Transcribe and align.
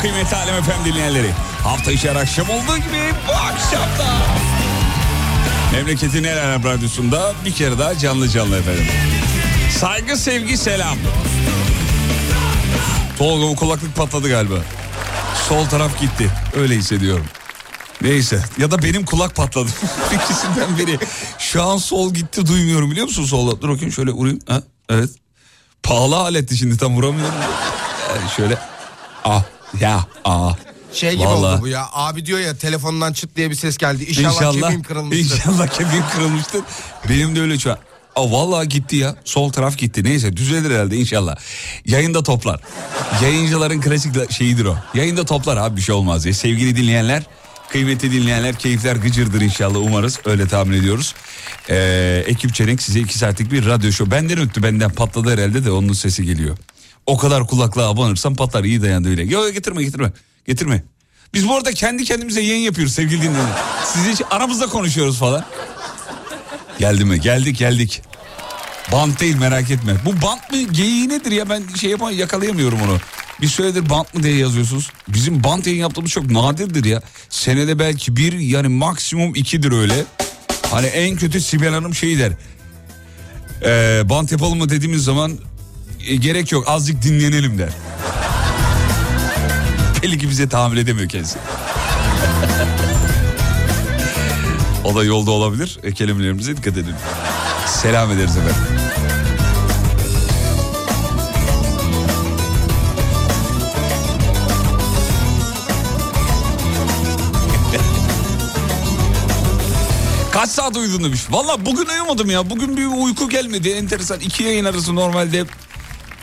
kıymetli 0.00 0.36
Alem 0.36 0.54
Efem 0.54 0.84
dinleyenleri. 0.84 1.30
Hafta 1.64 1.92
içi 1.92 2.10
akşam 2.10 2.50
olduğu 2.50 2.76
gibi 2.76 3.14
bu 3.28 3.32
akşam 3.32 3.98
da. 3.98 4.16
Memleketin 5.72 6.24
en 6.24 6.38
önemli 6.38 6.64
radyosunda 6.64 7.32
bir 7.44 7.52
kere 7.52 7.78
daha 7.78 7.98
canlı 7.98 8.28
canlı 8.28 8.58
efendim. 8.58 8.86
Saygı, 9.78 10.16
sevgi, 10.16 10.56
selam. 10.56 10.96
Tolga 13.18 13.46
bu 13.46 13.56
kulaklık 13.56 13.96
patladı 13.96 14.28
galiba. 14.28 14.54
Sol 15.48 15.66
taraf 15.66 16.00
gitti. 16.00 16.30
Öyle 16.56 16.74
hissediyorum. 16.76 17.26
Neyse 18.02 18.44
ya 18.58 18.70
da 18.70 18.82
benim 18.82 19.04
kulak 19.04 19.36
patladı. 19.36 19.70
İkisinden 20.12 20.78
biri. 20.78 20.98
Şu 21.38 21.62
an 21.62 21.76
sol 21.76 22.14
gitti 22.14 22.46
duymuyorum 22.46 22.90
biliyor 22.90 23.06
musun 23.06 23.24
solda? 23.24 23.62
Dur 23.62 23.68
bakayım 23.68 23.92
şöyle 23.92 24.10
vurayım. 24.10 24.38
Ha, 24.48 24.62
evet. 24.88 25.10
Pahalı 25.82 26.16
aletti 26.16 26.56
şimdi 26.56 26.76
tam 26.76 26.96
vuramıyorum. 26.96 27.34
Yani 28.10 28.30
şöyle 28.36 28.58
ah 29.24 29.42
ya 29.80 30.06
ah. 30.24 30.56
Şey 30.92 31.12
gibi 31.12 31.24
Vallahi. 31.24 31.54
oldu 31.54 31.62
bu 31.62 31.68
ya. 31.68 31.86
Abi 31.92 32.26
diyor 32.26 32.38
ya 32.38 32.56
telefondan 32.56 33.12
çıt 33.12 33.36
diye 33.36 33.50
bir 33.50 33.54
ses 33.54 33.76
geldi. 33.78 34.04
İnşallah, 34.04 34.52
kemiğim 34.52 34.82
kırılmıştır. 34.82 35.36
İnşallah 35.36 35.66
kemiğim 35.78 36.04
kırılmıştır. 36.14 36.60
Benim 37.08 37.36
de 37.36 37.40
öyle 37.40 37.58
şu 37.58 37.70
an. 37.70 37.78
Aa, 38.16 38.30
vallahi 38.32 38.68
gitti 38.68 38.96
ya. 38.96 39.16
Sol 39.24 39.52
taraf 39.52 39.78
gitti. 39.78 40.04
Neyse 40.04 40.36
düzelir 40.36 40.70
herhalde 40.74 40.96
inşallah. 40.96 41.36
Yayında 41.86 42.22
toplar. 42.22 42.60
Yayıncıların 43.22 43.80
klasik 43.80 44.32
şeyidir 44.32 44.64
o. 44.64 44.76
Yayında 44.94 45.24
toplar 45.24 45.56
abi 45.56 45.76
bir 45.76 45.82
şey 45.82 45.94
olmaz 45.94 46.24
diye. 46.24 46.34
Sevgili 46.34 46.76
dinleyenler, 46.76 47.22
kıymetli 47.68 48.12
dinleyenler 48.12 48.54
keyifler 48.54 48.96
gıcırdır 48.96 49.40
inşallah 49.40 49.78
umarız. 49.78 50.18
Öyle 50.24 50.48
tahmin 50.48 50.78
ediyoruz. 50.78 51.14
Ee, 51.70 52.24
ekip 52.26 52.54
Çelenk 52.54 52.82
size 52.82 53.00
iki 53.00 53.18
saatlik 53.18 53.52
bir 53.52 53.66
radyo 53.66 53.92
show. 53.92 54.16
Benden 54.16 54.38
öttü 54.38 54.62
benden 54.62 54.90
patladı 54.90 55.30
herhalde 55.30 55.64
de 55.64 55.70
onun 55.70 55.92
sesi 55.92 56.24
geliyor. 56.24 56.56
O 57.06 57.16
kadar 57.16 57.46
kulaklığa 57.46 57.90
abanırsam 57.90 58.34
patlar 58.34 58.64
iyi 58.64 58.82
dayandı 58.82 59.08
öyle. 59.08 59.22
Yok 59.22 59.54
getirme 59.54 59.82
getirme. 59.82 60.12
Getirme. 60.46 60.82
Biz 61.34 61.48
bu 61.48 61.56
arada 61.56 61.72
kendi 61.72 62.04
kendimize 62.04 62.40
yayın 62.40 62.62
yapıyoruz 62.62 62.94
sevgili 62.94 63.22
dinleyenler. 63.22 63.58
Siz 63.84 64.06
hiç 64.06 64.22
aramızda 64.30 64.66
konuşuyoruz 64.66 65.18
falan. 65.18 65.44
Geldi 66.78 67.04
mi? 67.04 67.20
Geldik 67.20 67.58
geldik. 67.58 68.02
Bant 68.92 69.20
değil 69.20 69.36
merak 69.36 69.70
etme. 69.70 69.96
Bu 70.04 70.22
bant 70.22 70.52
mı 70.52 70.62
geyiği 70.62 71.08
nedir 71.08 71.30
ya 71.30 71.48
ben 71.48 71.62
şey 71.80 71.90
yapamam 71.90 72.14
yakalayamıyorum 72.14 72.82
onu. 72.82 72.98
Bir 73.40 73.48
süredir 73.48 73.90
bant 73.90 74.14
mı 74.14 74.22
diye 74.22 74.36
yazıyorsunuz. 74.36 74.90
Bizim 75.08 75.44
bant 75.44 75.66
yayın 75.66 75.80
yaptığımız 75.80 76.10
çok 76.10 76.30
nadirdir 76.30 76.84
ya. 76.84 77.02
Senede 77.28 77.78
belki 77.78 78.16
bir 78.16 78.32
yani 78.32 78.68
maksimum 78.68 79.34
ikidir 79.34 79.72
öyle. 79.72 80.04
Hani 80.70 80.86
en 80.86 81.16
kötü 81.16 81.40
Sibel 81.40 81.74
Hanım 81.74 81.94
şeyi 81.94 82.18
der. 82.18 82.32
Ee, 83.64 84.02
bant 84.08 84.32
yapalım 84.32 84.58
mı 84.58 84.68
dediğimiz 84.68 85.04
zaman 85.04 85.38
gerek 86.20 86.52
yok 86.52 86.68
azıcık 86.68 87.02
dinlenelim 87.02 87.58
der. 87.58 87.70
Belli 90.02 90.18
ki 90.18 90.30
bize 90.30 90.48
tahammül 90.48 90.76
edemiyor 90.76 91.08
kendisi. 91.08 91.38
o 94.84 94.94
da 94.94 95.04
yolda 95.04 95.30
olabilir. 95.30 95.78
E, 95.82 95.92
kelimelerimize 95.92 96.56
dikkat 96.56 96.76
edin. 96.76 96.94
Selam 97.66 98.12
ederiz 98.12 98.36
efendim. 98.36 98.80
Kaç 110.32 110.50
saat 110.50 110.76
uyudun 110.76 111.04
demiş. 111.04 111.20
Valla 111.30 111.66
bugün 111.66 111.86
uyumadım 111.86 112.30
ya. 112.30 112.50
Bugün 112.50 112.76
bir 112.76 112.86
uyku 112.86 113.28
gelmedi. 113.28 113.68
Enteresan. 113.68 114.20
İki 114.20 114.42
yayın 114.42 114.64
arası 114.64 114.94
normalde 114.94 115.44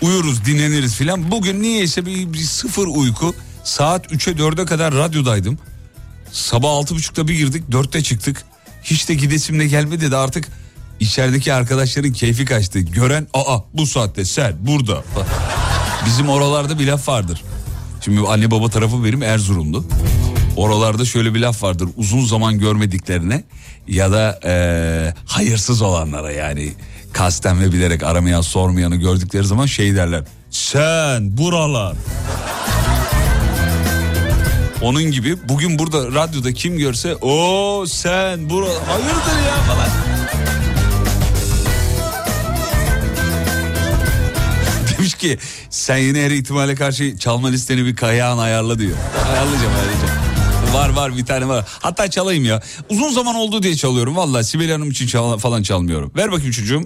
uyuruz, 0.02 0.46
dinleniriz 0.46 0.96
filan. 0.96 1.32
Bugün 1.32 1.62
niyeyse 1.62 2.06
bir, 2.06 2.34
bir 2.34 2.38
sıfır 2.40 2.88
uyku. 2.88 3.36
Saat 3.64 4.12
3'e 4.12 4.34
4'e 4.34 4.66
kadar 4.66 4.94
radyodaydım. 4.94 5.58
Sabah 6.32 6.70
altı 6.70 6.96
buçukta 6.96 7.28
bir 7.28 7.36
girdik, 7.36 7.72
dörtte 7.72 8.04
çıktık. 8.04 8.46
Hiç 8.84 9.10
de 9.10 9.14
gidesim 9.14 9.60
de 9.60 9.68
gelmedi 9.68 10.12
de 10.12 10.18
artık 10.18 10.48
içerideki 11.00 11.54
arkadaşların 11.54 12.14
keyfi 12.14 12.46
kaçtı. 12.46 12.80
Gören 12.80 13.28
aa 13.34 13.60
bu 13.74 13.88
saatte 13.88 14.26
sen 14.26 14.56
burada. 14.60 15.04
Bizim 16.06 16.30
oralarda 16.30 16.80
bir 16.80 16.88
laf 16.88 17.08
vardır. 17.08 17.44
Şimdi 18.02 18.28
anne 18.28 18.52
baba 18.52 18.70
tarafı 18.70 19.04
benim 19.04 19.24
Erzurumlu. 19.24 19.86
Oralarda 20.56 21.06
şöyle 21.06 21.34
bir 21.34 21.40
laf 21.40 21.64
vardır. 21.64 21.90
Uzun 21.98 22.26
zaman 22.26 22.60
görmediklerine 22.60 23.44
ya 23.88 24.12
da 24.12 24.40
eee, 24.44 25.14
hayırsız 25.26 25.82
olanlara 25.82 26.32
yani 26.32 26.74
kasten 27.18 27.62
ve 27.62 27.72
bilerek 27.72 28.04
aramayan 28.04 28.42
sormayanı 28.42 28.96
gördükleri 28.96 29.44
zaman 29.44 29.66
şey 29.66 29.96
derler. 29.96 30.24
Sen 30.50 31.38
buralar. 31.38 31.96
Onun 34.82 35.04
gibi 35.04 35.36
bugün 35.50 35.80
burada 35.80 36.06
radyoda 36.08 36.54
kim 36.54 36.78
görse 36.78 37.16
o 37.16 37.86
sen 37.88 38.50
bura 38.50 38.66
hayırdır 38.66 39.48
ya 39.48 39.56
falan. 39.68 39.88
Demiş 44.98 45.14
ki 45.14 45.38
sen 45.70 45.98
yine 45.98 46.26
her 46.26 46.32
ihtimale 46.32 46.76
karşı 46.76 47.18
çalma 47.18 47.48
listeni 47.48 47.86
bir 47.86 47.96
kayağın 47.96 48.38
ayarla 48.38 48.80
diyor. 48.80 48.98
Ayarlayacağım 49.32 49.74
ayarlayacağım. 49.74 50.07
Var 50.74 50.90
var 50.90 51.18
bir 51.18 51.26
tane 51.26 51.48
var. 51.48 51.66
Hatta 51.82 52.10
çalayım 52.10 52.46
ya. 52.46 52.62
Uzun 52.90 53.10
zaman 53.10 53.36
oldu 53.36 53.64
diye 53.64 53.76
çalıyorum. 53.76 54.16
Vallahi 54.16 54.44
Sibel 54.44 54.72
Hanım 54.72 54.90
için 54.92 55.08
çal- 55.08 55.38
falan 55.38 55.64
çalmıyorum. 55.64 56.12
Ver 56.16 56.32
bakayım 56.32 56.52
çocuğum. 56.52 56.84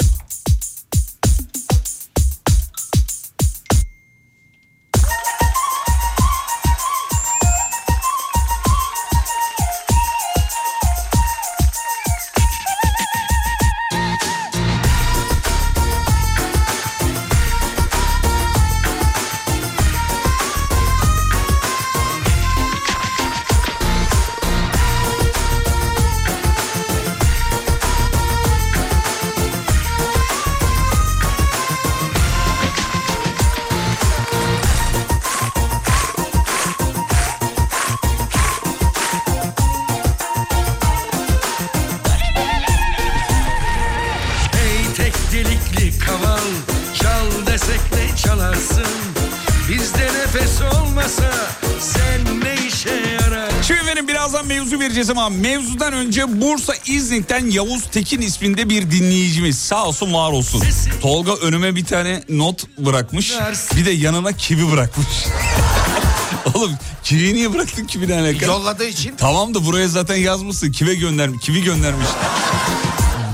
Yavuz 57.51 57.83
Tekin 57.92 58.21
isminde 58.21 58.69
bir 58.69 58.92
dinleyicimiz 58.92 59.59
sağ 59.59 59.86
olsun 59.86 60.13
var 60.13 60.31
olsun. 60.31 60.63
Tolga 61.01 61.33
önüme 61.36 61.75
bir 61.75 61.86
tane 61.86 62.24
not 62.30 62.63
bırakmış 62.77 63.33
bir 63.75 63.86
de 63.86 63.92
yanına 63.92 64.31
kivi 64.33 64.71
bırakmış. 64.71 65.07
Oğlum 66.56 66.71
kivi 67.03 67.33
niye 67.33 67.53
bıraktın 67.53 67.86
kivi 67.86 68.07
ne 68.09 68.19
alaka? 68.21 68.45
Yolladığı 68.45 68.88
için. 68.88 69.13
Tamam 69.18 69.53
da 69.53 69.65
buraya 69.65 69.88
zaten 69.88 70.15
yazmışsın. 70.15 70.71
Kive 70.71 70.95
gönder, 70.95 71.30
kivi 71.42 71.63
göndermiş. 71.63 72.07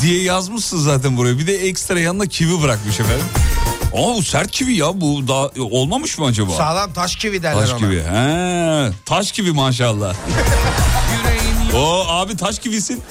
diye 0.02 0.24
yazmışsın 0.24 0.80
zaten 0.80 1.18
buraya. 1.18 1.38
Bir 1.40 1.48
de 1.48 1.68
ekstra 1.68 2.00
yanına 2.00 2.25
kivi 2.25 2.62
bırakmış 2.62 3.00
efendim. 3.00 3.25
Ama 3.94 4.16
bu 4.16 4.24
sert 4.24 4.52
kivi 4.52 4.74
ya 4.75 5.02
bu 5.02 5.28
daha 5.28 5.50
olmamış 5.60 6.18
mı 6.18 6.25
acaba? 6.25 6.52
Sağlam 6.52 6.94
taş 6.94 7.16
kivi 7.16 7.44
derler 7.44 7.62
Taş 7.62 7.69
ona. 7.72 7.78
kivi. 7.80 8.04
He, 8.04 8.92
taş 9.06 9.31
kivi 9.31 9.52
maşallah. 9.52 10.16
O 11.75 12.06
abi 12.08 12.38
taş 12.38 12.60
kivisin. 12.60 13.02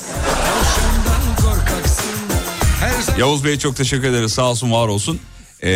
Yavuz 3.19 3.45
Bey 3.45 3.59
çok 3.59 3.77
teşekkür 3.77 4.05
ederiz. 4.09 4.33
Sağ 4.33 4.43
olsun 4.43 4.73
var 4.73 4.89
olsun. 4.89 5.21
Ee, 5.63 5.71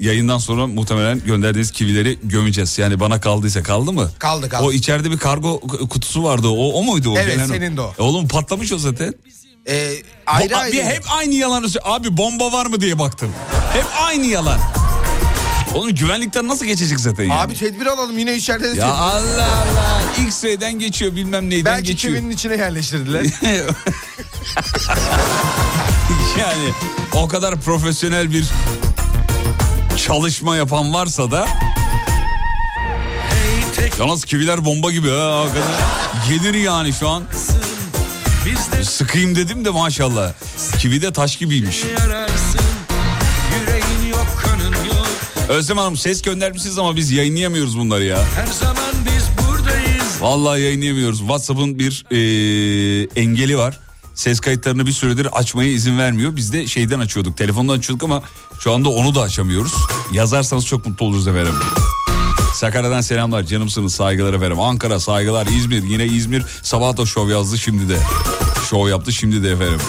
yayından 0.00 0.38
sonra 0.38 0.66
muhtemelen 0.66 1.20
gönderdiğiniz 1.26 1.70
kivileri 1.70 2.18
gömeceğiz. 2.22 2.78
Yani 2.78 3.00
bana 3.00 3.20
kaldıysa 3.20 3.62
kaldı 3.62 3.92
mı? 3.92 4.10
Kaldı, 4.18 4.48
kaldı. 4.48 4.64
O 4.64 4.72
içeride 4.72 5.10
bir 5.10 5.18
kargo 5.18 5.60
kutusu 5.90 6.24
vardı. 6.24 6.48
O, 6.48 6.72
o 6.72 6.82
muydu 6.82 7.10
o? 7.10 7.18
Evet, 7.18 7.34
gelen 7.34 7.46
senin 7.46 7.76
de 7.76 7.80
o. 7.80 7.94
E 7.98 8.02
Oğlum 8.02 8.28
patlamış 8.28 8.72
o 8.72 8.78
zaten. 8.78 9.14
Ee, 9.68 9.90
ayrı 10.26 10.52
Bo- 10.52 10.56
ayrı. 10.56 10.76
Hep 10.82 11.02
aynı 11.16 11.34
yalanı 11.34 11.66
Abi 11.82 12.16
bomba 12.16 12.52
var 12.52 12.66
mı 12.66 12.80
diye 12.80 12.98
baktım. 12.98 13.30
Hep 13.72 13.84
aynı 14.02 14.26
yalan. 14.26 14.58
Oğlum 15.74 15.94
güvenlikten 15.94 16.48
nasıl 16.48 16.66
geçecek 16.66 17.00
zaten 17.00 17.24
yani? 17.24 17.34
Abi 17.34 17.54
tedbir 17.54 17.86
alalım 17.86 18.18
yine 18.18 18.34
içeride 18.36 18.76
de 18.76 18.80
ya 18.80 18.94
Allah 18.94 19.22
Allah. 19.46 20.02
X-ray'den 20.26 20.78
geçiyor 20.78 21.16
bilmem 21.16 21.50
neyden 21.50 21.72
Belki 21.74 21.86
geçiyor. 21.86 22.14
kivinin 22.16 22.30
içine 22.34 22.56
yerleştirdiler. 22.56 23.24
yani 26.38 26.70
o 27.12 27.28
kadar 27.28 27.60
profesyonel 27.60 28.30
bir 28.30 28.44
çalışma 30.06 30.56
yapan 30.56 30.94
varsa 30.94 31.30
da 31.30 31.48
yalnız 33.98 34.24
kiviler 34.24 34.64
bomba 34.64 34.90
gibi 34.90 35.10
ha. 35.10 35.44
Gelir 36.28 36.54
yani 36.54 36.92
şu 36.92 37.08
an. 37.08 37.22
Sıkayım 38.82 39.36
dedim 39.36 39.64
de 39.64 39.70
maşallah. 39.70 40.32
Kivi 40.78 41.02
de 41.02 41.12
taş 41.12 41.36
gibiymiş. 41.36 41.82
Özlem 45.48 45.78
Hanım 45.78 45.96
ses 45.96 46.22
göndermişsiniz 46.22 46.78
ama 46.78 46.96
biz 46.96 47.10
yayınlayamıyoruz 47.10 47.78
bunları 47.78 48.04
ya. 48.04 48.18
Her 48.36 48.46
zaman 48.46 48.76
biz 49.06 49.46
buradayız 49.46 50.20
Vallahi 50.20 50.60
yayınlayamıyoruz. 50.60 51.18
WhatsApp'ın 51.18 51.78
bir 51.78 52.04
eee, 52.10 53.08
engeli 53.16 53.58
var. 53.58 53.78
Ses 54.14 54.40
kayıtlarını 54.40 54.86
bir 54.86 54.92
süredir 54.92 55.26
açmaya 55.26 55.70
izin 55.70 55.98
vermiyor. 55.98 56.36
Biz 56.36 56.52
de 56.52 56.66
şeyden 56.66 57.00
açıyorduk, 57.00 57.36
telefondan 57.36 57.78
açıyorduk 57.78 58.04
ama 58.04 58.22
şu 58.60 58.72
anda 58.72 58.88
onu 58.88 59.14
da 59.14 59.22
açamıyoruz. 59.22 59.72
Yazarsanız 60.12 60.66
çok 60.66 60.86
mutlu 60.86 61.06
oluruz 61.06 61.28
efendim. 61.28 61.54
Sakarya'dan 62.54 63.00
selamlar, 63.00 63.42
canımsınız, 63.42 63.94
saygılar 63.94 64.34
efendim. 64.34 64.60
Ankara 64.60 65.00
saygılar, 65.00 65.46
İzmir, 65.46 65.82
yine 65.82 66.06
İzmir 66.06 66.44
sabah 66.62 66.96
da 66.96 67.06
şov 67.06 67.28
yazdı 67.28 67.58
şimdi 67.58 67.88
de. 67.88 67.98
Şov 68.70 68.88
yaptı 68.88 69.12
şimdi 69.12 69.42
de 69.42 69.50
efendim. 69.50 69.80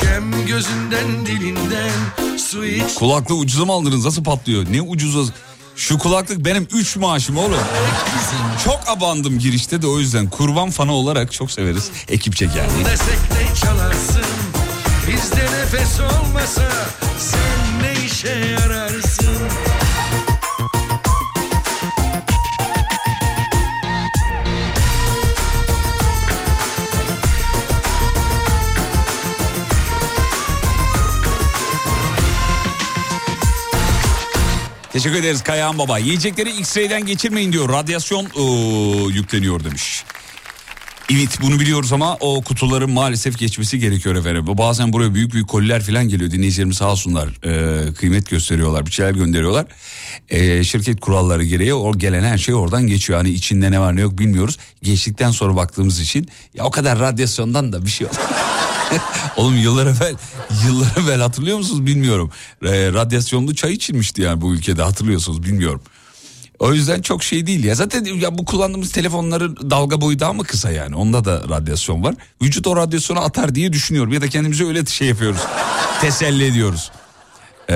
Kem 0.00 0.46
gözünden 0.46 1.26
dilinden 1.26 1.90
Su 2.38 2.64
iç 2.64 2.94
Kulaklığı 2.94 3.34
ucuza 3.34 3.64
mı 3.64 3.72
aldınız? 3.72 4.04
Nasıl 4.04 4.24
patlıyor? 4.24 4.66
Ne 4.70 4.82
ucuza? 4.82 5.32
Şu 5.76 5.98
kulaklık 5.98 6.44
benim 6.44 6.68
3 6.72 6.96
maaşım 6.96 7.36
oğlum. 7.36 7.58
Çok 8.64 8.80
abandım 8.86 9.38
girişte 9.38 9.82
de 9.82 9.86
o 9.86 9.98
yüzden 9.98 10.30
kurban 10.30 10.70
fanı 10.70 10.92
olarak 10.92 11.32
çok 11.32 11.50
severiz. 11.50 11.90
Ekipçe 12.08 12.48
çalarsın 13.64 14.22
Bizde 15.08 15.44
nefes 15.44 16.00
olmasa 16.00 16.72
Sen 17.18 17.82
ne 17.82 18.04
işe 18.06 18.28
yararsın 18.28 19.38
Teşekkür 34.96 35.18
ederiz 35.18 35.42
Kayahan 35.42 35.78
Baba. 35.78 35.98
Yiyecekleri 35.98 36.50
X-ray'den 36.50 37.06
geçirmeyin 37.06 37.52
diyor. 37.52 37.68
Radyasyon 37.68 38.24
ıı, 38.24 39.12
yükleniyor 39.12 39.64
demiş. 39.64 40.04
Evet 41.12 41.38
bunu 41.42 41.60
biliyoruz 41.60 41.92
ama 41.92 42.16
o 42.20 42.42
kutuların 42.42 42.90
maalesef 42.90 43.38
geçmesi 43.38 43.78
gerekiyor 43.78 44.16
efendim. 44.16 44.44
Bazen 44.48 44.92
buraya 44.92 45.14
büyük 45.14 45.32
büyük 45.32 45.48
koliler 45.48 45.82
falan 45.82 46.08
geliyor. 46.08 46.30
Dinleyicilerimiz 46.30 46.76
sağ 46.76 46.92
olsunlar 46.92 47.28
e, 47.44 47.94
kıymet 47.94 48.30
gösteriyorlar 48.30 48.86
bir 48.86 48.90
şeyler 48.90 49.10
gönderiyorlar. 49.12 49.66
E, 50.28 50.64
şirket 50.64 51.00
kuralları 51.00 51.44
gereği 51.44 51.74
o 51.74 51.98
gelen 51.98 52.22
her 52.22 52.38
şey 52.38 52.54
oradan 52.54 52.86
geçiyor. 52.86 53.18
Hani 53.18 53.30
içinde 53.30 53.70
ne 53.70 53.80
var 53.80 53.96
ne 53.96 54.00
yok 54.00 54.18
bilmiyoruz. 54.18 54.58
Geçtikten 54.82 55.30
sonra 55.30 55.56
baktığımız 55.56 56.00
için 56.00 56.28
ya 56.54 56.64
o 56.64 56.70
kadar 56.70 56.98
radyasyondan 56.98 57.72
da 57.72 57.84
bir 57.84 57.90
şey 57.90 58.06
yok. 58.06 58.14
Oğlum 59.36 59.56
yıllar 59.56 59.86
evvel, 59.86 60.16
yıllar 60.66 60.88
evvel 61.02 61.20
hatırlıyor 61.20 61.58
musunuz 61.58 61.86
bilmiyorum. 61.86 62.30
E, 62.62 62.92
radyasyonlu 62.92 63.54
çay 63.54 63.72
içilmişti 63.72 64.22
yani 64.22 64.40
bu 64.40 64.54
ülkede 64.54 64.82
hatırlıyorsunuz 64.82 65.42
bilmiyorum. 65.42 65.80
O 66.58 66.72
yüzden 66.72 67.02
çok 67.02 67.22
şey 67.22 67.46
değil 67.46 67.64
ya. 67.64 67.74
Zaten 67.74 68.04
ya 68.04 68.38
bu 68.38 68.44
kullandığımız 68.44 68.92
telefonların 68.92 69.70
dalga 69.70 70.00
boyu 70.00 70.20
daha 70.20 70.32
mı 70.32 70.44
kısa 70.44 70.70
yani? 70.70 70.96
Onda 70.96 71.24
da 71.24 71.48
radyasyon 71.48 72.04
var. 72.04 72.14
Vücut 72.42 72.66
o 72.66 72.76
radyasyonu 72.76 73.20
atar 73.20 73.54
diye 73.54 73.72
düşünüyorum. 73.72 74.12
Ya 74.12 74.20
da 74.20 74.28
kendimize 74.28 74.64
öyle 74.64 74.86
şey 74.86 75.08
yapıyoruz. 75.08 75.40
Teselli 76.00 76.44
ediyoruz. 76.44 76.90
Ee, 77.70 77.74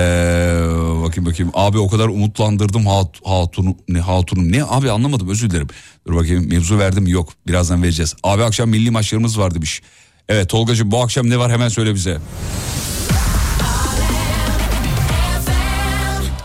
bakayım 1.03 1.25
bakayım. 1.25 1.51
Abi 1.53 1.77
o 1.77 1.89
kadar 1.89 2.07
umutlandırdım 2.07 2.87
hat, 2.87 3.19
hatunu, 3.25 3.75
ne 3.87 3.99
hatunum 3.99 4.51
ne 4.51 4.63
abi 4.63 4.91
anlamadım 4.91 5.29
özür 5.29 5.49
dilerim. 5.49 5.67
Dur 6.07 6.15
bakayım 6.15 6.49
mevzu 6.49 6.79
verdim 6.79 7.07
yok 7.07 7.29
birazdan 7.47 7.83
vereceğiz. 7.83 8.15
Abi 8.23 8.43
akşam 8.43 8.69
milli 8.69 8.91
maçlarımız 8.91 9.39
var 9.39 9.55
demiş. 9.55 9.81
Evet 10.31 10.49
Tolgacığım 10.49 10.91
bu 10.91 11.03
akşam 11.03 11.29
ne 11.29 11.39
var 11.39 11.51
hemen 11.51 11.69
söyle 11.69 11.95
bize. 11.95 12.17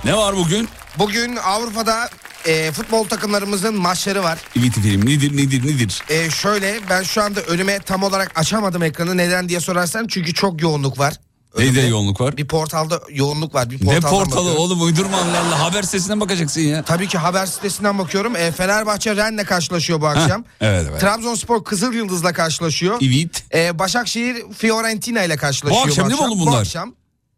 Ne 0.05 0.17
var 0.17 0.37
bugün? 0.37 0.69
Bugün 0.99 1.37
Avrupa'da 1.37 2.11
e, 2.47 2.73
futbol 2.73 3.05
takımlarımızın 3.05 3.75
maçları 3.75 4.23
var. 4.23 4.39
İviti 4.55 4.81
film 4.81 5.07
nedir 5.07 5.37
nedir 5.37 5.67
nedir? 5.67 6.03
E, 6.09 6.31
şöyle 6.31 6.79
ben 6.91 7.03
şu 7.03 7.23
anda 7.23 7.41
önüme 7.41 7.79
tam 7.79 8.03
olarak 8.03 8.33
açamadım 8.39 8.83
ekranı. 8.83 9.17
Neden 9.17 9.49
diye 9.49 9.61
sorarsan 9.61 10.07
çünkü 10.07 10.35
çok 10.35 10.63
yoğunluk 10.63 10.99
var. 10.99 11.15
Neyde 11.59 11.81
yoğunluk 11.81 12.21
var? 12.21 12.37
Bir 12.37 12.49
portalda 12.49 13.01
yoğunluk 13.11 13.55
var. 13.55 13.71
Bir 13.71 13.87
Ne 13.87 14.01
portalı 14.01 14.21
bakıyorum. 14.27 14.57
oğlum 14.57 14.83
uydurma 14.83 15.17
Allah 15.17 15.41
Allah 15.41 15.61
haber 15.63 15.83
sitesinden 15.83 16.21
bakacaksın 16.21 16.61
ya. 16.61 16.83
Tabii 16.83 17.09
ki 17.09 17.19
haber 17.19 17.47
sitesinden 17.47 17.99
bakıyorum. 17.99 18.37
E, 18.37 18.53
Fenerbahçe 18.53 19.17
Rennes 19.17 19.47
karşılaşıyor 19.47 20.01
bu 20.01 20.07
akşam. 20.07 20.45
evet, 20.61 20.87
evet. 20.91 21.01
Trabzonspor 21.01 21.65
Kızıl 21.65 21.93
Yıldız'la 21.93 22.33
karşılaşıyor. 22.33 22.99
Evet. 23.03 23.45
E, 23.55 23.79
Başakşehir 23.79 24.37
Fiorentina 24.59 25.23
ile 25.23 25.37
karşılaşıyor 25.37 25.85
Bu 25.87 25.91
akşam 25.91 26.11
değil 26.11 26.21
mi 26.21 26.27
oğlum 26.27 26.41
Bu 26.41 26.47
bunlar? 26.47 26.61
akşam. 26.61 26.95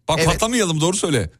Bak 0.09 0.17
Evet. 0.19 0.27
patlamayalım 0.29 0.81
doğru 0.81 0.97
söyle. 0.97 1.31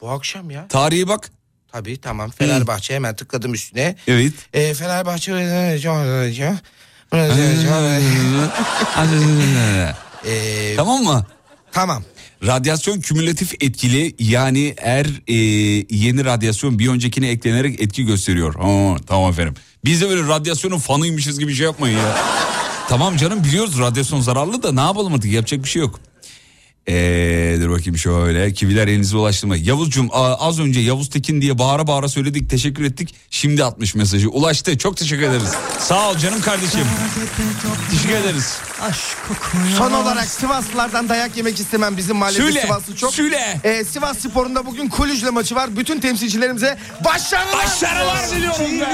Bu 0.00 0.10
akşam 0.10 0.50
ya. 0.50 0.68
Tarihi 0.68 1.08
bak. 1.08 1.30
Tabii 1.72 2.00
tamam 2.00 2.30
Fenerbahçe 2.30 2.94
hemen 2.94 3.16
tıkladım 3.16 3.54
üstüne. 3.54 3.96
Evet. 4.08 4.32
E, 4.52 4.74
Fenerbahçe 4.74 5.32
e, 10.26 10.76
tamam 10.76 11.02
mı? 11.04 11.26
tamam. 11.72 12.02
Radyasyon 12.44 13.00
kümülatif 13.00 13.54
etkili 13.60 14.14
yani 14.18 14.74
eğer 14.76 15.06
e, 15.28 15.34
yeni 15.90 16.24
radyasyon 16.24 16.78
bir 16.78 16.88
öncekine 16.88 17.28
eklenerek 17.28 17.80
etki 17.80 18.06
gösteriyor. 18.06 18.54
Ha, 18.54 18.96
tamam 19.06 19.30
efendim. 19.30 19.54
Biz 19.84 20.00
de 20.00 20.08
böyle 20.08 20.28
radyasyonun 20.28 20.78
fanıymışız 20.78 21.38
gibi 21.38 21.54
şey 21.54 21.66
yapmayın 21.66 21.98
ya. 21.98 22.16
tamam 22.88 23.16
canım 23.16 23.44
biliyoruz 23.44 23.78
radyasyon 23.78 24.20
zararlı 24.20 24.62
da 24.62 24.72
ne 24.72 24.80
yapalım 24.80 25.14
artık 25.14 25.32
yapacak 25.32 25.64
bir 25.64 25.68
şey 25.68 25.82
yok. 25.82 26.00
Ee, 26.88 27.56
dur 27.60 27.70
bakayım 27.70 27.98
şöyle 27.98 28.52
kiviler 28.52 28.88
elinize 28.88 29.16
ulaştı 29.16 29.46
mı? 29.46 29.56
Yavuzcum 29.56 30.08
az 30.12 30.60
önce 30.60 30.80
Yavuz 30.80 31.10
Tekin 31.10 31.40
diye 31.42 31.58
bağıra 31.58 31.86
bağıra 31.86 32.08
söyledik 32.08 32.50
teşekkür 32.50 32.84
ettik. 32.84 33.14
Şimdi 33.30 33.64
atmış 33.64 33.94
mesajı 33.94 34.30
ulaştı 34.30 34.78
çok 34.78 34.96
teşekkür 34.96 35.22
ederiz. 35.22 35.50
Sağ 35.78 36.10
ol 36.10 36.16
canım 36.18 36.40
kardeşim. 36.40 36.80
Teşekkür 37.90 38.16
ederiz. 38.16 38.58
Son 39.78 39.92
olarak 39.92 40.28
Sivaslılardan 40.28 41.08
dayak 41.08 41.36
yemek 41.36 41.60
istemem. 41.60 41.96
Bizim 41.96 42.16
mahallede 42.16 42.60
Sivaslı 42.62 42.96
çok. 42.96 43.14
söyle. 43.14 43.60
E, 43.64 43.84
Sivas 43.84 44.18
Spor'unda 44.18 44.66
bugün 44.66 44.88
Kulüc'le 44.88 45.30
maçı 45.32 45.54
var. 45.54 45.76
Bütün 45.76 46.00
temsilcilerimize 46.00 46.78
başarılar. 47.04 47.64
Başarılar 47.66 48.30
diliyorum 48.30 48.80
be. 48.80 48.86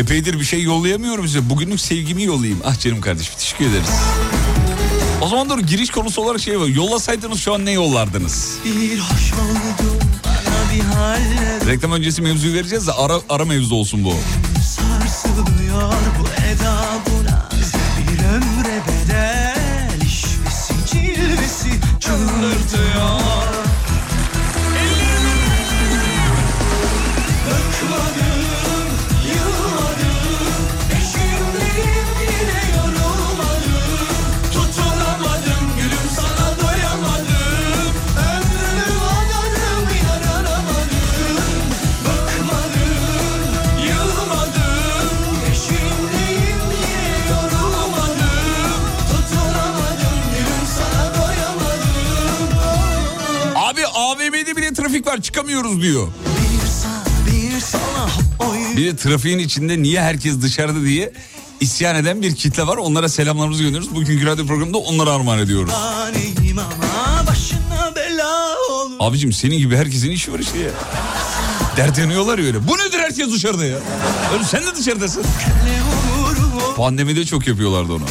Epeydir 0.00 0.40
bir 0.40 0.44
şey 0.44 0.62
yollayamıyorum 0.62 1.26
size. 1.26 1.50
Bugünlük 1.50 1.80
sevgimi 1.80 2.22
yollayayım. 2.22 2.60
Ah 2.64 2.80
canım 2.80 3.00
kardeşim 3.00 3.34
teşekkür 3.38 3.64
ederiz. 3.64 3.90
O 5.20 5.28
zaman 5.28 5.50
doğru 5.50 5.60
giriş 5.60 5.90
konusu 5.90 6.22
olarak 6.22 6.40
şey 6.40 6.60
var. 6.60 6.66
Yollasaydınız 6.66 7.40
şu 7.40 7.54
an 7.54 7.66
ne 7.66 7.70
yollardınız? 7.70 8.58
Bir 8.64 8.98
hoş 8.98 9.32
oldum 9.32 10.00
bir 10.74 11.66
Reklam 11.66 11.92
öncesi 11.92 12.22
mevzuyu 12.22 12.54
vereceğiz 12.54 12.86
de 12.86 12.92
ara, 12.92 13.20
ara 13.28 13.44
mevzu 13.44 13.74
olsun 13.74 14.04
bu. 14.04 14.14
Bile 54.70 54.76
trafik 54.82 55.06
var 55.06 55.20
çıkamıyoruz 55.20 55.82
diyor. 55.82 56.08
Bir 58.76 58.86
de 58.86 58.96
trafiğin 58.96 59.38
içinde 59.38 59.82
niye 59.82 60.00
herkes 60.02 60.42
dışarıda 60.42 60.82
diye 60.84 61.12
isyan 61.60 61.96
eden 61.96 62.22
bir 62.22 62.34
kitle 62.34 62.66
var. 62.66 62.76
Onlara 62.76 63.08
selamlarımızı 63.08 63.62
gönderiyoruz. 63.62 63.94
Bugünkü 63.94 64.26
radyo 64.26 64.46
programında 64.46 64.78
onlara 64.78 65.10
armağan 65.10 65.38
ediyoruz. 65.38 65.72
Abicim 69.00 69.32
senin 69.32 69.58
gibi 69.58 69.76
herkesin 69.76 70.10
işi 70.10 70.32
var 70.32 70.38
işte 70.38 70.58
ya. 70.58 70.70
Dert 71.76 71.98
yanıyorlar 71.98 72.38
ya 72.38 72.44
öyle. 72.44 72.68
Bu 72.68 72.72
nedir 72.78 72.98
herkes 72.98 73.32
dışarıda 73.32 73.64
ya? 73.64 73.78
Öyle 74.32 74.44
sen 74.44 74.62
de 74.62 74.76
dışarıdasın. 74.76 75.22
Pandemide 76.76 77.24
çok 77.24 77.46
yapıyorlardı 77.46 77.92
onu. 77.92 78.04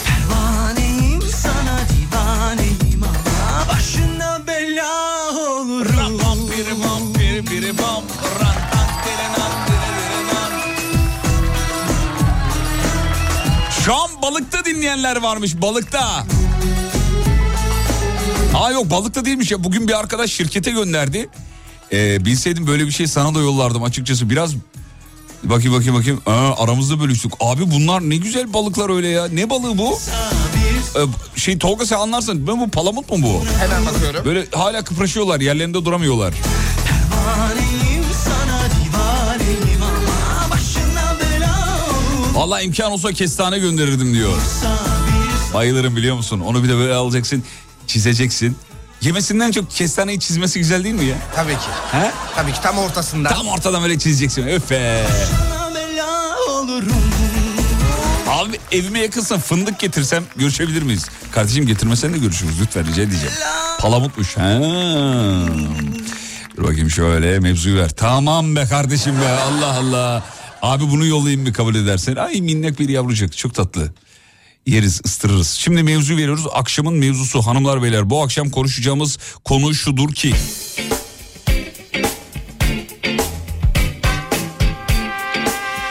Dinleyenler 14.79 15.21
varmış 15.21 15.61
balıkta. 15.61 16.25
Aa 18.53 18.71
yok 18.71 18.89
balıkta 18.91 19.25
değilmiş 19.25 19.51
ya. 19.51 19.63
Bugün 19.63 19.87
bir 19.87 19.99
arkadaş 19.99 20.31
şirkete 20.31 20.71
gönderdi. 20.71 21.29
Ee, 21.93 22.25
bilseydim 22.25 22.67
böyle 22.67 22.85
bir 22.85 22.91
şey 22.91 23.07
sana 23.07 23.35
da 23.35 23.39
yollardım 23.39 23.83
açıkçası. 23.83 24.29
Biraz 24.29 24.55
bakayım 25.43 25.73
bakayım 25.73 25.95
bakayım. 25.95 26.21
Aa, 26.25 26.63
aramızda 26.63 26.99
bölüştük. 26.99 27.31
Abi 27.39 27.71
bunlar 27.71 28.01
ne 28.01 28.15
güzel 28.15 28.53
balıklar 28.53 28.95
öyle 28.95 29.07
ya. 29.07 29.27
Ne 29.27 29.49
balığı 29.49 29.77
bu? 29.77 29.99
Ee, 30.95 30.99
şey 31.39 31.57
Tolga 31.57 31.85
sen 31.85 31.97
anlarsın. 31.97 32.47
Ben 32.47 32.59
bu 32.59 32.69
palamut 32.69 33.09
mu 33.09 33.17
bu? 33.21 33.43
Hemen 33.59 33.85
bakıyorum. 33.85 34.25
Böyle 34.25 34.45
hala 34.51 34.83
kıpraşıyorlar 34.83 35.39
yerlerinde 35.39 35.85
duramıyorlar. 35.85 36.33
Vallahi 42.39 42.63
imkan 42.63 42.91
olsa 42.91 43.13
kestane 43.13 43.59
gönderirdim 43.59 44.13
diyor. 44.13 44.37
Bayılırım 45.53 45.95
biliyor 45.95 46.15
musun? 46.15 46.39
Onu 46.39 46.63
bir 46.63 46.69
de 46.69 46.75
böyle 46.75 46.93
alacaksın, 46.93 47.43
çizeceksin. 47.87 48.57
Yemesinden 49.01 49.51
çok 49.51 49.71
kestaneyi 49.71 50.19
çizmesi 50.19 50.59
güzel 50.59 50.83
değil 50.83 50.95
mi 50.95 51.05
ya? 51.05 51.15
Tabii 51.35 51.51
ki. 51.53 51.69
He? 51.91 52.11
Tabii 52.35 52.53
ki 52.53 52.61
tam 52.61 52.77
ortasında. 52.77 53.29
Tam 53.29 53.47
ortadan 53.47 53.83
böyle 53.83 53.99
çizeceksin. 53.99 54.47
Öf 54.47 54.71
be. 54.71 55.05
başına 55.09 55.75
bela 55.75 56.35
olurum 56.49 57.03
Abi 58.29 58.59
evime 58.71 58.99
yakınsın 58.99 59.37
fındık 59.37 59.79
getirsem 59.79 60.23
görüşebilir 60.35 60.81
miyiz? 60.81 61.05
Kardeşim 61.31 61.67
getirmesen 61.67 62.13
de 62.13 62.17
görüşürüz 62.17 62.61
lütfen 62.61 62.85
rica 62.87 63.01
edeceğim. 63.03 63.35
Palamutmuş. 63.79 64.37
Ha. 64.37 64.59
Dur 66.57 66.63
bakayım 66.63 66.89
şöyle 66.89 67.39
mevzuyu 67.39 67.81
ver. 67.81 67.89
Tamam 67.89 68.55
be 68.55 68.65
kardeşim 68.65 69.15
be 69.21 69.29
Allah 69.29 69.77
Allah. 69.77 70.23
Abi 70.61 70.83
bunu 70.91 71.05
yollayayım 71.05 71.41
mı 71.43 71.53
kabul 71.53 71.75
edersen? 71.75 72.15
Ay 72.15 72.41
minnak 72.41 72.79
bir 72.79 72.89
yavrucak 72.89 73.37
çok 73.37 73.53
tatlı. 73.55 73.93
Yeriz 74.65 75.01
ıstırırız. 75.05 75.49
Şimdi 75.49 75.83
mevzu 75.83 76.13
veriyoruz. 76.17 76.45
Akşamın 76.53 76.93
mevzusu 76.93 77.41
hanımlar 77.41 77.83
beyler. 77.83 78.09
Bu 78.09 78.23
akşam 78.23 78.49
konuşacağımız 78.49 79.17
konu 79.45 79.73
şudur 79.73 80.13
ki. 80.13 80.33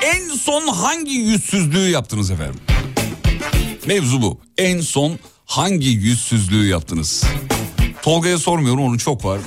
En 0.02 0.28
son 0.36 0.66
hangi 0.68 1.12
yüzsüzlüğü 1.14 1.90
yaptınız 1.90 2.30
efendim? 2.30 2.60
Mevzu 3.86 4.22
bu. 4.22 4.40
En 4.58 4.80
son 4.80 5.18
hangi 5.46 5.88
yüzsüzlüğü 5.88 6.66
yaptınız? 6.66 7.24
Tolga'ya 8.02 8.38
sormuyorum 8.38 8.82
onun 8.84 8.98
çok 8.98 9.24
var. 9.24 9.38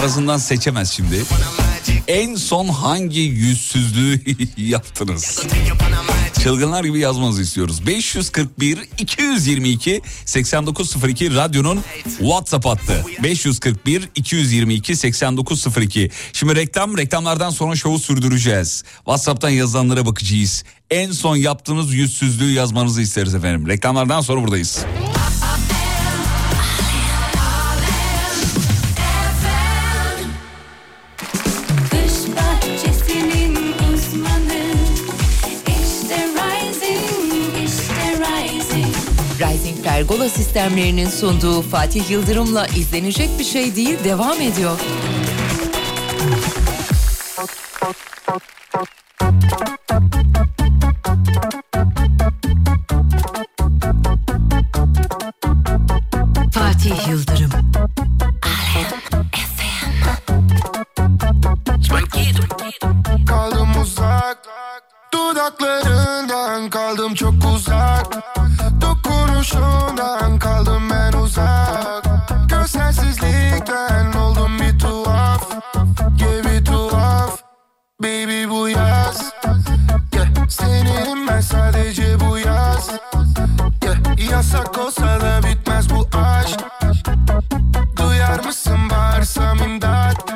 Arasından 0.00 0.38
seçemez 0.38 0.90
şimdi. 0.90 1.22
En 2.08 2.34
son 2.34 2.68
hangi 2.68 3.20
yüzsüzlüğü 3.20 4.20
yaptınız? 4.56 5.42
Çılgınlar 6.42 6.84
gibi 6.84 6.98
yazmanızı 6.98 7.42
istiyoruz. 7.42 7.86
541 7.86 8.78
222 8.98 10.00
8902 10.24 11.34
radyonun 11.34 11.80
WhatsApp 12.18 12.66
hattı. 12.66 13.04
541 13.22 14.08
222 14.14 14.96
8902. 14.96 16.10
Şimdi 16.32 16.56
reklam 16.56 16.98
reklamlardan 16.98 17.50
sonra 17.50 17.76
şovu 17.76 17.98
sürdüreceğiz. 17.98 18.84
WhatsApp'tan 18.96 19.50
yazılanlara 19.50 20.06
bakacağız. 20.06 20.64
En 20.90 21.12
son 21.12 21.36
yaptığınız 21.36 21.94
yüzsüzlüğü 21.94 22.52
yazmanızı 22.52 23.02
isteriz 23.02 23.34
efendim. 23.34 23.68
Reklamlardan 23.68 24.20
sonra 24.20 24.42
buradayız. 24.42 24.84
Pergola 39.96 40.28
sistemlerinin 40.28 41.08
sunduğu 41.08 41.62
Fatih 41.62 42.10
Yıldırım'la 42.10 42.66
izlenecek 42.66 43.28
bir 43.38 43.44
şey 43.44 43.76
değil 43.76 44.04
devam 44.04 44.40
ediyor. 44.40 44.80
Fatih 56.52 57.08
Yıldırım. 57.08 57.50
Kaldım 63.26 63.82
uzak 63.82 64.38
Dudaklarından 65.12 66.70
kaldım 66.70 67.14
çok 67.14 67.34
uzak 67.54 67.75
Yasak 84.56 84.78
olsa 84.78 85.20
da 85.20 85.40
bitmez 85.42 85.90
bu 85.90 86.08
aşk. 86.18 86.60
Duyar 87.96 88.44
mısın 88.44 88.78
bağırsam 88.90 89.58
imdat? 89.58 90.32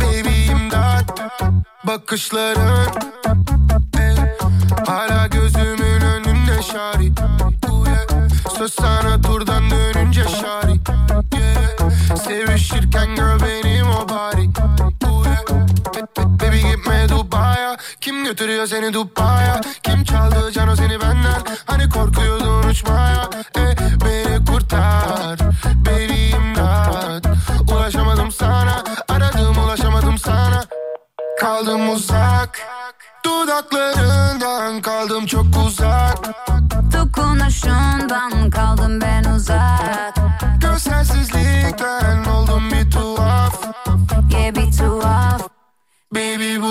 Baby 0.00 0.46
imdat. 0.46 1.20
Bakışların 1.84 2.86
eh, 3.98 4.16
Hala 4.86 5.26
gözümün 5.26 6.00
önünde 6.00 6.62
şari. 6.62 7.12
Söz 8.58 8.72
sana 8.74 9.22
turdan 9.22 9.70
dönünce 9.70 10.24
şari. 10.28 10.80
Yeah. 11.34 12.16
Sevişirken 12.16 13.16
gör 13.16 13.40
benim 13.40 13.90
o 13.90 14.08
bari. 14.08 14.50
Baby 16.16 16.56
gitme 16.56 17.08
Dubai'ye. 17.08 17.76
Kim 18.00 18.24
götürüyor 18.24 18.66
seni 18.66 18.94
Dubai'ye? 18.94 19.60
Kim 19.82 20.04
çaldı 20.04 20.52
cano 20.52 20.76
seni 20.76 21.00
benden 21.00 21.42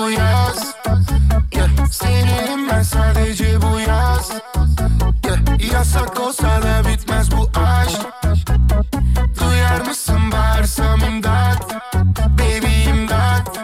bu 0.00 0.10
yaz 0.10 0.74
yeah. 1.54 1.68
Seninim 1.90 2.68
ben 2.70 2.82
sadece 2.82 3.62
bu 3.62 3.80
yaz 3.80 4.32
yeah. 5.24 5.72
Yasak 5.72 6.20
olsa 6.20 6.62
da 6.62 6.88
bitmez 6.88 7.30
bu 7.30 7.50
aşk 7.60 8.00
Duyar 9.40 9.80
mısın 9.80 10.32
bağırsam 10.32 11.00
imdat 11.00 11.74
Baby 12.38 12.90
imdat 12.90 13.58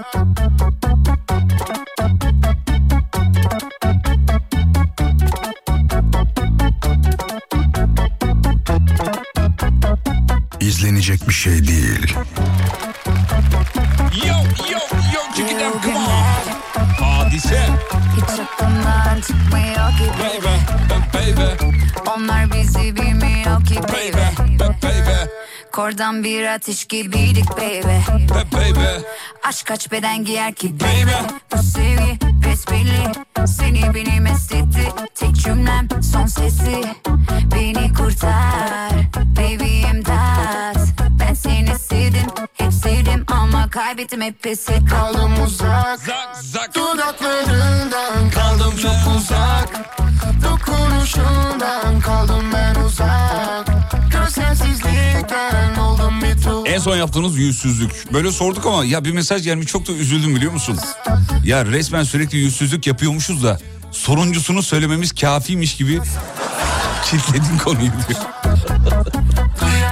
İzlenecek 10.60 11.28
bir 11.28 11.34
şey 11.34 11.66
değil. 11.66 12.16
Yo 14.24 14.34
yo 14.70 14.78
yo 15.14 15.20
check 15.36 15.52
it 15.52 15.62
out 15.62 15.82
come 15.82 15.95
on. 15.95 15.95
Hadise. 17.36 17.68
Hiç 18.16 18.40
aklımdan 18.40 19.20
çıkmıyor 19.20 19.90
ki 19.90 20.10
Baby 20.20 20.56
baby. 21.14 21.66
Onlar 22.16 22.52
bizi 22.52 22.96
bilmiyor 22.96 23.64
ki 23.64 23.74
baby 23.82 24.42
baby. 24.82 25.30
Kordan 25.72 26.24
bir 26.24 26.54
ateş 26.54 26.84
gibiydik 26.84 27.50
baby. 27.50 27.98
Baby. 28.52 29.04
Aşk 29.44 29.66
kaç 29.66 29.92
beden 29.92 30.24
giyer 30.24 30.54
ki 30.54 30.80
baby? 30.80 31.34
Bu 31.52 31.62
sevgi 31.62 32.18
besbelli. 32.44 33.12
Seni 33.46 33.94
beni 33.94 34.20
mest 34.20 34.54
etti 34.54 34.92
Tek 35.14 35.36
cümlem 35.36 35.88
son 36.02 36.26
sesi. 36.26 36.82
Beni 37.54 37.94
kurtar 37.94 38.90
Baby 39.36 39.80
imdat. 39.90 40.78
Ben 41.20 41.34
seni 41.34 41.78
sevdim 41.78 41.95
Sevdim 42.86 43.24
ama 43.28 43.70
kaybettim 43.70 44.20
hep 44.20 44.42
pes 44.42 44.68
et 44.68 44.88
Kaldım 44.90 45.42
uzak 45.44 45.98
Zak 46.00 46.36
zak. 46.42 46.74
Dudaklarından 46.74 48.30
kaldım 48.34 48.74
çok 48.82 49.16
uzak 49.16 49.68
Dokunuşundan 50.44 52.00
kaldım 52.00 52.44
ben 52.54 52.74
uzak 52.74 53.66
Gözsensizlikten 54.12 55.76
oldum 55.76 56.22
bir 56.22 56.42
tuhaf 56.42 56.66
En 56.66 56.78
son 56.78 56.96
yaptığınız 56.96 57.38
yüzsüzlük. 57.38 58.12
Böyle 58.12 58.32
sorduk 58.32 58.66
ama 58.66 58.84
ya 58.84 59.04
bir 59.04 59.12
mesaj 59.12 59.42
gelmiş 59.44 59.66
çok 59.66 59.88
da 59.88 59.92
üzüldüm 59.92 60.36
biliyor 60.36 60.52
musun? 60.52 60.78
Ya 61.44 61.64
resmen 61.64 62.02
sürekli 62.02 62.38
yüzsüzlük 62.38 62.86
yapıyormuşuz 62.86 63.44
da 63.44 63.58
soruncusunu 63.92 64.62
söylememiz 64.62 65.12
kafiymiş 65.14 65.76
gibi 65.76 66.00
kilitledin 67.04 67.58
konuyu 67.64 67.90
diyor. 68.08 68.20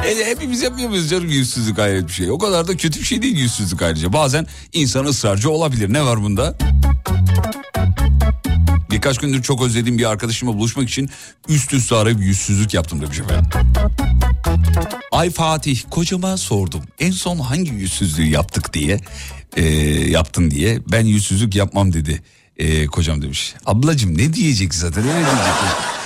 E, 0.06 0.24
hepimiz 0.24 0.62
yapmıyor 0.62 0.88
muyuz 0.88 1.10
canım 1.10 1.28
yüzsüzlük 1.28 1.78
hayret 1.78 2.08
bir 2.08 2.12
şey. 2.12 2.30
O 2.30 2.38
kadar 2.38 2.68
da 2.68 2.76
kötü 2.76 3.00
bir 3.00 3.04
şey 3.04 3.22
değil 3.22 3.36
yüzsüzlük 3.36 3.82
ayrıca. 3.82 4.12
Bazen 4.12 4.46
insan 4.72 5.04
ısrarcı 5.04 5.50
olabilir. 5.50 5.92
Ne 5.92 6.04
var 6.04 6.22
bunda? 6.22 6.58
Birkaç 8.90 9.18
gündür 9.18 9.42
çok 9.42 9.62
özlediğim 9.62 9.98
bir 9.98 10.10
arkadaşımla 10.10 10.54
buluşmak 10.54 10.88
için 10.88 11.10
üst 11.48 11.72
üste 11.72 11.94
arayıp 11.94 12.20
yüzsüzlük 12.20 12.74
yaptım 12.74 13.02
demiş 13.02 13.18
efendim. 13.20 13.50
Ay 15.12 15.30
Fatih 15.30 15.82
kocama 15.90 16.36
sordum. 16.36 16.82
En 17.00 17.10
son 17.10 17.38
hangi 17.38 17.70
yüzsüzlüğü 17.70 18.26
yaptık 18.26 18.74
diye 18.74 19.00
e, 19.56 19.64
yaptın 20.10 20.50
diye. 20.50 20.80
Ben 20.92 21.04
yüzsüzlük 21.04 21.54
yapmam 21.54 21.92
dedi 21.92 22.22
e, 22.56 22.86
kocam 22.86 23.22
demiş. 23.22 23.54
Ablacım 23.66 24.18
ne 24.18 24.32
diyecek 24.32 24.74
zaten 24.74 25.02
öyle 25.02 25.14
diyecek. 25.14 26.03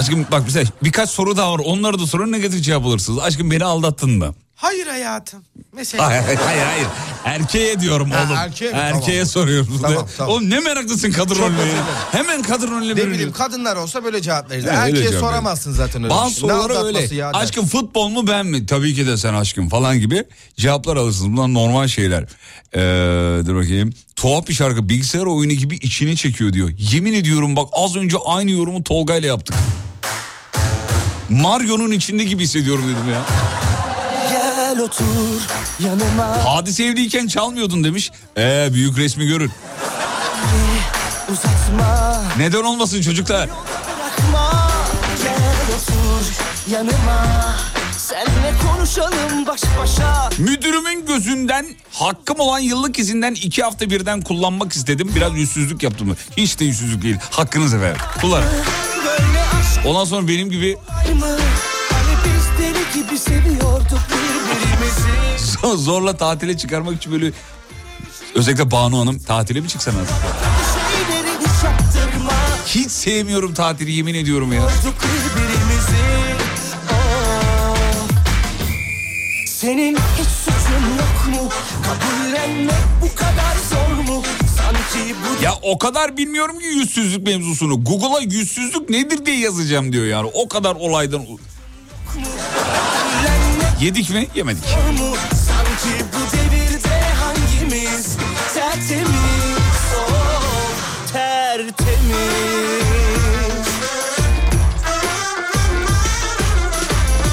Aşkım 0.00 0.26
bak 0.32 0.42
mesela 0.44 0.66
birkaç 0.82 1.10
soru 1.10 1.36
daha 1.36 1.52
var. 1.52 1.60
Onları 1.64 1.98
da 1.98 2.06
sorun 2.06 2.32
negatif 2.32 2.64
cevap 2.64 2.86
alırsınız. 2.86 3.18
Aşkım 3.18 3.50
beni 3.50 3.64
aldattın 3.64 4.10
mı? 4.10 4.34
Hayır 4.56 4.86
hayatım. 4.86 5.42
Mesela 5.72 6.06
Hayır 6.06 6.22
hayır 6.22 6.62
hayır. 6.64 6.86
Erkeğe 7.24 7.80
diyorum 7.80 8.10
Ha, 8.10 8.24
oğlum. 8.26 8.36
erkeğe 8.36 8.70
mi? 8.72 8.78
Erkeğe 8.78 9.12
Tamam. 9.18 9.26
soruyoruz. 9.26 9.82
Tamam, 9.82 10.06
tamam. 10.18 10.32
Oğlum 10.34 10.50
ne 10.50 10.60
meraklısın 10.60 11.10
kadın 11.12 11.34
rolüne. 11.34 11.58
Hemen 12.12 12.42
kadın 12.42 12.70
rolüne 12.70 12.92
ne 12.92 13.06
bileyim 13.10 13.32
kadınlar 13.32 13.76
olsa 13.76 14.04
böyle 14.04 14.22
cevap. 14.22 14.50
Ha, 14.50 14.54
öyle 14.54 14.68
Erkeğe 14.68 15.08
cevap 15.08 15.20
soramazsın 15.20 15.72
zaten 15.72 16.02
öyle. 16.04 16.14
Bazı 16.14 16.30
şey. 16.30 16.40
Soruları 16.40 16.84
öyle. 16.86 17.14
ya 17.14 17.30
aşkım 17.30 17.66
futbol 17.66 18.08
mu 18.08 18.26
ben 18.26 18.46
mi? 18.46 18.66
Tabii 18.66 18.94
ki 18.94 19.06
de 19.06 19.16
sen 19.16 19.34
aşkım 19.34 19.68
falan 19.68 19.98
gibi 20.00 20.24
cevaplar 20.56 20.96
alırsınız. 20.96 21.32
Bunlar 21.32 21.54
normal 21.54 21.88
şeyler. 21.88 22.22
Ee, 22.74 23.46
dur 23.46 23.56
bakayım. 23.56 23.92
Tuhaf 24.16 24.48
bir 24.48 24.54
şarkı 24.54 24.88
bilgisayar 24.88 25.26
oyunu 25.26 25.52
gibi 25.52 25.74
içine 25.76 26.16
çekiyor 26.16 26.52
diyor. 26.52 26.70
Yemin 26.78 27.12
ediyorum 27.12 27.56
bak 27.56 27.68
az 27.72 27.96
önce 27.96 28.16
aynı 28.26 28.50
yorumu 28.50 28.84
Tolga 28.84 29.16
ile 29.16 29.26
yaptık. 29.26 29.56
Mario'nun 31.30 31.90
içinde 31.90 32.24
gibi 32.24 32.42
hissediyorum 32.42 32.84
dedim 32.84 33.12
ya. 33.12 33.20
Gel 34.30 34.80
otur 34.80 35.40
yanıma 35.80 36.44
Hadise 36.44 36.84
evliyken 36.84 37.26
çalmıyordun 37.26 37.84
demiş. 37.84 38.10
Ee 38.36 38.68
büyük 38.72 38.98
resmi 38.98 39.26
görün. 39.26 39.50
uzatma 41.32 42.22
Neden 42.38 42.62
olmasın 42.62 43.00
çocuklar? 43.02 43.48
bırakma 43.48 44.70
Gel 45.24 45.76
otur 45.76 46.32
yanıma 46.72 47.26
Senle 47.98 48.54
konuşalım 48.66 49.46
baş 49.46 49.60
başa 49.80 50.30
Müdürümün 50.38 51.06
gözünden 51.06 51.66
hakkım 51.92 52.40
olan 52.40 52.58
yıllık 52.58 52.98
izinden 52.98 53.34
iki 53.34 53.62
hafta 53.62 53.90
birden 53.90 54.20
kullanmak 54.20 54.72
istedim. 54.72 55.12
Biraz 55.16 55.36
yüzsüzlük 55.38 55.82
yaptım. 55.82 56.16
Hiç 56.36 56.60
de 56.60 56.64
yüzsüzlük 56.64 57.02
değil. 57.02 57.16
Hakkınız 57.30 57.74
efendim. 57.74 58.00
Kullanın. 58.20 58.46
Ondan 59.84 60.04
sonra 60.04 60.28
benim 60.28 60.50
gibi 60.50 60.76
zorla 65.76 66.16
tatile 66.16 66.56
çıkarmak 66.56 66.96
için 66.96 67.12
böyle 67.12 67.32
özellikle 68.34 68.70
Banu 68.70 69.00
Hanım 69.00 69.18
tatile 69.18 69.60
mi 69.60 69.68
çıksan 69.68 69.94
artık? 69.94 70.14
Hiç 72.66 72.90
sevmiyorum 72.90 73.54
tatili 73.54 73.92
yemin 73.92 74.14
ediyorum 74.14 74.52
ya. 74.52 74.62
Senin 79.46 79.96
hiç 79.96 80.28
suçun 80.28 80.84
yok 80.98 81.42
mu? 81.42 81.48
Kabullenmek 81.84 82.74
bu 83.02 83.14
kadar 83.14 83.54
zor 83.70 83.89
Ya 85.42 85.54
o 85.62 85.78
kadar 85.78 86.16
bilmiyorum 86.16 86.58
ki 86.58 86.66
yüzsüzlük 86.66 87.26
mevzusunu. 87.26 87.84
Google'a 87.84 88.20
yüzsüzlük 88.20 88.90
nedir 88.90 89.26
diye 89.26 89.38
yazacağım 89.38 89.92
diyor 89.92 90.04
yani. 90.06 90.30
O 90.34 90.48
kadar 90.48 90.74
olaydan. 90.74 91.26
Yedik 93.80 94.10
mi? 94.10 94.26
Yemedik. 94.34 94.64
bu? 94.98 95.04
Oh, 95.04 95.16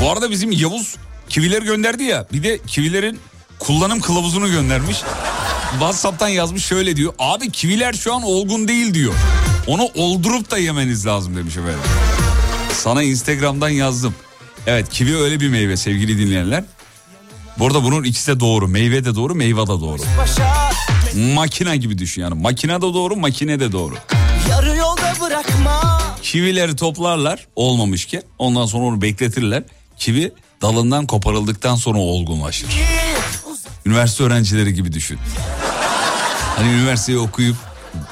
Bu 0.01 0.11
arada 0.11 0.31
bizim 0.31 0.51
Yavuz 0.51 0.95
kivileri 1.29 1.65
gönderdi 1.65 2.03
ya. 2.03 2.25
Bir 2.33 2.43
de 2.43 2.59
kivilerin 2.67 3.19
kullanım 3.59 3.99
kılavuzunu 3.99 4.51
göndermiş. 4.51 4.97
WhatsApp'tan 5.71 6.27
yazmış 6.27 6.65
şöyle 6.65 6.95
diyor. 6.95 7.13
Abi 7.19 7.51
kiviler 7.51 7.93
şu 7.93 8.13
an 8.15 8.23
olgun 8.23 8.67
değil 8.67 8.93
diyor. 8.93 9.13
Onu 9.67 9.83
oldurup 9.95 10.51
da 10.51 10.57
yemeniz 10.57 11.05
lazım 11.05 11.35
demiş 11.35 11.57
efendim. 11.57 11.79
Sana 12.73 13.03
Instagram'dan 13.03 13.69
yazdım. 13.69 14.15
Evet 14.67 14.89
kivi 14.89 15.17
öyle 15.17 15.39
bir 15.39 15.49
meyve 15.49 15.77
sevgili 15.77 16.17
dinleyenler. 16.19 16.63
Bu 17.59 17.67
arada 17.67 17.83
bunun 17.83 18.03
ikisi 18.03 18.31
de 18.35 18.39
doğru. 18.39 18.67
Meyve 18.67 19.05
de 19.05 19.15
doğru, 19.15 19.35
meyve 19.35 19.61
de 19.63 19.67
doğru. 19.67 20.01
başa 20.17 20.71
Makine 21.33 21.77
gibi 21.77 21.97
düşün 21.97 22.21
yani. 22.21 22.41
Makine 22.41 22.75
de 22.75 22.81
doğru, 22.81 23.15
makine 23.15 23.59
de 23.59 23.71
doğru. 23.71 23.95
Yarı 24.49 24.77
yolda 24.77 25.13
bırakma 25.21 26.01
Kivileri 26.21 26.75
toplarlar 26.75 27.47
olmamışken. 27.55 28.21
Ondan 28.39 28.65
sonra 28.65 28.85
onu 28.85 29.01
bekletirler. 29.01 29.63
Kivi 29.97 30.31
dalından 30.61 31.07
koparıldıktan 31.07 31.75
sonra 31.75 31.99
olgunlaşır. 31.99 32.69
Üniversite 33.87 34.23
öğrencileri 34.23 34.73
gibi 34.73 34.93
düşün. 34.93 35.19
Hani 36.55 36.71
üniversiteyi 36.71 37.17
okuyup 37.17 37.55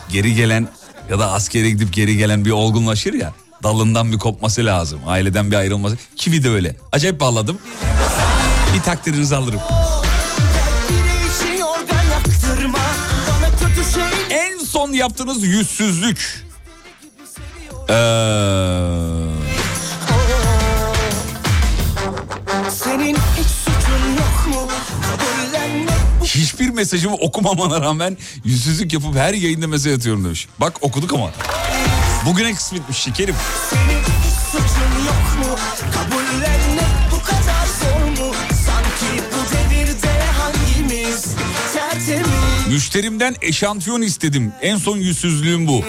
geri 0.10 0.36
gelen 0.36 0.68
ya 1.10 1.20
da 1.20 1.32
askere 1.32 1.70
gidip 1.70 1.94
geri 1.94 2.18
gelen 2.18 2.46
bir 2.46 2.52
olgunlaşır 2.52 3.14
ya. 3.14 3.34
Dalından 3.64 4.12
bir 4.12 4.18
kopması 4.18 4.66
lazım. 4.66 5.00
Aileden 5.08 5.52
bir 5.52 5.56
ayrılması. 5.56 5.98
Kivi 6.16 6.44
de 6.44 6.50
öyle. 6.50 6.76
Acayip 6.92 7.20
bağladım. 7.20 7.58
Bir 8.76 8.82
takdirinizi 8.82 9.36
alırım. 9.36 9.60
En 14.30 14.58
son 14.58 14.92
yaptığınız 14.92 15.44
yüzsüzlük. 15.44 16.46
Ee, 17.90 17.94
hiçbir 26.36 26.69
mesajımı 26.69 27.15
okumamana 27.15 27.82
rağmen 27.82 28.17
yüzsüzlük 28.45 28.93
yapıp 28.93 29.15
her 29.15 29.34
yayında 29.34 29.67
mesaj 29.67 29.93
atıyorum 29.93 30.26
demiş. 30.26 30.48
Bak 30.60 30.84
okuduk 30.84 31.13
ama. 31.13 31.32
Bugüne 32.26 32.54
kısmetmiş 32.54 32.98
şekerim. 32.98 33.36
Senin 33.69 34.04
suçun 34.52 35.06
yok 35.06 35.48
mu? 35.50 35.56
Kabullenmek 35.93 37.12
bu 37.12 37.24
kadar 37.24 37.65
zor 37.82 38.24
mu? 38.26 38.34
Sanki 38.65 39.24
bu 39.32 39.56
devirde 39.56 40.10
hangimiz 40.38 41.26
tertemiz? 41.74 42.28
Müşterimden 42.69 43.36
eşantiyon 43.41 44.02
istedim. 44.02 44.54
En 44.62 44.78
son 44.78 44.98
yüzsüzlüğüm 44.98 45.67
bu. 45.67 45.84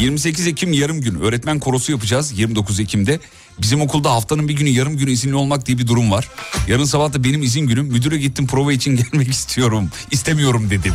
28 0.00 0.46
Ekim 0.46 0.72
yarım 0.72 1.00
gün 1.00 1.20
öğretmen 1.20 1.58
korosu 1.58 1.92
yapacağız 1.92 2.38
29 2.38 2.80
Ekim'de. 2.80 3.20
Bizim 3.58 3.80
okulda 3.80 4.10
haftanın 4.12 4.48
bir 4.48 4.54
günü 4.54 4.68
yarım 4.68 4.96
günü 4.96 5.10
izinli 5.10 5.34
olmak 5.34 5.66
diye 5.66 5.78
bir 5.78 5.86
durum 5.86 6.10
var. 6.10 6.28
Yarın 6.68 6.84
sabah 6.84 7.12
da 7.12 7.24
benim 7.24 7.42
izin 7.42 7.66
günüm. 7.66 7.86
Müdüre 7.86 8.18
gittim 8.18 8.46
prova 8.46 8.72
için 8.72 8.96
gelmek 9.12 9.30
istiyorum. 9.30 9.90
İstemiyorum 10.10 10.70
dedim. 10.70 10.94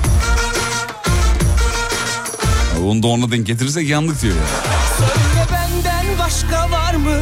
Onu 2.83 3.03
da 3.03 3.07
ona 3.07 3.31
denk 3.31 3.47
getirirsek 3.47 3.89
yandık 3.89 4.21
diyor 4.21 4.35
ya. 4.35 4.41
Söyle 4.97 5.47
benden 5.51 6.19
başka 6.19 6.71
var 6.71 6.93
mı? 6.93 7.19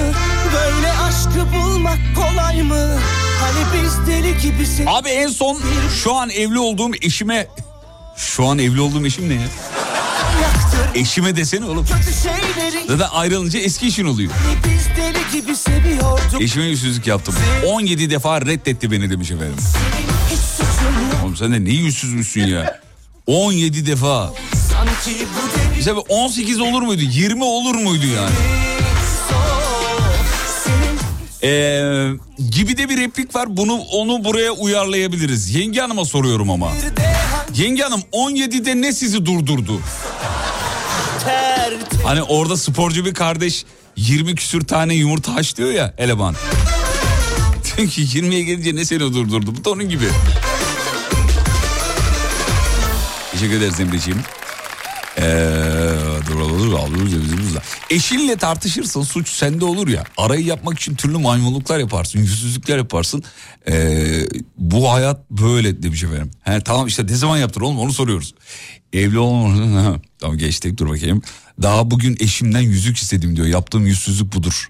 Böyle 0.54 0.92
aşkı 0.92 1.54
bulmak 1.56 2.00
kolay 2.16 2.64
mı? 2.64 3.00
Hani 3.40 3.84
biz 3.84 4.08
deli 4.08 4.42
gibi 4.42 4.66
seni 4.66 4.90
Abi 4.90 5.10
en 5.10 5.28
son 5.28 5.60
şu 6.04 6.14
an 6.16 6.30
evli 6.30 6.60
olduğum 6.60 6.92
eşime... 7.02 7.48
Şu 8.18 8.46
an 8.46 8.60
evli 8.60 8.82
olduğum 8.82 9.06
eşim 9.06 9.30
ne 9.30 9.34
ya? 9.34 9.48
Eşime 10.96 11.36
desene 11.36 11.66
oğlum. 11.66 11.86
Zaten 12.88 13.08
ayrılınca 13.12 13.60
eski 13.60 13.88
eşin 13.88 14.06
oluyor. 14.06 14.32
Eşime 16.40 16.66
yüzsüzlük 16.66 17.08
yaptım. 17.08 17.36
17 17.68 18.10
defa 18.10 18.42
reddetti 18.42 18.92
beni 18.92 19.10
demiş 19.10 19.32
efendim. 19.32 19.56
Oğlum 21.24 21.36
sen 21.36 21.54
de 21.54 21.66
ne 21.66 21.70
yüzsüzmüşsün 21.70 22.48
ya. 22.48 22.80
17 23.28 23.86
defa. 23.86 24.34
Bize 25.78 25.92
18 25.94 26.62
olur 26.62 26.82
muydu? 26.82 27.02
20 27.02 27.44
olur 27.44 27.76
muydu 27.76 28.06
yani? 28.06 28.36
Ee, 31.44 32.10
gibi 32.52 32.78
de 32.78 32.90
bir 32.90 32.98
replik 32.98 33.36
var. 33.36 33.58
Bunu 33.58 33.74
onu 33.74 34.24
buraya 34.24 34.52
uyarlayabiliriz. 34.52 35.56
Yenge 35.56 35.82
Hanım'a 35.82 36.06
soruyorum 36.06 36.50
ama. 36.50 36.72
Yenge 37.56 37.84
Hanım 37.84 38.02
17'de 38.14 38.82
ne 38.82 38.94
sizi 38.94 39.26
durdurdu? 39.26 39.80
Hani 42.04 42.24
orada 42.24 42.58
sporcu 42.58 43.06
bir 43.06 43.14
kardeş 43.14 43.66
20 43.96 44.36
küsür 44.36 44.62
tane 44.62 44.94
yumurta 44.94 45.36
haşlıyor 45.36 45.72
ya 45.72 45.94
eleman. 45.98 46.36
Ki 47.64 48.02
20'ye 48.02 48.44
gelince 48.44 48.76
ne 48.76 48.86
seni 48.86 49.00
durdurdu? 49.00 49.56
Bu 49.56 49.66
da 49.66 49.70
onun 49.70 49.90
gibi. 49.90 50.06
Teşekkür 53.32 53.58
ederiz 53.58 53.80
Emre'ciğim. 53.80 54.20
Ee. 55.18 55.54
Eşinle 57.90 58.36
tartışırsın 58.36 59.02
suç 59.02 59.30
sende 59.30 59.66
olur 59.66 59.88
ya. 59.88 60.04
Arayı 60.18 60.46
yapmak 60.46 60.80
için 60.80 60.96
türlü 60.96 61.18
maymunluklar 61.18 61.80
yaparsın, 61.80 62.20
yüzsüzlükler 62.20 62.78
yaparsın. 62.78 63.24
Ee, 63.70 64.26
bu 64.58 64.92
hayat 64.92 65.30
böyle 65.30 65.84
demiş 65.84 66.04
efendim. 66.04 66.32
He, 66.42 66.62
tamam 66.62 66.88
işte 66.88 67.08
ne 67.08 67.16
zaman 67.16 67.38
yaptın 67.38 67.62
oğlum 67.62 67.80
onu 67.80 67.94
soruyoruz. 67.94 68.34
Evli 68.94 69.20
olmamışsın. 69.20 70.02
tamam 70.20 70.38
geçtik 70.38 70.78
dur 70.78 70.90
bakayım. 70.90 71.22
Daha 71.62 71.92
bugün 71.92 72.18
eşimden 72.20 72.62
yüzük 72.62 72.98
istedim 72.98 73.36
diyor. 73.36 73.48
Yaptığım 73.48 73.88
yüzsüzlük 73.88 74.34
budur. 74.34 74.70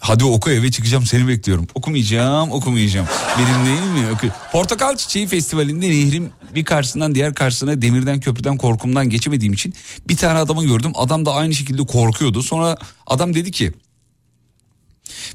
Hadi 0.00 0.24
oku 0.24 0.50
eve 0.50 0.70
çıkacağım 0.70 1.06
seni 1.06 1.28
bekliyorum. 1.28 1.66
Okumayacağım 1.74 2.50
okumayacağım. 2.52 3.06
Benim 3.38 3.66
değil 3.66 4.04
mi? 4.04 4.12
Oku. 4.14 4.26
Portakal 4.52 4.96
Çiçeği 4.96 5.26
Festivali'nde 5.26 5.90
nehrin 5.90 6.30
bir 6.54 6.64
karşısından 6.64 7.14
diğer 7.14 7.34
karşısına 7.34 7.82
demirden 7.82 8.20
köprüden 8.20 8.56
korkumdan 8.56 9.10
geçemediğim 9.10 9.52
için 9.52 9.74
bir 10.08 10.16
tane 10.16 10.38
adamı 10.38 10.64
gördüm. 10.64 10.92
Adam 10.94 11.26
da 11.26 11.34
aynı 11.34 11.54
şekilde 11.54 11.86
korkuyordu. 11.86 12.42
Sonra 12.42 12.76
adam 13.06 13.34
dedi 13.34 13.50
ki 13.50 13.72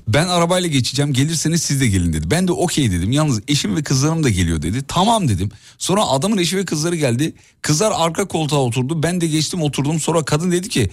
ben 0.08 0.28
arabayla 0.28 0.69
geçeceğim 0.69 1.13
gelirseniz 1.13 1.63
siz 1.63 1.82
de 1.82 1.88
gelin 1.88 2.13
dedi. 2.13 2.32
Ben 2.32 2.47
de 2.47 2.52
okey 2.52 2.91
dedim. 2.91 3.12
Yalnız 3.12 3.41
eşim 3.47 3.76
ve 3.76 3.84
kızlarım 3.84 4.23
da 4.23 4.30
geliyor 4.30 4.62
dedi. 4.62 4.84
Tamam 4.88 5.28
dedim. 5.28 5.52
Sonra 5.78 6.06
adamın 6.06 6.38
eşi 6.38 6.58
ve 6.58 6.65
kızları 6.65 6.95
geldi. 6.95 7.34
Kızlar 7.62 7.93
arka 7.95 8.28
koltuğa 8.28 8.60
oturdu. 8.60 9.04
Ben 9.04 9.21
de 9.21 9.28
geçtim 9.28 9.62
oturdum. 9.62 9.99
Sonra 9.99 10.26
kadın 10.26 10.52
dedi 10.52 10.69
ki 10.69 10.89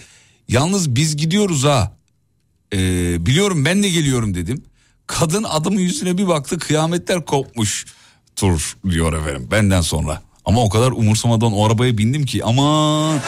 yalnız 0.47 0.95
biz 0.95 1.17
gidiyoruz 1.17 1.63
ha. 1.63 2.00
Ee, 2.73 3.25
biliyorum 3.25 3.65
ben 3.65 3.83
de 3.83 3.89
geliyorum 3.89 4.33
dedim. 4.33 4.63
Kadın 5.07 5.43
adamın 5.43 5.79
yüzüne 5.79 6.17
bir 6.17 6.27
baktı 6.27 6.59
kıyametler 6.59 7.25
kopmuş. 7.25 7.85
Tur 8.35 8.77
diyor 8.89 9.13
efendim 9.13 9.47
benden 9.51 9.81
sonra. 9.81 10.21
Ama 10.45 10.63
o 10.63 10.69
kadar 10.69 10.91
umursamadan 10.91 11.53
o 11.53 11.65
arabaya 11.65 11.97
bindim 11.97 12.25
ki 12.25 12.43
aman 12.43 13.19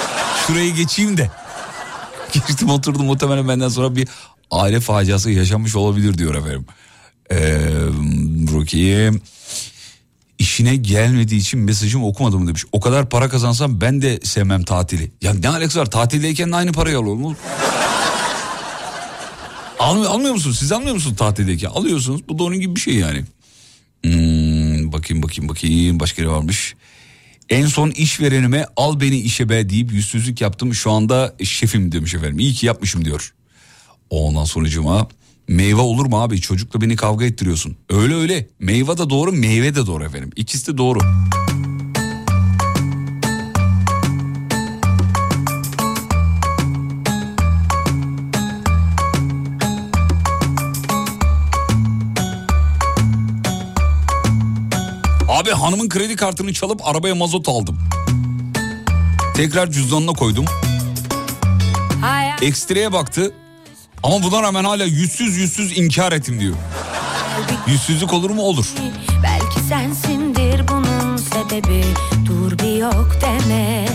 şuraya 0.48 0.70
geçeyim 0.70 1.18
de. 1.18 1.32
Geçtim 2.34 2.70
oturdum 2.70 3.06
muhtemelen 3.06 3.48
benden 3.48 3.70
sonra 3.70 3.96
bir 3.96 4.08
aile 4.52 4.80
faciası 4.80 5.32
yaşanmış 5.32 5.76
olabilir 5.76 6.18
diyor 6.18 6.36
efendim. 6.36 6.66
Ee, 7.32 7.36
Rukiye 8.52 9.12
işine 10.40 10.76
gelmediği 10.76 11.42
için 11.42 11.60
mesajımı 11.60 12.08
okumadım 12.08 12.48
demiş. 12.48 12.66
O 12.72 12.80
kadar 12.80 13.10
para 13.10 13.30
kazansam 13.30 13.82
ben 13.82 14.02
de 14.02 14.20
sevmem 14.24 14.64
tatili. 14.64 15.12
Ya 15.22 15.34
ne 15.34 15.50
alakası 15.50 15.80
var 15.80 15.86
tatildeyken 15.86 16.52
de 16.52 16.56
aynı 16.56 16.72
parayı 16.72 16.98
alalım. 16.98 17.38
Almıyor, 19.80 20.12
almıyor 20.12 20.34
musunuz? 20.34 20.60
Siz 20.60 20.72
almıyor 20.72 20.94
musunuz 20.94 21.18
tatildeyken? 21.18 21.70
Alıyorsunuz. 21.70 22.28
Bu 22.28 22.40
da 22.40 22.44
onun 22.44 22.60
gibi 22.60 22.76
bir 22.76 22.82
şey 22.82 22.94
yani. 22.96 23.24
Hmm, 24.04 24.92
bakayım 24.92 25.24
bakayım 25.24 25.50
bakayım 25.50 26.00
başka 26.00 26.22
ne 26.22 26.28
varmış. 26.28 26.76
En 27.50 27.66
son 27.66 27.90
işverenime 27.90 28.66
al 28.78 29.00
beni 29.00 29.20
işe 29.20 29.50
be 29.50 29.70
deyip 29.70 29.94
yüzsüzlük 29.94 30.42
yaptım. 30.42 30.74
Şu 30.76 30.92
anda 30.92 31.36
şefim 31.44 31.92
demiş 31.92 32.14
efendim. 32.14 32.40
İyi 32.40 32.54
ki 32.54 32.66
yapmışım 32.66 33.06
diyor. 33.06 33.34
Ondan 34.10 34.44
sonucuma 34.44 35.08
meyve 35.48 35.82
olur 35.82 36.06
mu 36.06 36.22
abi? 36.22 36.42
Çocukla 36.42 36.82
beni 36.82 36.96
kavga 36.96 37.26
ettiriyorsun. 37.26 37.78
Öyle 37.90 38.16
öyle. 38.16 38.48
Meyve 38.60 38.98
de 38.98 39.10
doğru 39.10 39.32
meyve 39.32 39.76
de 39.76 39.86
doğru 39.86 40.04
efendim. 40.06 40.32
İkisi 40.36 40.74
de 40.74 40.78
doğru. 40.78 41.00
Hanımın 55.64 55.90
kredi 55.90 56.16
kartını 56.16 56.54
çalıp 56.54 56.88
arabaya 56.88 57.16
mazot 57.16 57.50
aldım. 57.50 57.80
Tekrar 59.36 59.72
cüzdanına 59.72 60.14
koydum. 60.14 60.46
Ekstreye 62.42 62.94
baktı. 62.94 63.34
Ama 64.04 64.24
buna 64.24 64.42
rağmen 64.42 64.64
hala 64.64 64.84
yüzsüz 64.84 65.38
yüzsüz 65.38 65.78
inkar 65.78 66.12
ettim 66.12 66.40
diyor. 66.40 66.56
Yüzsüzlük 67.68 68.14
olur 68.14 68.30
mu? 68.30 68.42
Olur. 68.42 68.66
Belki 69.24 69.60
sensindir 69.60 70.68
bunun 70.68 71.18
sebebi 71.18 71.84
Dur 72.26 72.60
bir 72.60 72.78
yok 72.78 73.18
deme 73.22 73.86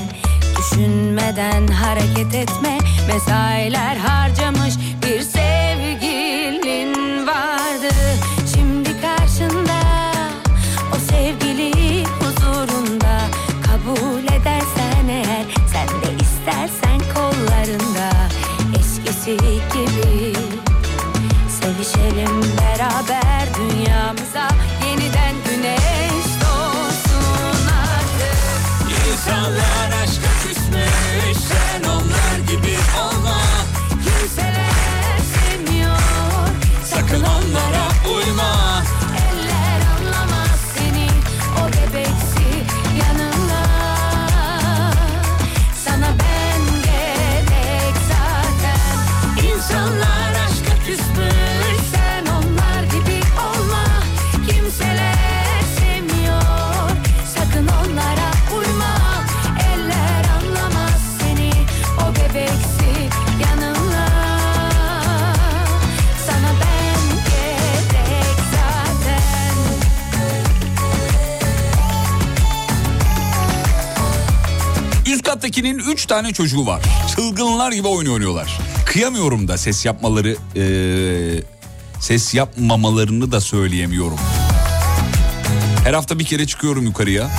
Düşünmeden 0.59 1.67
hareket 1.67 2.35
etme 2.35 2.79
Mesailer 3.09 3.97
harcamış 3.97 4.75
bir 5.07 5.23
Yanımdakinin 75.49 75.79
3 75.93 76.07
tane 76.07 76.33
çocuğu 76.33 76.67
var. 76.67 76.83
Çılgınlar 77.15 77.73
gibi 77.73 77.89
oyun 77.89 78.11
oynuyorlar. 78.11 78.59
Kıyamıyorum 78.87 79.49
da 79.49 79.59
ses 79.59 79.87
yapmaları... 79.87 80.37
eee, 80.55 81.43
ses 82.01 82.35
yapmamalarını 82.35 83.33
da 83.33 83.41
söyleyemiyorum. 83.41 84.19
Her 85.85 85.95
hafta 85.95 86.19
bir 86.19 86.25
kere 86.25 86.47
çıkıyorum 86.47 86.85
yukarıya. 86.85 87.31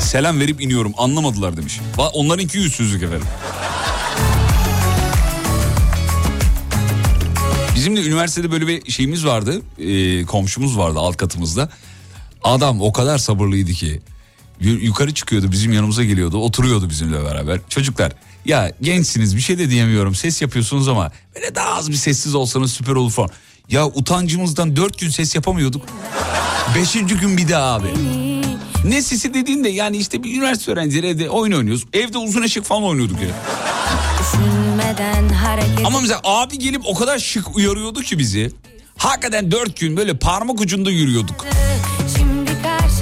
Selam 0.00 0.40
verip 0.40 0.60
iniyorum 0.62 0.92
anlamadılar 0.98 1.56
demiş. 1.56 1.80
Onlarınki 2.12 2.58
yüzsüzlük 2.58 3.02
efendim. 3.02 3.26
Bizim 7.76 7.96
de 7.96 8.02
üniversitede 8.02 8.50
böyle 8.50 8.66
bir 8.66 8.90
şeyimiz 8.92 9.26
vardı. 9.26 9.62
e, 9.78 10.24
komşumuz 10.24 10.78
vardı 10.78 10.98
alt 10.98 11.16
katımızda. 11.16 11.68
Adam 12.42 12.82
o 12.82 12.92
kadar 12.92 13.18
sabırlıydı 13.18 13.72
ki. 13.72 14.02
Yu- 14.60 14.84
Yukarı 14.84 15.14
çıkıyordu 15.14 15.52
bizim 15.52 15.72
yanımıza 15.72 16.04
geliyordu. 16.04 16.38
Oturuyordu 16.38 16.90
bizimle 16.90 17.24
beraber. 17.24 17.58
Çocuklar 17.68 18.12
ya 18.44 18.72
gençsiniz 18.82 19.36
bir 19.36 19.40
şey 19.40 19.58
de 19.58 19.70
diyemiyorum. 19.70 20.14
Ses 20.14 20.42
yapıyorsunuz 20.42 20.88
ama 20.88 21.12
böyle 21.36 21.54
daha 21.54 21.74
az 21.74 21.90
bir 21.90 21.96
sessiz 21.96 22.34
olsanız 22.34 22.72
süper 22.72 22.92
olur 22.92 23.10
falan. 23.10 23.30
Ya 23.70 23.86
utancımızdan 23.86 24.76
dört 24.76 24.98
gün 24.98 25.08
ses 25.10 25.34
yapamıyorduk. 25.34 25.86
Beşinci 26.76 27.14
gün 27.14 27.36
bir 27.36 27.48
daha 27.48 27.74
abi. 27.74 27.86
Ne 28.84 29.02
sesi 29.02 29.34
dediğinde 29.34 29.68
yani 29.68 29.96
işte 29.96 30.22
bir 30.22 30.34
üniversite 30.36 30.72
öğrencileri 30.72 31.06
evde 31.06 31.30
oyun 31.30 31.52
oynuyoruz. 31.52 31.84
Evde 31.92 32.18
uzun 32.18 32.42
eşek 32.42 32.64
falan 32.64 32.84
oynuyorduk 32.84 33.20
ya. 33.22 33.28
Ama 35.86 36.00
mesela 36.00 36.20
abi 36.24 36.58
gelip 36.58 36.82
o 36.86 36.94
kadar 36.94 37.18
şık 37.18 37.56
uyarıyordu 37.56 38.02
ki 38.02 38.18
bizi. 38.18 38.50
Hakikaten 38.96 39.50
dört 39.50 39.80
gün 39.80 39.96
böyle 39.96 40.18
parmak 40.18 40.60
ucunda 40.60 40.90
yürüyorduk. 40.90 41.46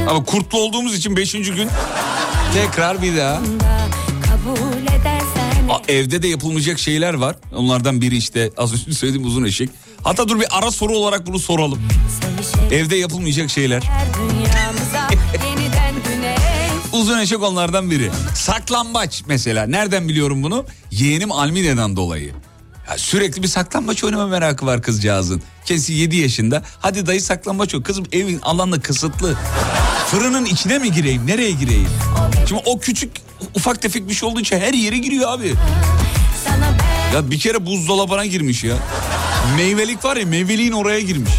Ama 0.08 0.24
kurtlu 0.24 0.58
olduğumuz 0.58 0.94
için 0.96 1.16
beşinci 1.16 1.52
gün 1.54 1.68
tekrar 2.54 3.02
bir 3.02 3.16
daha. 3.16 3.40
Aa, 5.70 5.78
evde 5.88 6.22
de 6.22 6.28
yapılmayacak 6.28 6.78
şeyler 6.78 7.14
var. 7.14 7.36
Onlardan 7.56 8.00
biri 8.00 8.16
işte 8.16 8.50
az 8.56 8.72
önce 8.72 8.92
söylediğim 8.92 9.26
uzun 9.26 9.44
eşek. 9.44 9.70
Hatta 10.04 10.28
dur 10.28 10.40
bir 10.40 10.46
ara 10.58 10.70
soru 10.70 10.96
olarak 10.96 11.26
bunu 11.26 11.38
soralım. 11.38 11.82
Evde 12.72 12.96
yapılmayacak 12.96 13.50
şeyler. 13.50 13.82
Uzun 16.92 17.18
eşek 17.18 17.42
onlardan 17.42 17.90
biri. 17.90 18.10
Saklambaç 18.34 19.22
mesela. 19.26 19.66
Nereden 19.66 20.08
biliyorum 20.08 20.42
bunu? 20.42 20.64
Yeğenim 20.90 21.32
Almine'den 21.32 21.96
dolayı. 21.96 22.32
Sürekli 22.96 23.42
bir 23.42 23.48
saklambaç 23.48 24.04
oynama 24.04 24.26
merakı 24.26 24.66
var 24.66 24.82
kızcağızın. 24.82 25.42
Kendisi 25.64 25.92
7 25.92 26.16
yaşında. 26.16 26.62
Hadi 26.80 27.06
dayı 27.06 27.22
saklambaç 27.22 27.74
oyna. 27.74 27.84
Kızım 27.84 28.04
evin 28.12 28.40
alanı 28.40 28.80
kısıtlı. 28.80 29.36
Fırının 30.06 30.44
içine 30.44 30.78
mi 30.78 30.92
gireyim? 30.92 31.26
Nereye 31.26 31.50
gireyim? 31.50 31.88
Şimdi 32.48 32.62
o 32.66 32.78
küçük 32.78 33.12
ufak 33.54 33.82
tefek 33.82 34.08
bir 34.08 34.14
şey 34.14 34.28
olduğu 34.28 34.40
için 34.40 34.60
her 34.60 34.74
yere 34.74 34.98
giriyor 34.98 35.32
abi. 35.32 35.54
Ya 37.14 37.30
bir 37.30 37.38
kere 37.38 37.66
buzdolabına 37.66 38.26
girmiş 38.26 38.64
ya. 38.64 38.76
Meyvelik 39.56 40.04
var 40.04 40.16
ya 40.16 40.26
meyveliğin 40.26 40.72
oraya 40.72 41.00
girmiş. 41.00 41.32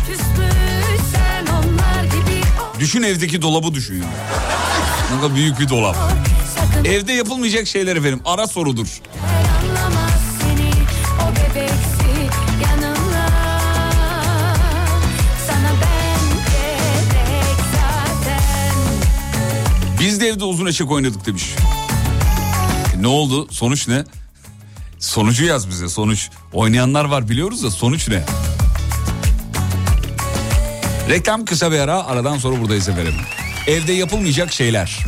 Düşün 2.80 3.04
evdeki 3.04 3.42
dolabı 3.42 3.74
düşün 3.74 3.96
ya. 3.96 4.08
Ne 5.16 5.22
kadar 5.22 5.36
büyük 5.36 5.60
bir 5.60 5.70
dolap. 5.70 5.96
Evde 6.86 7.14
yapılmayacak 7.14 7.68
şeyler 7.68 7.96
efendim. 7.96 8.22
Ara 8.26 8.48
sorudur. 8.48 8.88
Biz 20.04 20.22
de 20.22 20.28
evde 20.28 20.44
uzun 20.44 20.66
eşek 20.66 20.92
oynadık 20.92 21.26
demiş. 21.26 21.56
E, 22.98 23.02
ne 23.02 23.08
oldu? 23.08 23.48
Sonuç 23.52 23.88
ne? 23.88 24.04
Sonucu 25.00 25.46
yaz 25.46 25.70
bize 25.70 25.90
sonuç. 25.90 26.30
Oynayanlar 26.54 27.06
var 27.06 27.30
biliyoruz 27.30 27.64
da 27.64 27.72
sonuç 27.72 28.10
ne? 28.10 28.24
Reklam 31.10 31.46
kısa 31.46 31.72
bir 31.72 31.80
ara 31.80 32.06
aradan 32.06 32.38
sonra 32.38 32.62
buradayız 32.62 32.90
efendim. 32.90 33.14
Evde 33.68 33.94
yapılmayacak 33.94 34.54
şeyler. 34.54 35.00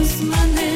Uzmanı 0.00 0.70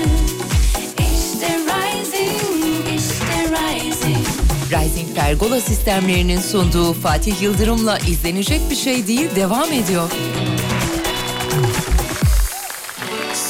işte 0.99 1.59
Rising, 1.59 3.01
işte 3.01 3.51
Rising 3.51 4.27
Rising 4.71 5.15
Pergola 5.15 5.61
sistemlerinin 5.61 6.41
sunduğu 6.41 6.93
Fatih 6.93 7.43
Yıldırım'la 7.43 7.99
izlenecek 7.99 8.61
bir 8.71 8.77
şey 8.77 9.07
değil 9.07 9.29
devam 9.37 9.73
ediyor. 9.73 10.11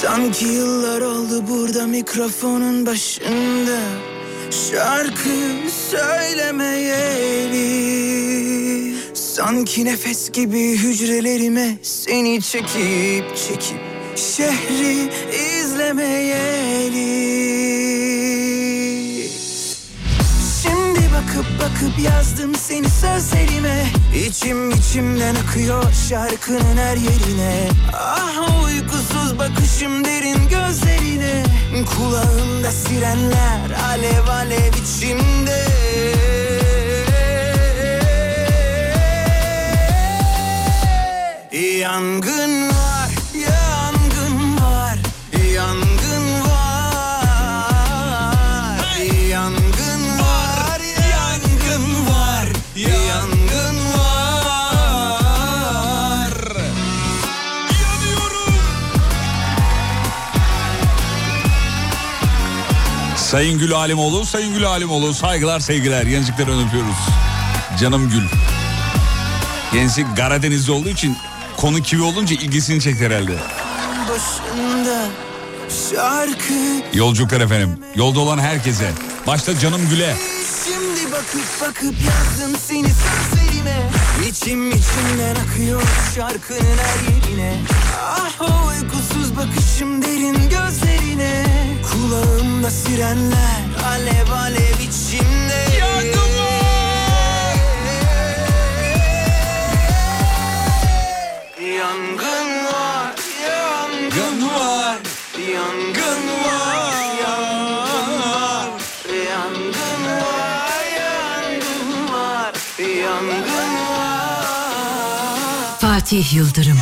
Sanki 0.02 0.44
yıllar 0.44 1.00
oldu 1.00 1.44
burada 1.48 1.86
mikrofonun 1.86 2.86
başında. 2.86 3.78
Şarkı 4.50 5.30
söylemeyeli. 5.90 7.62
Sanki 9.14 9.84
nefes 9.84 10.30
gibi 10.30 10.78
hücrelerime 10.78 11.78
seni 11.82 12.42
çekip 12.42 13.36
çekip 13.36 13.80
Şehri 14.16 15.10
izlemeyeli 15.60 17.41
bakıp 21.62 21.98
yazdım 21.98 22.54
seni 22.54 22.90
sözlerime. 22.90 23.86
İçim 24.26 24.70
içimden 24.70 25.34
akıyor 25.34 25.84
şarkının 26.08 26.76
her 26.76 26.96
yerine. 26.96 27.68
Ah 27.92 28.64
uykusuz 28.64 29.38
bakışım 29.38 30.04
derin 30.04 30.48
gözlerine. 30.48 31.44
Kulağımda 31.72 32.70
sirenler 32.70 33.70
alev 33.88 34.28
alev 34.28 34.72
içimde. 34.82 35.62
Yangın 41.78 42.71
Sayın 63.32 63.58
Gül 63.58 63.72
Alimoğlu, 63.72 64.26
Sayın 64.26 64.54
Gül 64.54 64.66
Alimoğlu 64.66 65.14
saygılar 65.14 65.60
sevgiler. 65.60 66.06
Yancıkları 66.06 66.66
öpüyoruz. 66.66 66.96
Canım 67.80 68.10
Gül. 68.10 68.22
Kendisi 69.72 70.06
Karadenizli 70.16 70.72
olduğu 70.72 70.88
için 70.88 71.16
konu 71.56 71.82
kivi 71.82 72.02
olunca 72.02 72.36
ilgisini 72.36 72.80
çekti 72.80 73.06
herhalde. 73.06 73.32
Yolculuklar 76.94 77.40
efendim. 77.40 77.78
Yolda 77.94 78.20
olan 78.20 78.38
herkese. 78.38 78.90
Başta 79.26 79.58
Canım 79.58 79.88
Gül'e. 79.90 80.16
Şimdi 80.64 81.12
bakıp 81.12 81.60
bakıp 81.60 81.94
yazdım 81.94 82.60
seni 82.66 82.88
sözlerime 82.88 84.01
İçim 84.28 84.68
içimden 84.70 85.34
akıyor 85.34 85.82
şarkının 86.14 86.76
her 86.78 87.12
yerine. 87.12 87.60
Ah 88.00 88.40
o 88.40 88.68
uykusuz 88.68 89.36
bakışım 89.36 90.02
derin 90.02 90.34
gözlerine. 90.34 91.46
Kulağımda 91.92 92.70
sirenler 92.70 93.62
alev 93.86 94.30
alev 94.32 94.78
içimde 94.80 95.11
Fatih 116.12 116.34
Yıldırım. 116.34 116.78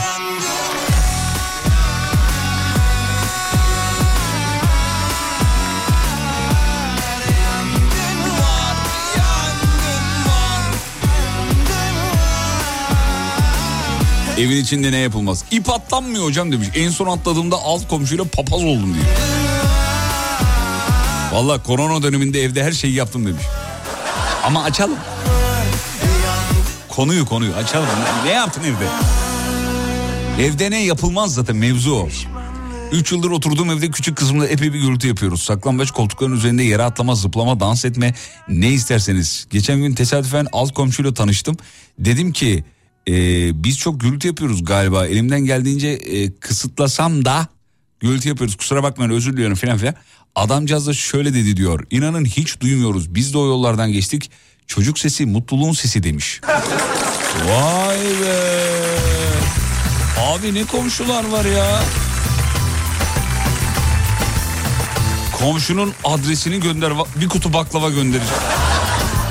Evin 14.38 14.56
içinde 14.56 14.92
ne 14.92 14.96
yapılmaz? 14.96 15.44
İp 15.50 15.70
atlanmıyor 15.70 16.24
hocam 16.24 16.52
demiş. 16.52 16.68
En 16.74 16.90
son 16.90 17.06
atladığımda 17.06 17.56
alt 17.56 17.88
komşuyla 17.88 18.24
papaz 18.24 18.62
oldum 18.62 18.94
diyor. 18.94 19.06
Valla 21.32 21.62
korona 21.62 22.02
döneminde 22.02 22.42
evde 22.42 22.64
her 22.64 22.72
şeyi 22.72 22.94
yaptım 22.94 23.26
demiş. 23.26 23.44
Ama 24.44 24.64
açalım. 24.64 24.98
Konuyu 26.88 27.26
konuyu 27.26 27.54
açalım. 27.54 27.88
Ne 28.24 28.30
yaptın 28.30 28.62
evde? 28.62 29.19
Evde 30.40 30.70
ne 30.70 30.84
yapılmaz 30.84 31.34
zaten 31.34 31.56
mevzu 31.56 31.92
o. 31.92 32.08
3 32.92 33.12
yıldır 33.12 33.30
oturduğum 33.30 33.70
evde 33.70 33.90
küçük 33.90 34.16
kızımla 34.16 34.46
epey 34.46 34.72
bir 34.72 34.80
gürültü 34.80 35.08
yapıyoruz. 35.08 35.42
Saklambaç 35.42 35.90
koltukların 35.90 36.36
üzerinde 36.36 36.62
yere 36.62 36.82
atlama, 36.82 37.14
zıplama, 37.14 37.60
dans 37.60 37.84
etme 37.84 38.14
ne 38.48 38.68
isterseniz. 38.68 39.46
Geçen 39.50 39.78
gün 39.80 39.94
tesadüfen 39.94 40.46
alt 40.52 40.74
komşuyla 40.74 41.14
tanıştım. 41.14 41.56
Dedim 41.98 42.32
ki 42.32 42.64
e, 43.08 43.14
biz 43.64 43.78
çok 43.78 44.00
gürültü 44.00 44.28
yapıyoruz 44.28 44.64
galiba. 44.64 45.06
Elimden 45.06 45.40
geldiğince 45.40 45.88
e, 45.88 46.32
kısıtlasam 46.32 47.24
da 47.24 47.46
gürültü 48.00 48.28
yapıyoruz. 48.28 48.56
Kusura 48.56 48.82
bakmayın 48.82 49.10
özür 49.10 49.32
diliyorum 49.32 49.56
falan 49.56 49.78
filan. 49.78 49.94
Adamcağız 50.34 50.86
da 50.86 50.94
şöyle 50.94 51.34
dedi 51.34 51.56
diyor. 51.56 51.86
İnanın 51.90 52.24
hiç 52.24 52.60
duymuyoruz. 52.60 53.14
Biz 53.14 53.34
de 53.34 53.38
o 53.38 53.46
yollardan 53.46 53.92
geçtik. 53.92 54.30
Çocuk 54.66 54.98
sesi 54.98 55.26
mutluluğun 55.26 55.72
sesi 55.72 56.02
demiş. 56.02 56.40
Vay 57.48 57.98
be. 57.98 59.19
Abi 60.20 60.54
ne 60.54 60.64
komşular 60.64 61.24
var 61.24 61.44
ya. 61.44 61.80
Komşunun 65.38 65.92
adresini 66.04 66.60
gönder 66.60 66.92
bir 67.16 67.28
kutu 67.28 67.52
baklava 67.52 67.90
gönderir. 67.90 68.22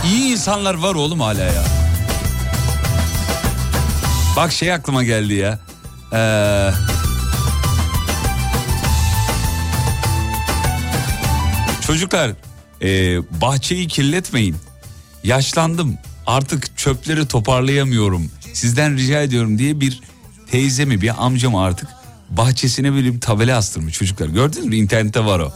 İyi 0.05 0.31
insanlar 0.31 0.73
var 0.73 0.95
oğlum 0.95 1.19
hala 1.19 1.43
ya. 1.43 1.63
Bak 4.35 4.51
şey 4.51 4.73
aklıma 4.73 5.03
geldi 5.03 5.33
ya. 5.33 5.59
Ee, 6.13 6.71
çocuklar 11.87 12.31
e, 12.81 13.17
bahçeyi 13.41 13.87
kirletmeyin. 13.87 14.55
Yaşlandım 15.23 15.97
artık 16.27 16.77
çöpleri 16.77 17.27
toparlayamıyorum. 17.27 18.31
Sizden 18.53 18.97
rica 18.97 19.21
ediyorum 19.21 19.57
diye 19.57 19.79
bir 19.79 20.01
teyze 20.51 20.85
mi 20.85 21.01
bir 21.01 21.25
amca 21.25 21.49
mı 21.49 21.61
artık 21.61 21.89
bahçesine 22.29 22.93
böyle 22.93 23.13
bir 23.13 23.21
tabela 23.21 23.57
astırmış 23.57 23.93
çocuklar. 23.93 24.27
Gördünüz 24.27 24.65
mü 24.65 24.75
internette 24.75 25.25
var 25.25 25.39
o. 25.39 25.51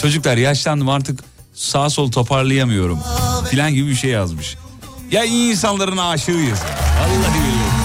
Çocuklar 0.00 0.36
yaşlandım 0.36 0.88
artık 0.88 1.20
sağ 1.54 1.90
sol 1.90 2.10
toparlayamıyorum 2.10 2.98
filan 3.50 3.74
gibi 3.74 3.90
bir 3.90 3.94
şey 3.94 4.10
yazmış. 4.10 4.56
Ya 5.10 5.24
iyi 5.24 5.50
insanların 5.50 5.96
aşığıyız. 5.96 6.58
Vallahi 7.00 7.34
billahi. 7.34 7.84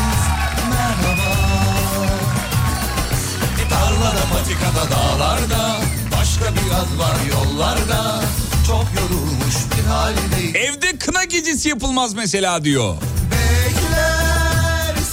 Tarlada 3.69 4.21
patikada 4.33 4.91
dağlarda 4.95 5.75
Başka 6.19 6.55
bir 6.55 6.71
yaz 6.71 6.99
var 6.99 7.15
yollarda 7.31 8.21
Çok 8.67 8.85
yorulmuş 8.95 9.55
bir 9.77 9.83
haldeyim 9.87 10.55
Evde 10.55 10.97
kına 10.97 11.23
gecesi 11.23 11.69
yapılmaz 11.69 12.13
mesela 12.13 12.63
diyor. 12.63 12.95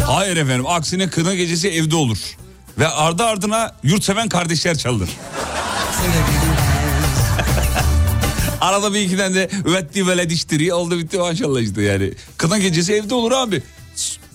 Hayır 0.07 0.37
efendim 0.37 0.67
aksine 0.67 1.11
kına 1.11 1.35
gecesi 1.35 1.69
evde 1.69 1.97
olur. 1.97 2.19
Ve 2.79 2.89
ardı 2.89 3.25
ardına 3.25 3.77
yurtseven 3.83 4.29
kardeşler 4.29 4.79
çalınır. 4.79 5.11
Arada 8.61 8.95
bir 8.95 9.01
iki 9.01 9.17
tane 9.17 9.35
de 9.35 9.51
üvetti 9.67 10.07
veled 10.07 10.31
iştiri 10.31 10.75
oldu 10.75 10.99
bitti 10.99 11.19
maşallah 11.19 11.61
işte 11.61 11.83
yani. 11.83 12.13
Kına 12.37 12.59
gecesi 12.59 12.93
evde 12.93 13.15
olur 13.15 13.33
abi. 13.33 13.63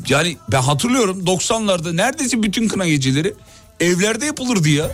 Yani 0.07 0.38
ben 0.51 0.61
hatırlıyorum 0.61 1.26
90'larda 1.26 1.97
neredeyse 1.97 2.43
bütün 2.43 2.67
kına 2.67 2.88
geceleri 2.88 3.34
evlerde 3.80 4.26
yapılırdı 4.26 4.69
ya. 4.69 4.91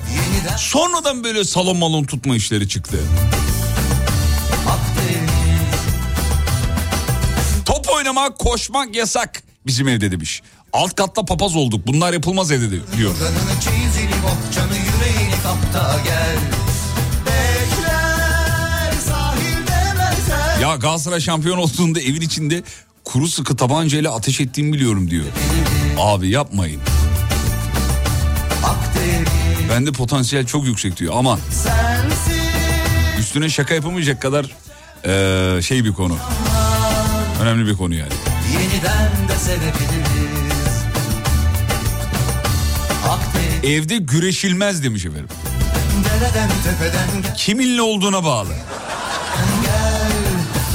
Sonradan 0.58 1.24
böyle 1.24 1.44
salon 1.44 1.78
malon 1.78 2.04
tutma 2.04 2.36
işleri 2.36 2.70
çıktı. 2.70 2.98
Top 7.66 7.90
oynamak, 7.90 8.40
koşmak 8.40 8.96
yasak 8.96 9.44
bizim 9.68 9.88
evde 9.88 10.12
demiş. 10.12 10.42
Alt 10.74 10.96
katta 10.96 11.26
papaz 11.26 11.56
olduk. 11.56 11.88
Bunlar 11.88 12.14
yapılmaz 12.14 12.52
evde 12.52 12.72
de- 12.72 12.98
diyor. 12.98 13.12
Ya 20.62 20.76
Galatasaray 20.76 21.20
şampiyon 21.20 21.58
olduğunda 21.58 22.02
evin 22.02 22.22
içinde 22.22 22.64
kuru 23.04 23.28
sıkı 23.28 23.56
tabancayla 23.56 24.16
ateş 24.16 24.40
ettiğimi 24.42 24.74
biliyorum 24.74 25.10
diyor. 25.10 25.26
Abi 26.00 26.30
yapmayın. 26.30 26.82
Bende 29.70 29.92
potansiyel 29.92 30.46
çok 30.46 30.66
yüksek 30.66 30.98
diyor. 30.98 31.14
Sensin 31.52 32.42
üstüne 33.20 33.50
şaka 33.50 33.74
yapamayacak 33.74 34.22
kadar 34.22 34.46
eee, 35.06 35.62
şey 35.62 35.86
bir 35.86 35.94
konu. 35.94 36.18
Önemli 37.42 37.68
bir 37.72 37.74
konu 37.78 37.96
yani. 37.96 38.12
yeniden 38.54 39.28
de 39.30 39.36
sevebiliriz 39.40 40.17
Evde 43.64 43.98
güreşilmez 43.98 44.84
demiş 44.84 45.06
efendim. 45.06 45.28
dereden 46.06 46.50
tepeden 46.64 47.36
Kiminle 47.38 47.82
olduğuna 47.82 48.24
bağlı. 48.24 48.54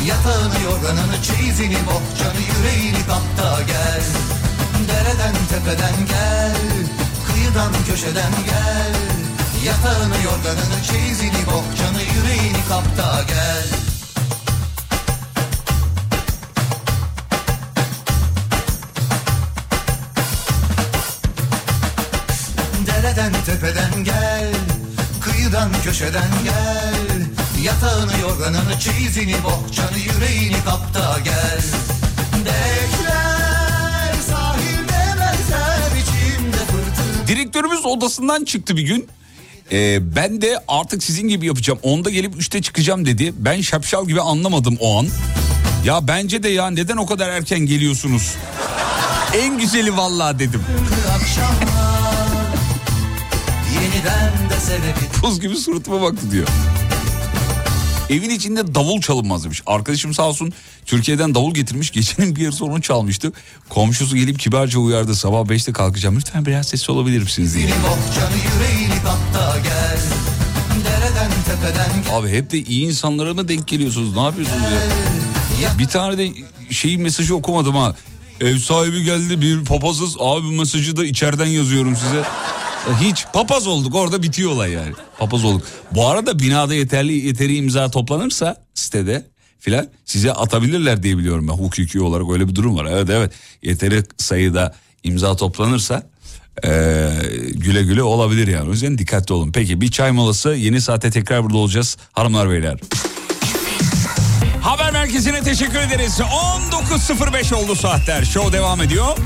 Yatağını 0.06 0.64
yorganını 0.64 1.22
çeyizini 1.22 1.76
bohçanı 1.86 2.40
yüreğini 2.58 3.06
kapta 3.06 3.62
gel 3.62 4.02
Dereden 4.88 5.34
tepeden 5.50 6.06
gel 6.08 6.56
Kıyıdan 7.26 7.72
köşeden 7.90 8.32
gel 8.46 8.94
Yatağını 9.64 10.24
yorganını 10.24 10.82
çeyizini 10.90 11.46
bohçanı 11.46 12.02
yüreğini 12.02 12.68
kapta 12.68 13.22
gel 13.28 13.91
Dereden 23.02 23.32
tepeden 23.46 24.04
gel 24.04 24.52
Kıyıdan 25.20 25.70
köşeden 25.84 26.30
gel 26.44 27.26
Yatağını 27.64 28.20
yorganını 28.20 28.78
çeyizini 28.80 29.34
bohçanı 29.44 29.98
yüreğini 29.98 30.64
kapta 30.64 31.18
gel 31.24 31.62
Bekler 32.38 34.14
sahilde 34.30 35.20
benzer 35.20 35.90
içimde 36.02 36.56
fırtına 36.56 37.26
Direktörümüz 37.26 37.86
odasından 37.86 38.44
çıktı 38.44 38.76
bir 38.76 38.82
gün. 38.82 39.08
Ee, 39.72 40.16
ben 40.16 40.42
de 40.42 40.58
artık 40.68 41.02
sizin 41.02 41.28
gibi 41.28 41.46
yapacağım. 41.46 41.78
Onda 41.82 42.10
gelip 42.10 42.36
üçte 42.36 42.62
çıkacağım 42.62 43.06
dedi. 43.06 43.34
Ben 43.38 43.60
şapşal 43.60 44.06
gibi 44.08 44.20
anlamadım 44.20 44.76
o 44.80 44.98
an. 44.98 45.08
Ya 45.84 46.08
bence 46.08 46.42
de 46.42 46.48
ya 46.48 46.70
neden 46.70 46.96
o 46.96 47.06
kadar 47.06 47.28
erken 47.28 47.60
geliyorsunuz? 47.60 48.34
En 49.34 49.58
güzeli 49.58 49.96
vallahi 49.96 50.38
dedim. 50.38 50.62
Buz 55.22 55.40
gibi 55.40 55.56
suratıma 55.56 56.02
baktı 56.02 56.30
diyor. 56.30 56.48
Evin 58.10 58.30
içinde 58.30 58.74
davul 58.74 59.00
çalınmaz 59.00 59.44
demiş. 59.44 59.62
Arkadaşım 59.66 60.14
sağ 60.14 60.22
olsun 60.22 60.52
Türkiye'den 60.86 61.34
davul 61.34 61.54
getirmiş. 61.54 61.90
Gecenin 61.90 62.36
bir 62.36 62.40
yarısı 62.42 62.64
onu 62.64 62.82
çalmıştı. 62.82 63.32
Komşusu 63.68 64.16
gelip 64.16 64.38
kibarca 64.38 64.78
uyardı. 64.78 65.14
Sabah 65.16 65.38
5'te 65.38 65.72
kalkacağım. 65.72 66.16
Lütfen 66.16 66.46
biraz 66.46 66.68
sessiz 66.68 66.90
olabilir 66.90 67.22
misiniz 67.22 67.54
diye. 67.54 67.66
Abi 72.12 72.28
hep 72.28 72.50
de 72.50 72.58
iyi 72.58 72.86
insanlara 72.86 73.34
mı 73.34 73.48
denk 73.48 73.68
geliyorsunuz? 73.68 74.16
Ne 74.16 74.22
yapıyorsunuz 74.22 74.62
ya? 75.62 75.78
Bir 75.78 75.86
tane 75.86 76.18
de 76.18 76.30
şeyin 76.70 77.02
mesajı 77.02 77.36
okumadım 77.36 77.74
ha. 77.76 77.94
Ev 78.40 78.58
sahibi 78.58 79.04
geldi 79.04 79.40
bir 79.40 79.64
papazız. 79.64 80.16
Abi 80.18 80.46
mesajı 80.46 80.96
da 80.96 81.04
içeriden 81.04 81.46
yazıyorum 81.46 81.96
size. 81.96 82.22
Hiç 83.00 83.26
papaz 83.32 83.66
olduk 83.66 83.94
orada 83.94 84.22
bitiyor 84.22 84.50
olay 84.50 84.70
yani. 84.72 84.92
Papaz 85.18 85.44
olduk. 85.44 85.66
Bu 85.92 86.06
arada 86.08 86.38
binada 86.38 86.74
yeterli 86.74 87.26
yeteri 87.26 87.56
imza 87.56 87.90
toplanırsa 87.90 88.56
sitede 88.74 89.26
filan 89.60 89.88
size 90.04 90.32
atabilirler 90.32 91.02
diye 91.02 91.18
biliyorum 91.18 91.48
ben 91.48 91.52
hukuki 91.52 92.00
olarak 92.00 92.30
öyle 92.30 92.48
bir 92.48 92.54
durum 92.54 92.76
var. 92.76 92.86
Evet 92.90 93.10
evet 93.10 93.32
yeteri 93.62 94.02
sayıda 94.18 94.74
imza 95.02 95.36
toplanırsa 95.36 96.02
eee, 96.64 97.12
güle 97.54 97.82
güle 97.82 98.02
olabilir 98.02 98.48
yani. 98.48 98.68
O 98.68 98.72
yüzden 98.72 98.98
dikkatli 98.98 99.34
olun. 99.34 99.52
Peki 99.52 99.80
bir 99.80 99.90
çay 99.90 100.12
molası 100.12 100.50
yeni 100.50 100.80
saate 100.80 101.10
tekrar 101.10 101.44
burada 101.44 101.58
olacağız 101.58 101.96
hanımlar 102.12 102.50
beyler. 102.50 102.78
Haber 104.62 104.92
merkezine 104.92 105.42
teşekkür 105.42 105.78
ederiz. 105.78 106.20
19.05 106.70 107.54
oldu 107.54 107.74
saatler. 107.74 108.24
Show 108.24 108.52
devam 108.58 108.82
ediyor. 108.82 109.16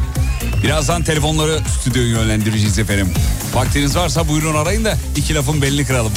Birazdan 0.63 1.03
telefonları 1.03 1.59
stüdyoya 1.81 2.09
yönlendireceğiz 2.09 2.79
efendim. 2.79 3.09
Vaktiniz 3.57 3.97
varsa 3.97 4.29
buyurun 4.29 4.55
arayın 4.55 4.85
da 4.85 4.95
iki 5.17 5.35
lafın 5.35 5.63
belini 5.63 5.85
kıralım. 5.87 6.13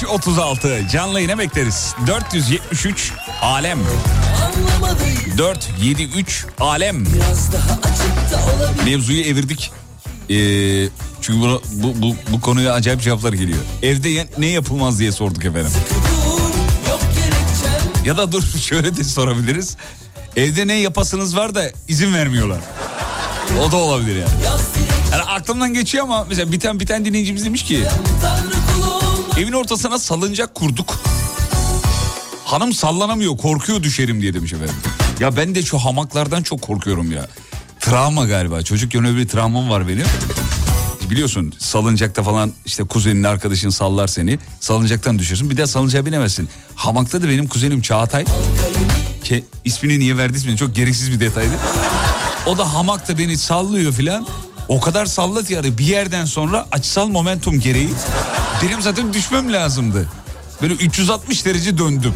25 0.00 0.04
36 0.04 0.88
canlı 0.92 1.20
yine 1.20 1.38
bekleriz. 1.38 1.94
473 2.06 3.12
alem. 3.42 3.78
473 5.38 6.46
alem. 6.60 7.04
Mevzuyu 8.84 9.20
evirdik. 9.20 9.72
Ee, 10.30 10.88
çünkü 11.20 11.40
bunu, 11.40 11.62
bu, 11.72 12.02
bu, 12.02 12.16
bu 12.32 12.40
konuya 12.40 12.72
acayip 12.72 13.02
cevaplar 13.02 13.32
geliyor. 13.32 13.58
Evde 13.82 14.28
ne 14.38 14.46
yapılmaz 14.46 14.98
diye 14.98 15.12
sorduk 15.12 15.44
efendim. 15.44 15.72
Ya 18.04 18.16
da 18.16 18.32
dur 18.32 18.42
şöyle 18.60 18.96
de 18.96 19.04
sorabiliriz. 19.04 19.76
Evde 20.36 20.66
ne 20.66 20.74
yapasınız 20.74 21.36
var 21.36 21.54
da 21.54 21.70
izin 21.88 22.14
vermiyorlar. 22.14 22.60
O 23.60 23.72
da 23.72 23.76
olabilir 23.76 24.16
yani. 24.16 24.30
Yani 25.12 25.22
aklımdan 25.22 25.74
geçiyor 25.74 26.04
ama 26.04 26.26
mesela 26.28 26.52
bir 26.52 26.86
tane 26.86 27.04
dinleyicimiz 27.04 27.44
demiş 27.44 27.64
ki 27.64 27.84
evin 29.40 29.52
ortasına 29.52 29.98
salıncak 29.98 30.54
kurduk. 30.54 31.00
Hanım 32.44 32.72
sallanamıyor 32.72 33.36
korkuyor 33.36 33.82
düşerim 33.82 34.22
diye 34.22 34.34
demiş 34.34 34.52
efendim. 34.52 34.74
Ya 35.20 35.36
ben 35.36 35.54
de 35.54 35.62
şu 35.62 35.78
hamaklardan 35.78 36.42
çok 36.42 36.62
korkuyorum 36.62 37.12
ya. 37.12 37.28
Travma 37.80 38.24
galiba 38.26 38.62
çocukken 38.62 39.04
öyle 39.04 39.18
bir 39.18 39.28
travmam 39.28 39.70
var 39.70 39.88
benim. 39.88 40.06
Biliyorsun 41.10 41.54
salıncakta 41.58 42.22
falan 42.22 42.52
işte 42.66 42.84
kuzenin 42.84 43.22
arkadaşın 43.22 43.70
sallar 43.70 44.06
seni. 44.06 44.38
Salıncaktan 44.60 45.18
düşüyorsun 45.18 45.50
bir 45.50 45.56
daha 45.56 45.66
salıncağa 45.66 46.06
binemezsin. 46.06 46.48
Hamakta 46.74 47.22
da 47.22 47.28
benim 47.28 47.48
kuzenim 47.48 47.82
Çağatay. 47.82 48.24
Ki 49.24 49.44
ismini 49.64 49.98
niye 49.98 50.16
verdiyse 50.16 50.56
çok 50.56 50.74
gereksiz 50.74 51.12
bir 51.12 51.20
detaydı. 51.20 51.54
O 52.46 52.58
da 52.58 52.74
hamakta 52.74 53.18
beni 53.18 53.38
sallıyor 53.38 53.92
filan. 53.92 54.26
O 54.68 54.80
kadar 54.80 55.06
salladı 55.06 55.52
yani 55.52 55.78
bir 55.78 55.86
yerden 55.86 56.24
sonra 56.24 56.66
açısal 56.72 57.08
momentum 57.08 57.60
gereği 57.60 57.88
benim 58.62 58.82
zaten 58.82 59.12
düşmem 59.12 59.52
lazımdı. 59.52 60.08
Böyle 60.62 60.74
360 60.74 61.44
derece 61.44 61.78
döndüm. 61.78 62.14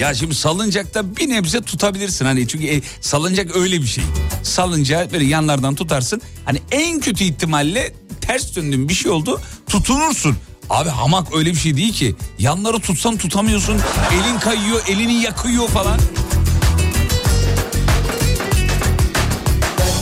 Ya 0.00 0.14
şimdi 0.14 0.34
salıncakta 0.34 1.16
bir 1.16 1.28
nebze 1.28 1.62
tutabilirsin 1.62 2.24
hani 2.24 2.48
çünkü 2.48 2.66
e, 2.66 2.82
salıncak 3.00 3.56
öyle 3.56 3.82
bir 3.82 3.86
şey. 3.86 4.04
Salıncağı 4.42 5.12
böyle 5.12 5.24
yanlardan 5.24 5.74
tutarsın. 5.74 6.22
Hani 6.44 6.62
en 6.70 7.00
kötü 7.00 7.24
ihtimalle 7.24 7.92
ters 8.20 8.56
döndün 8.56 8.88
bir 8.88 8.94
şey 8.94 9.10
oldu 9.10 9.40
tutunursun. 9.68 10.36
Abi 10.70 10.88
hamak 10.88 11.34
öyle 11.34 11.50
bir 11.50 11.56
şey 11.58 11.76
değil 11.76 11.92
ki. 11.92 12.16
Yanları 12.38 12.80
tutsan 12.80 13.16
tutamıyorsun. 13.16 13.80
Elin 14.12 14.38
kayıyor, 14.38 14.82
elini 14.88 15.22
yakıyor 15.22 15.68
falan. 15.68 16.00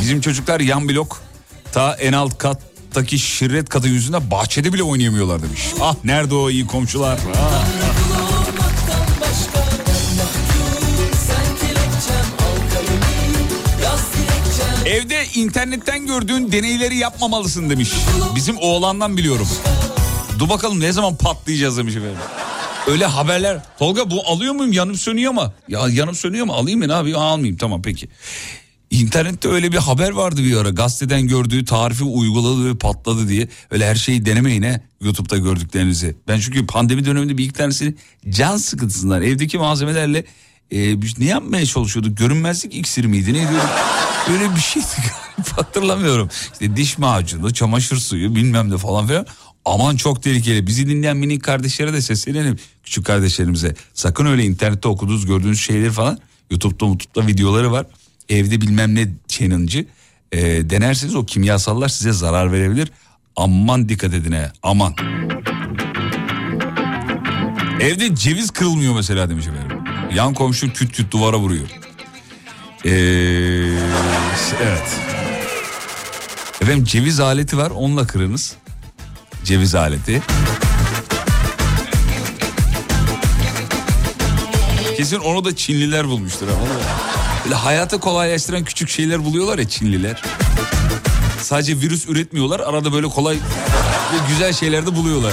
Bizim 0.01 0.21
çocuklar 0.21 0.61
yan 0.61 0.89
blok 0.89 1.30
ta 1.73 1.95
en 2.01 2.12
alt 2.12 2.39
kattaki 2.39 3.18
şirret 3.18 3.68
katı 3.68 3.89
yüzünden 3.89 4.31
bahçede 4.31 4.73
bile 4.73 4.83
oynayamıyorlar 4.83 5.43
demiş. 5.43 5.61
Ah 5.81 5.95
nerede 6.05 6.35
o 6.35 6.51
iyi 6.51 6.66
komşular? 6.66 7.18
Ah. 7.37 7.64
Evde 14.87 15.25
internetten 15.35 16.07
gördüğün 16.07 16.53
deneyleri 16.53 16.97
yapmamalısın 16.97 17.71
demiş. 17.71 17.91
Bizim 18.35 18.57
oğlandan 18.59 19.16
biliyorum. 19.16 19.49
Dur 20.39 20.49
bakalım 20.49 20.81
ne 20.81 20.93
zaman 20.93 21.16
patlayacağız 21.16 21.79
demiş 21.79 21.97
efendim. 21.97 22.18
Öyle 22.89 23.07
haberler. 23.07 23.59
Tolga 23.79 24.11
bu 24.11 24.23
alıyor 24.27 24.55
muyum 24.55 24.73
yanım 24.73 24.95
sönüyor 24.95 25.33
mu? 25.33 25.53
Ya 25.68 25.81
yanım 25.89 26.14
sönüyor 26.14 26.47
mu 26.47 26.53
alayım 26.53 26.81
mı 26.81 26.89
ne 26.89 26.93
yapayım 26.93 27.18
almayayım 27.18 27.57
tamam 27.57 27.83
peki. 27.83 28.09
İnternette 28.91 29.49
öyle 29.49 29.72
bir 29.72 29.76
haber 29.76 30.11
vardı 30.11 30.45
bir 30.45 30.57
ara 30.57 30.70
gazeteden 30.70 31.28
gördüğü 31.28 31.64
tarifi 31.64 32.05
uyguladı 32.05 32.68
ve 32.68 32.78
patladı 32.78 33.28
diye. 33.28 33.49
Öyle 33.70 33.86
her 33.86 33.95
şeyi 33.95 34.26
denemeyin 34.26 34.62
he 34.62 34.80
YouTube'da 35.01 35.36
gördüklerinizi. 35.36 36.16
Ben 36.28 36.41
çünkü 36.41 36.66
pandemi 36.66 37.05
döneminde 37.05 37.38
bir 37.38 37.45
iki 37.45 37.53
tanesini 37.53 37.95
can 38.28 38.57
sıkıntısından 38.57 39.22
evdeki 39.22 39.59
malzemelerle 39.59 40.24
e, 40.72 41.03
biz 41.03 41.18
ne 41.18 41.24
yapmaya 41.24 41.66
çalışıyorduk? 41.66 42.18
Görünmezlik 42.18 42.74
iksiri 42.74 43.09
miydi 43.09 43.32
neydi? 43.32 43.49
Öyle 44.30 44.57
bir 44.57 44.61
şeydi 44.61 44.86
hatırlamıyorum. 45.57 46.28
İşte 46.53 46.76
diş 46.76 46.99
macunu, 46.99 47.55
çamaşır 47.55 47.97
suyu 47.97 48.34
bilmem 48.34 48.70
ne 48.70 48.78
falan 48.78 49.07
filan. 49.07 49.26
Aman 49.64 49.97
çok 49.97 50.22
tehlikeli. 50.22 50.66
Bizi 50.66 50.88
dinleyen 50.88 51.16
minik 51.16 51.45
kardeşlere 51.45 51.93
de 51.93 52.03
seslenelim. 52.03 52.59
Küçük 52.82 53.07
kardeşlerimize. 53.07 53.74
Sakın 53.95 54.26
öyle 54.26 54.45
internette 54.45 54.88
okuduğunuz 54.88 55.26
gördüğünüz 55.26 55.61
şeyleri 55.61 55.91
falan. 55.91 56.18
YouTube'da 56.51 56.86
YouTube'da 56.86 57.26
videoları 57.26 57.72
var. 57.72 57.86
Evde 58.31 58.61
bilmem 58.61 58.95
ne 58.95 59.09
challenge'ı. 59.28 59.87
E, 60.33 60.70
denerseniz 60.70 61.14
o 61.14 61.26
kimyasallar 61.26 61.89
size 61.89 62.12
zarar 62.12 62.53
verebilir. 62.53 62.93
Aman 63.37 63.89
dikkat 63.89 64.14
edin 64.14 64.33
he. 64.33 64.53
Aman. 64.62 64.95
Evde 67.81 68.14
ceviz 68.14 68.51
kırılmıyor 68.51 68.95
mesela 68.95 69.31
demiş 69.31 69.47
efendim. 69.47 69.78
Yan 70.14 70.35
komşu 70.35 70.72
küt 70.72 70.93
küt 70.93 71.12
duvara 71.12 71.39
vuruyor. 71.39 71.68
Ee, 72.85 72.91
evet. 74.62 74.97
Efendim 76.61 76.85
ceviz 76.85 77.20
aleti 77.20 77.57
var 77.59 77.70
onunla 77.70 78.07
kırınız. 78.07 78.57
Ceviz 79.45 79.74
aleti. 79.74 80.22
Kesin 85.01 85.18
onu 85.18 85.44
da 85.44 85.57
Çinliler 85.57 86.09
bulmuştur. 86.09 86.46
vallahi. 86.46 86.84
Böyle 87.44 87.55
hayatı 87.55 88.01
kolaylaştıran 88.01 88.64
küçük 88.64 88.88
şeyler 88.88 89.24
buluyorlar 89.24 89.59
ya 89.59 89.68
Çinliler. 89.68 90.22
Sadece 91.42 91.76
virüs 91.80 92.09
üretmiyorlar. 92.09 92.61
Arada 92.61 92.92
böyle 92.92 93.07
kolay 93.07 93.34
ve 94.12 94.16
güzel 94.28 94.53
şeyler 94.53 94.86
de 94.86 94.96
buluyorlar. 94.96 95.32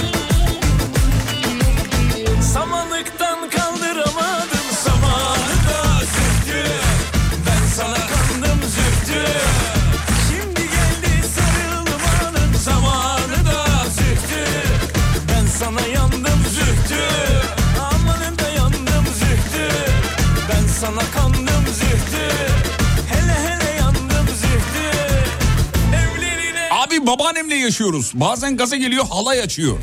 Babaannemle 27.18 27.54
yaşıyoruz. 27.54 28.12
Bazen 28.14 28.56
gaza 28.56 28.76
geliyor 28.76 29.06
halay 29.10 29.40
açıyor. 29.40 29.78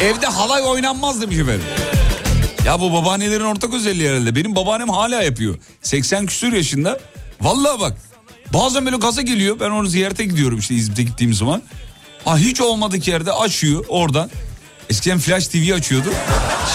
Evde 0.00 0.26
halay 0.26 0.62
oynanmaz 0.62 1.20
demiş 1.22 1.38
efendim. 1.38 1.64
Ya 2.66 2.80
bu 2.80 2.92
babaannelerin 2.92 3.44
ortak 3.44 3.74
özelliği 3.74 4.08
herhalde. 4.10 4.34
Benim 4.36 4.56
babaannem 4.56 4.88
hala 4.88 5.22
yapıyor. 5.22 5.58
80 5.82 6.26
küsur 6.26 6.52
yaşında. 6.52 7.00
Vallahi 7.40 7.80
bak. 7.80 7.96
Bazen 8.52 8.86
böyle 8.86 8.96
gaza 8.96 9.22
geliyor. 9.22 9.60
Ben 9.60 9.70
onu 9.70 9.86
ziyarete 9.86 10.24
gidiyorum 10.24 10.58
işte 10.58 10.74
İzmit'e 10.74 11.02
gittiğim 11.02 11.34
zaman. 11.34 11.62
Ha 12.24 12.38
hiç 12.38 12.60
olmadık 12.60 13.08
yerde 13.08 13.32
açıyor 13.32 13.84
oradan. 13.88 14.30
Eskiden 14.90 15.18
Flash 15.18 15.48
TV 15.48 15.74
açıyordu. 15.74 16.08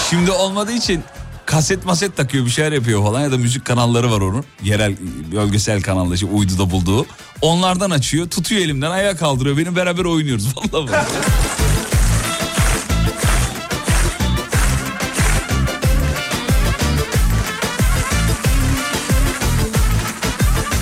Şimdi 0.09 0.31
olmadığı 0.31 0.71
için 0.71 1.03
kaset 1.45 1.85
maset 1.85 2.17
takıyor 2.17 2.45
bir 2.45 2.49
şeyler 2.51 2.71
yapıyor 2.71 3.03
falan 3.03 3.21
ya 3.21 3.31
da 3.31 3.37
müzik 3.37 3.65
kanalları 3.65 4.11
var 4.11 4.21
onun. 4.21 4.45
Yerel 4.63 4.95
bölgesel 5.31 5.81
kanalda 5.81 6.13
işte 6.15 6.25
uyduda 6.25 6.71
bulduğu. 6.71 7.05
Onlardan 7.41 7.89
açıyor 7.91 8.29
tutuyor 8.29 8.61
elimden 8.61 8.91
ayağa 8.91 9.15
kaldırıyor 9.15 9.57
beni 9.57 9.75
beraber 9.75 10.05
oynuyoruz 10.05 10.47
vallahi. 10.73 11.05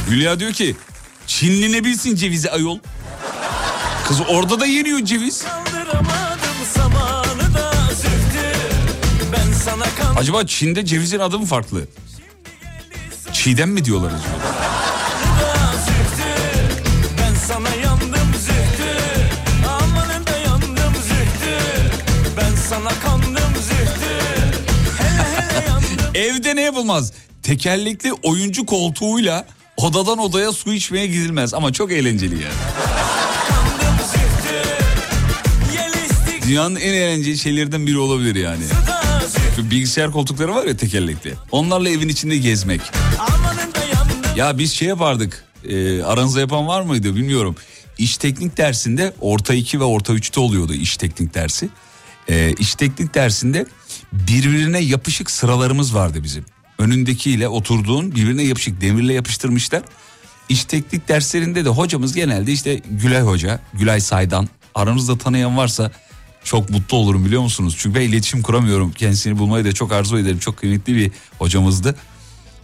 Hülya 0.10 0.40
diyor 0.40 0.54
ki 0.54 0.76
Çinli 1.28 1.72
ne 1.72 1.84
bilsin 1.84 2.16
cevizi 2.16 2.52
ayol. 2.52 2.80
Kız 4.08 4.22
orada 4.30 4.60
da 4.60 4.66
yeniyor 4.66 5.00
ceviz. 5.06 5.46
Acaba 10.18 10.48
Çin'de 10.48 10.86
cevizin 10.86 11.20
adı 11.20 11.40
mı 11.40 11.46
farklı? 11.46 11.88
Çiğdem 13.34 13.70
mi 13.72 13.86
diyorlar 13.86 14.08
acaba? 14.08 14.54
Evde 26.16 26.56
ne 26.56 26.62
yapılmaz? 26.62 27.12
Tekerlekli 27.44 28.14
oyuncu 28.14 28.66
koltuğuyla 28.66 29.46
odadan 29.78 30.18
odaya 30.20 30.52
su 30.52 30.74
içmeye 30.74 31.08
gidilmez 31.08 31.54
ama 31.54 31.74
çok 31.74 31.92
eğlenceli 31.92 32.34
yani. 32.34 32.54
Dünyanın 36.48 36.76
en 36.76 36.94
eğlenceli 36.94 37.38
şeylerden 37.38 37.88
biri 37.88 37.98
olabilir 37.98 38.36
yani. 38.36 38.64
Bilgisayar 39.58 40.12
koltukları 40.12 40.56
var 40.56 40.66
ya 40.66 40.78
tekerlekli. 40.78 41.34
Onlarla 41.52 41.90
evin 41.90 42.10
içinde 42.10 42.38
gezmek. 42.38 42.82
Ya 44.36 44.58
biz 44.58 44.74
şey 44.74 44.88
yapardık. 44.88 45.44
E, 45.70 46.04
aranızda 46.04 46.40
yapan 46.40 46.68
var 46.68 46.82
mıydı 46.82 47.16
bilmiyorum. 47.16 47.56
İş 47.98 48.18
teknik 48.18 48.58
dersinde 48.58 49.14
orta 49.22 49.54
2 49.54 49.80
ve 49.80 49.84
orta 49.84 50.14
3'te 50.14 50.40
oluyordu 50.40 50.74
iş 50.74 50.98
teknik 50.98 51.34
dersi. 51.34 51.70
E, 52.30 52.54
iş 52.60 52.76
teknik 52.76 53.16
dersinde 53.16 53.66
birbirine 54.14 54.80
yapışık 54.80 55.32
sıralarımız 55.32 55.96
vardı 55.96 56.24
bizim. 56.24 56.46
Önündekiyle 56.80 57.48
oturduğun 57.48 58.12
birbirine 58.12 58.44
yapışık 58.44 58.82
demirle 58.82 59.14
yapıştırmışlar. 59.14 59.82
İş 60.50 60.66
teknik 60.66 61.08
derslerinde 61.08 61.66
de 61.66 61.70
hocamız 61.70 62.14
genelde 62.16 62.52
işte 62.52 62.82
Gülay 62.90 63.22
Hoca, 63.22 63.60
Gülay 63.74 64.00
Saydan. 64.00 64.50
Aranızda 64.76 65.18
tanıyan 65.18 65.58
varsa 65.58 65.92
çok 66.44 66.70
mutlu 66.70 66.98
olurum 66.98 67.26
biliyor 67.26 67.42
musunuz? 67.42 67.76
Çünkü 67.78 68.00
ben 68.00 68.02
iletişim 68.02 68.42
kuramıyorum. 68.42 68.92
Kendisini 68.92 69.38
bulmayı 69.38 69.66
da 69.66 69.72
çok 69.72 69.92
arzu 69.92 70.18
ederim. 70.20 70.40
Çok 70.40 70.58
kıymetli 70.58 70.96
bir 70.96 71.12
hocamızdı. 71.40 71.96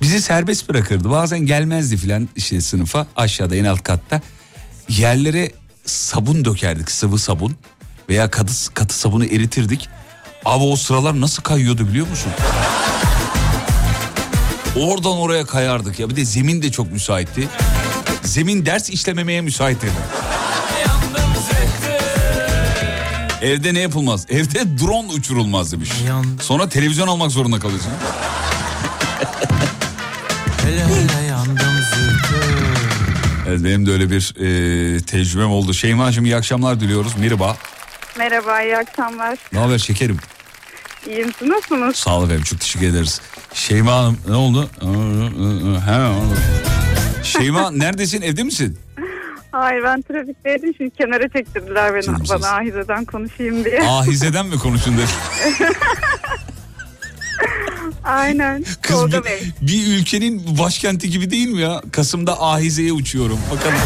Bizi 0.01 0.21
serbest 0.21 0.69
bırakırdı. 0.69 1.09
Bazen 1.09 1.39
gelmezdi 1.39 1.97
filan 1.97 2.29
işte 2.35 2.61
sınıfa 2.61 3.07
aşağıda 3.15 3.55
en 3.55 3.65
alt 3.65 3.83
katta. 3.83 4.21
Yerlere 4.89 5.51
sabun 5.85 6.45
dökerdik 6.45 6.91
sıvı 6.91 7.19
sabun 7.19 7.55
veya 8.09 8.29
katı, 8.29 8.73
katı 8.73 8.99
sabunu 8.99 9.25
eritirdik. 9.25 9.89
Abi 10.45 10.63
o 10.63 10.75
sıralar 10.75 11.21
nasıl 11.21 11.43
kayıyordu 11.43 11.87
biliyor 11.87 12.07
musun? 12.07 12.31
Oradan 14.75 15.17
oraya 15.17 15.45
kayardık 15.45 15.99
ya 15.99 16.09
bir 16.09 16.15
de 16.15 16.25
zemin 16.25 16.61
de 16.61 16.71
çok 16.71 16.91
müsaitti. 16.91 17.47
Zemin 18.23 18.65
ders 18.65 18.89
işlememeye 18.89 19.41
müsait 19.41 19.81
dedi. 19.81 19.91
Evde 23.41 23.73
ne 23.73 23.79
yapılmaz? 23.79 24.25
Evde 24.29 24.79
drone 24.79 25.07
uçurulmaz 25.11 25.71
demiş. 25.71 25.89
Yandım. 26.07 26.37
Sonra 26.41 26.69
televizyon 26.69 27.07
almak 27.07 27.31
zorunda 27.31 27.59
kalıyorsun. 27.59 27.91
Hele 30.61 30.85
hele 30.85 31.25
yandım 31.27 31.57
zühtü 31.57 32.35
Evet 33.47 33.63
benim 33.63 33.85
de 33.85 33.91
öyle 33.91 34.11
bir 34.11 34.33
e, 34.37 35.01
tecrübem 35.01 35.51
oldu. 35.51 35.73
Şeyma'cığım 35.73 36.25
iyi 36.25 36.35
akşamlar 36.35 36.79
diliyoruz. 36.79 37.11
Merhaba. 37.17 37.57
Merhaba, 38.17 38.61
iyi 38.61 38.77
akşamlar. 38.77 39.37
Ne 39.53 39.59
haber 39.59 39.77
şekerim? 39.77 40.17
İyiyim, 41.07 41.31
siz 41.39 41.47
nasılsınız? 41.47 41.95
Sağ 41.95 42.17
ol 42.17 42.23
efendim 42.25 42.43
çok 42.43 42.59
teşekkür 42.59 42.87
ederiz. 42.87 43.21
Şeyma 43.53 43.93
Hanım 43.95 44.17
ne 44.27 44.35
oldu? 44.35 44.69
He, 45.85 45.99
oldu. 46.01 46.37
Şeyma 47.23 47.71
neredesin 47.71 48.21
evde 48.21 48.43
misin? 48.43 48.79
Hayır, 49.51 49.83
ben 49.83 50.01
trafikteydim. 50.01 50.73
Şimdi 50.77 50.89
kenara 50.89 51.29
çektirdiler 51.29 51.93
beni. 51.93 52.03
Canım 52.03 52.23
bana 52.29 52.47
ahizeden 52.49 53.05
konuşayım 53.05 53.65
diye. 53.65 53.81
Ahizeden 53.83 54.45
mi 54.47 54.57
konuşun 54.57 54.97
dedi. 54.97 55.07
Aynen. 58.03 58.63
Kız 58.81 58.95
Tolga 58.95 59.19
bir, 59.19 59.25
Bey. 59.25 59.51
bir 59.61 59.87
ülkenin 59.97 60.57
başkenti 60.57 61.09
gibi 61.09 61.31
değil 61.31 61.47
mi 61.49 61.61
ya? 61.61 61.81
Kasım'da 61.91 62.41
Ahize'ye 62.41 62.93
uçuyorum. 62.93 63.39
Bakalım. 63.51 63.77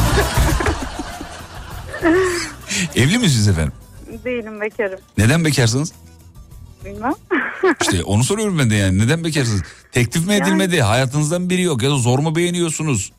Evli 2.95 3.17
misiniz 3.17 3.47
efendim? 3.47 3.73
Değilim, 4.25 4.61
bekarım. 4.61 4.99
Neden 5.17 5.45
bekarsınız? 5.45 5.91
Bilmem. 6.85 7.13
İşte 7.81 8.03
onu 8.03 8.23
soruyorum 8.23 8.59
ben 8.59 8.69
de 8.69 8.75
yani. 8.75 8.97
Neden 8.99 9.23
bekarsınız? 9.23 9.61
Teklif 9.91 10.27
mi 10.27 10.33
edilmedi? 10.33 10.81
Hayatınızdan 10.81 11.49
biri 11.49 11.61
yok 11.61 11.83
ya 11.83 11.91
da 11.91 11.95
zor 11.95 12.19
mu 12.19 12.35
beğeniyorsunuz? 12.35 13.11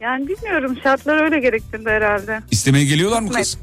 Yani 0.00 0.28
bilmiyorum, 0.28 0.78
şartlar 0.82 1.22
öyle 1.24 1.40
gerektirdi 1.40 1.90
herhalde. 1.90 2.40
İstemeye 2.50 2.84
geliyorlar 2.84 3.20
mı 3.20 3.30
kız? 3.30 3.58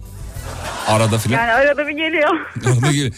Arada 0.88 1.18
filan. 1.18 1.40
Yani 1.40 1.52
arada 1.52 1.88
bir 1.88 1.94
geliyor. 1.94 2.30
Arada 2.66 2.92
geliyor. 2.92 3.14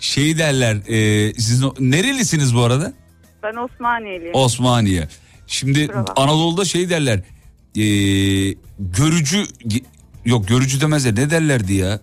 Şey 0.00 0.38
derler, 0.38 0.76
e, 0.76 1.32
siz 1.34 1.62
nerelisiniz 1.80 2.54
bu 2.54 2.62
arada? 2.62 2.92
ben 3.42 3.56
Osmaniyeliyim. 3.56 4.34
Osmaniye. 4.34 5.08
Şimdi 5.46 5.88
Buralar. 5.88 6.04
Anadolu'da 6.16 6.64
şey 6.64 6.90
derler, 6.90 7.18
e, 7.76 7.84
görücü, 8.78 9.44
yok 10.24 10.48
görücü 10.48 10.80
demezler 10.80 11.14
ne 11.14 11.30
derlerdi 11.30 11.74
ya? 11.74 12.00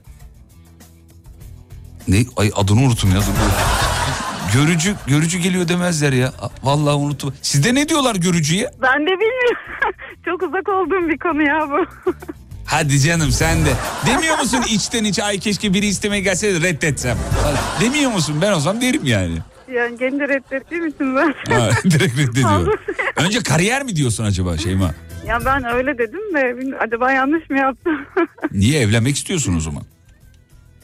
Ne? 2.08 2.26
Ay 2.38 2.52
adını 2.56 2.80
unuttum 2.82 3.12
ya. 3.12 3.22
Görücü, 4.54 4.96
görücü 5.08 5.38
geliyor 5.40 5.68
demezler 5.68 6.14
ya. 6.14 6.34
Vallahi 6.64 6.96
unuttum. 6.96 7.34
Sizde 7.42 7.76
ne 7.76 7.90
diyorlar 7.90 8.16
görücüye? 8.16 8.72
Ben 8.82 9.02
de 9.02 9.12
bilmiyorum. 9.12 9.58
Çok 10.26 10.44
uzak 10.44 10.70
olduğum 10.70 11.10
bir 11.10 11.18
konu 11.18 11.42
ya 11.44 11.68
bu. 11.70 12.12
Hadi 12.66 13.00
canım 13.00 13.32
sen 13.32 13.66
de. 13.66 13.70
Demiyor 14.08 14.40
musun 14.40 14.62
içten 14.70 15.04
içe 15.04 15.24
ay 15.24 15.40
keşke 15.40 15.74
biri 15.74 15.86
istemeye 15.86 16.22
gelse 16.22 16.54
de 16.62 16.68
reddetsem. 16.68 17.18
Demiyor 17.82 18.12
musun? 18.12 18.36
Ben 18.42 18.52
olsam 18.52 18.82
derim 18.82 19.02
yani. 19.04 19.38
yani 19.74 19.98
gelince 19.98 20.28
reddettiğim 20.28 20.88
için 20.88 21.16
ben. 21.16 21.34
Ha, 21.60 21.70
direkt 21.84 22.18
reddediyor. 22.18 22.80
Önce 23.16 23.44
kariyer 23.44 23.84
mi 23.84 23.96
diyorsun 23.96 24.24
acaba 24.24 24.58
Şeyma? 24.58 24.92
ya 25.28 25.40
ben 25.46 25.64
öyle 25.64 25.98
dedim 25.98 26.20
de 26.34 26.78
acaba 26.80 27.12
yanlış 27.12 27.50
mı 27.50 27.58
yaptım? 27.58 28.06
Niye 28.52 28.82
evlenmek 28.82 29.16
istiyorsun 29.16 29.58
o 29.58 29.60
zaman? 29.60 29.84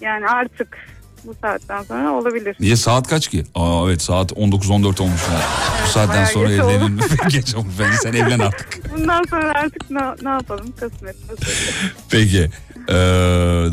yani 0.02 0.28
artık 0.28 0.78
bu 1.26 1.36
saatten 1.42 1.84
sonra 1.84 2.12
olabilir. 2.12 2.56
Niye 2.60 2.76
saat 2.76 3.08
kaç 3.08 3.28
ki? 3.28 3.44
Aa 3.56 3.84
evet 3.88 4.02
saat 4.02 4.32
19-14 4.32 5.02
olmuş 5.02 5.22
ya. 5.22 5.42
Bu 5.86 5.90
saatten 5.92 6.16
bayağı 6.16 6.28
sonra 6.28 6.50
geç 6.50 6.60
evlenin. 6.60 7.00
geç 7.30 7.56
olmuş 7.56 7.74
bence 7.80 7.98
sen 7.98 8.14
evlen 8.14 8.40
artık. 8.40 8.92
Bundan 8.98 9.24
sonra 9.30 9.54
artık 9.56 9.90
ne, 9.92 10.02
ne 10.22 10.30
yapalım 10.30 10.72
kısmet. 10.80 11.16
Peki. 12.10 12.50
Ee, 12.90 12.94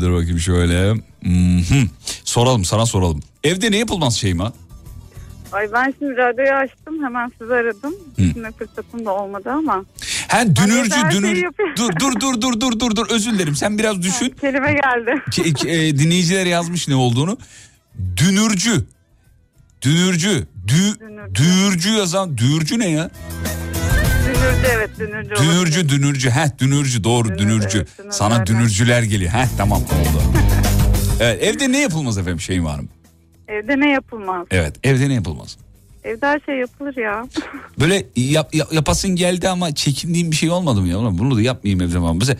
dur 0.01 0.13
bakayım 0.13 0.39
şöyle. 0.39 0.93
Mhm. 1.21 1.87
Soralım 2.23 2.65
sana 2.65 2.85
soralım. 2.85 3.19
Evde 3.43 3.71
ne 3.71 3.77
yapılmaz 3.77 4.15
Şeyma? 4.17 4.53
Ay 5.51 5.73
ben 5.73 5.93
şimdi 5.99 6.17
radyoyu 6.17 6.51
açtım 6.53 7.03
hemen 7.03 7.31
sizi 7.39 7.53
aradım. 7.53 7.93
Düşünme 8.17 8.51
fırsatım 8.51 9.05
da 9.05 9.11
olmadı 9.11 9.49
ama. 9.51 9.85
Ha 10.27 10.43
dünürcü 10.55 10.95
dünür. 11.11 11.43
Dur 11.77 11.89
dur 11.99 12.19
dur 12.19 12.41
dur 12.41 12.59
dur 12.61 12.79
dur 12.79 12.95
dur 12.95 13.09
özür 13.09 13.31
dilerim. 13.33 13.55
Sen 13.55 13.77
biraz 13.77 14.01
düşün. 14.01 14.29
Kelime 14.41 14.73
geldi. 14.73 15.21
Ki- 15.31 15.53
ki- 15.53 15.69
e, 15.69 15.99
dinleyiciler 15.99 16.45
yazmış 16.45 16.87
ne 16.87 16.95
olduğunu. 16.95 17.37
Dünürcü. 18.17 18.85
Dünürcü. 19.81 20.47
Dü, 20.67 20.99
Dünürcü. 20.99 21.35
düğürcü 21.35 21.89
yazan. 21.89 22.37
Düğürcü 22.37 22.79
ne 22.79 22.89
ya? 22.89 23.09
Dünürcü 24.25 24.67
evet 24.75 24.89
dünürcü. 24.99 25.35
olabilir. 25.35 25.51
Dünürcü 25.53 25.89
dünürcü. 25.89 26.29
Heh 26.29 26.59
dünürcü 26.59 27.03
doğru 27.03 27.27
Dünür, 27.29 27.37
dünürcü. 27.37 27.77
evet. 28.01 28.13
Sana 28.15 28.45
dünürcüler 28.45 29.03
geliyor. 29.03 29.31
Heh 29.31 29.45
tamam 29.57 29.81
oldu. 29.81 30.23
evet 31.19 31.43
evde 31.43 31.71
ne 31.71 31.77
yapılmaz 31.81 32.17
efendim 32.17 32.41
Şeyma 32.41 32.73
Hanım? 32.73 32.89
Evde 33.47 33.79
ne 33.79 33.91
yapılmaz? 33.91 34.47
Evet 34.51 34.75
evde 34.83 35.09
ne 35.09 35.13
yapılmaz? 35.13 35.57
Evde 36.03 36.25
her 36.25 36.39
şey 36.45 36.55
yapılır 36.55 36.95
ya. 36.97 37.27
Böyle 37.79 38.05
yap, 38.15 38.55
yap- 38.55 38.73
yapasın 38.73 39.15
geldi 39.15 39.49
ama 39.49 39.75
çekindiğim 39.75 40.31
bir 40.31 40.35
şey 40.35 40.49
olmadı 40.51 40.81
mı 40.81 40.87
ya? 40.87 40.97
Bunu 40.97 41.35
da 41.37 41.41
yapmayayım 41.41 41.81
evde 41.81 41.99
falan. 41.99 42.17
Mesela 42.17 42.39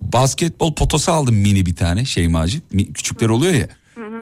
basketbol 0.00 0.74
potosu 0.74 1.12
aldım 1.12 1.34
mini 1.34 1.66
bir 1.66 1.76
tane 1.76 2.04
Şeymacı. 2.04 2.60
Küçükler 2.94 3.28
oluyor 3.28 3.52
ya. 3.54 3.68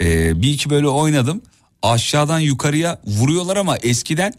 Ee, 0.00 0.42
bir 0.42 0.48
iki 0.48 0.70
böyle 0.70 0.88
oynadım. 0.88 1.42
Aşağıdan 1.82 2.38
yukarıya 2.40 3.00
vuruyorlar 3.06 3.56
ama 3.56 3.76
eskiden 3.76 4.32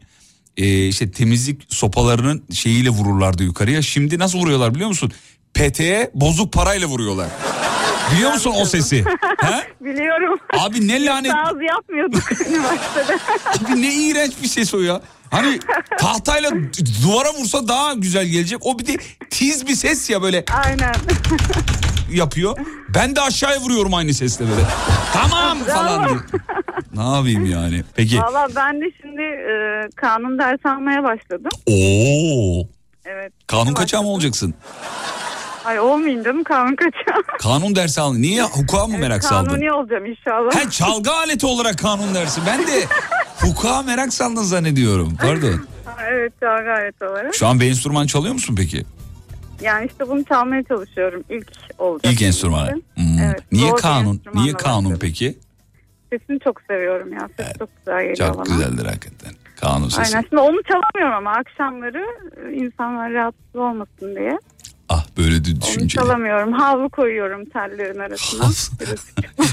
e, 0.58 0.88
işte 0.88 1.12
temizlik 1.12 1.62
sopalarının 1.74 2.44
şeyiyle 2.54 2.90
vururlardı 2.90 3.44
yukarıya. 3.44 3.82
Şimdi 3.82 4.20
nasıl 4.20 4.40
vuruyorlar 4.40 4.74
biliyor 4.76 4.90
musun? 4.90 5.12
Peteğe 5.54 6.12
bozuk 6.14 6.54
parayla 6.54 6.88
vuruyorlar. 6.88 7.30
Biliyor 8.14 8.34
musun 8.34 8.53
o 8.62 8.66
sesi? 8.66 9.03
ha? 9.41 9.62
Biliyorum. 9.82 10.39
Abi 10.60 10.88
ne 10.88 11.05
lanet 11.05 11.32
Daha 11.32 11.41
az 11.41 11.62
yapmıyorduk 11.62 12.32
üniversitede. 12.49 13.18
Abi 13.66 13.82
ne 13.82 13.93
iğrenç 13.93 14.34
bir 14.43 14.47
ses 14.47 14.74
o 14.74 14.80
ya. 14.80 15.01
Hani 15.32 15.60
tahtayla 15.99 16.51
duvara 17.03 17.34
vursa 17.34 17.68
daha 17.68 17.93
güzel 17.93 18.26
gelecek. 18.26 18.60
O 18.66 18.80
bir 18.80 18.88
de 18.88 18.97
tiz 19.30 19.68
bir 19.68 19.76
ses 19.76 20.10
ya 20.10 20.22
böyle 20.22 20.45
Aynen. 20.66 20.93
yapıyor. 22.12 22.57
Ben 22.95 23.16
de 23.16 23.22
aşağıya 23.22 23.60
vuruyorum 23.60 23.93
aynı 23.93 24.14
sesle 24.14 24.45
böyle. 24.49 24.62
Tamam 25.14 25.57
falan 25.64 26.07
diye. 26.10 26.18
Ne 26.95 27.16
yapayım 27.16 27.45
yani? 27.45 27.84
Peki. 27.95 28.22
Valla 28.22 28.47
ben 28.55 28.82
de 28.82 28.86
şimdi 29.01 29.22
e, 29.22 29.89
kanun 29.95 30.39
dersi 30.39 30.70
almaya 30.70 31.03
başladım. 31.03 31.51
Oo. 31.66 32.68
Evet. 33.05 33.34
Kanun 33.47 33.74
kaçağı 33.74 34.03
mı 34.03 34.10
olacaksın? 34.10 34.53
Ay 35.70 35.80
olmayayım 35.80 36.24
canım 36.24 36.43
kanun 36.43 36.76
kaçağı. 36.76 37.24
Kanun 37.39 37.76
dersi 37.76 38.01
aldın. 38.01 38.22
Niye 38.22 38.43
hukuka 38.43 38.88
mı 38.88 38.97
merak 38.97 39.24
saldın? 39.24 39.49
Kanuni 39.49 39.72
olacağım 39.72 40.05
inşallah. 40.05 40.55
Ha 40.55 40.70
çalgı 40.70 41.11
aleti 41.11 41.45
olarak 41.45 41.78
kanun 41.80 42.15
dersi. 42.15 42.41
Ben 42.47 42.67
de 42.67 42.86
Hukuka 43.41 43.82
merak 43.82 44.13
saldın 44.13 44.41
zannediyorum. 44.43 45.17
Pardon. 45.22 45.65
Ha, 45.86 45.95
Evet 46.09 46.34
ya 46.41 46.59
gayet 46.61 47.01
olarak. 47.01 47.36
Şu 47.36 47.47
an 47.47 47.59
bir 47.59 47.70
enstrüman 47.70 48.07
çalıyor 48.07 48.34
musun 48.34 48.55
peki? 48.57 48.86
Yani 49.61 49.86
işte 49.91 50.09
bunu 50.09 50.26
çalmaya 50.26 50.63
çalışıyorum. 50.63 51.24
İlk 51.30 51.51
olacak. 51.78 52.13
İlk 52.13 52.22
için. 52.22 52.51
Hmm. 52.51 53.20
Evet, 53.26 53.43
Niye 53.51 53.76
kanun? 53.76 54.22
Niye 54.34 54.53
kanun 54.53 54.84
başladım. 54.86 54.99
peki? 55.01 55.38
Sesini 56.11 56.39
çok 56.39 56.61
seviyorum 56.67 57.13
ya. 57.13 57.30
Ses 57.38 57.47
çok 57.59 57.70
güzel 57.78 58.01
geliyor 58.01 58.15
Çok 58.28 58.38
bana. 58.38 58.55
güzeldir 58.55 58.86
hakikaten. 58.86 59.34
Kanun 59.61 59.89
sesi. 59.89 60.15
Aynen. 60.17 60.28
Şimdi 60.30 60.41
onu 60.41 60.57
çalamıyorum 60.63 61.28
ama 61.28 61.32
akşamları 61.32 62.05
e, 62.47 62.53
insanlar 62.53 63.11
rahatsız 63.13 63.55
olmasın 63.55 64.15
diye. 64.15 64.38
Ah 64.90 65.06
böyle 65.18 65.46
de 65.46 65.50
Onu 65.52 65.62
düşünceli. 65.62 65.88
çalamıyorum. 65.90 66.54
Havlu 66.54 66.90
koyuyorum 66.90 67.46
tellerin 67.46 68.00
arasına. 68.00 68.50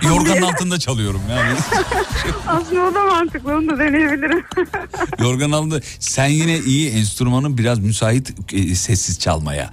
Yorganın 0.09 0.43
altında 0.43 0.79
çalıyorum 0.79 1.21
yani. 1.31 1.59
Aslında 2.47 2.83
o 2.85 2.95
da 2.95 3.05
mantıklı. 3.05 3.57
Onu 3.57 3.69
da 3.69 3.79
deneyebilirim. 3.79 4.45
Yorgan 5.21 5.51
altında. 5.51 5.81
Sen 6.01 6.27
yine 6.27 6.59
iyi 6.59 6.91
enstrümanın 6.91 7.59
biraz 7.59 7.79
müsait 7.79 8.35
e, 8.53 8.75
sessiz 8.75 9.19
çalmaya. 9.19 9.71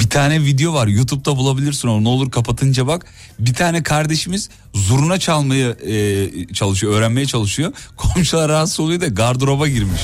Bir 0.00 0.10
tane 0.10 0.40
video 0.40 0.74
var 0.74 0.86
YouTube'da 0.86 1.36
bulabilirsin 1.36 1.88
onu 1.88 2.04
ne 2.04 2.08
olur 2.08 2.30
kapatınca 2.30 2.86
bak. 2.86 3.06
Bir 3.38 3.54
tane 3.54 3.82
kardeşimiz 3.82 4.50
zurna 4.74 5.18
çalmayı 5.18 5.76
e, 5.86 6.54
çalışıyor 6.54 6.92
öğrenmeye 6.92 7.26
çalışıyor. 7.26 7.72
Komşular 7.96 8.48
rahatsız 8.50 8.80
oluyor 8.80 9.00
da 9.00 9.06
gardıroba 9.06 9.68
girmiş. 9.68 10.00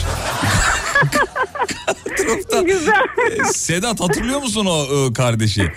Gardıropta. 2.27 2.63
Güzel. 2.63 2.93
E, 3.41 3.45
Sedat 3.53 4.01
hatırlıyor 4.01 4.43
musun 4.43 4.67
o 4.67 4.85
e, 4.85 5.13
kardeşi? 5.13 5.61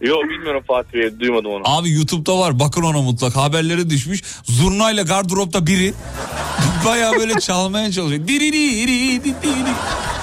Yok 0.00 0.24
bilmiyorum 0.28 0.62
Fatih 0.66 0.92
Bey 0.92 1.20
duymadım 1.20 1.50
onu. 1.50 1.62
Abi 1.64 1.90
YouTube'da 1.92 2.38
var 2.38 2.58
bakın 2.58 2.82
ona 2.82 3.02
mutlaka 3.02 3.42
haberleri 3.42 3.90
düşmüş. 3.90 4.22
Zurnayla 4.44 5.02
gardıropta 5.02 5.66
biri 5.66 5.94
baya 6.86 7.12
böyle 7.12 7.40
çalmaya 7.40 7.92
çalışıyor. 7.92 8.28
Diri 8.28 8.52
diri 8.52 8.88
diri 8.88 9.24
diri. 9.24 9.72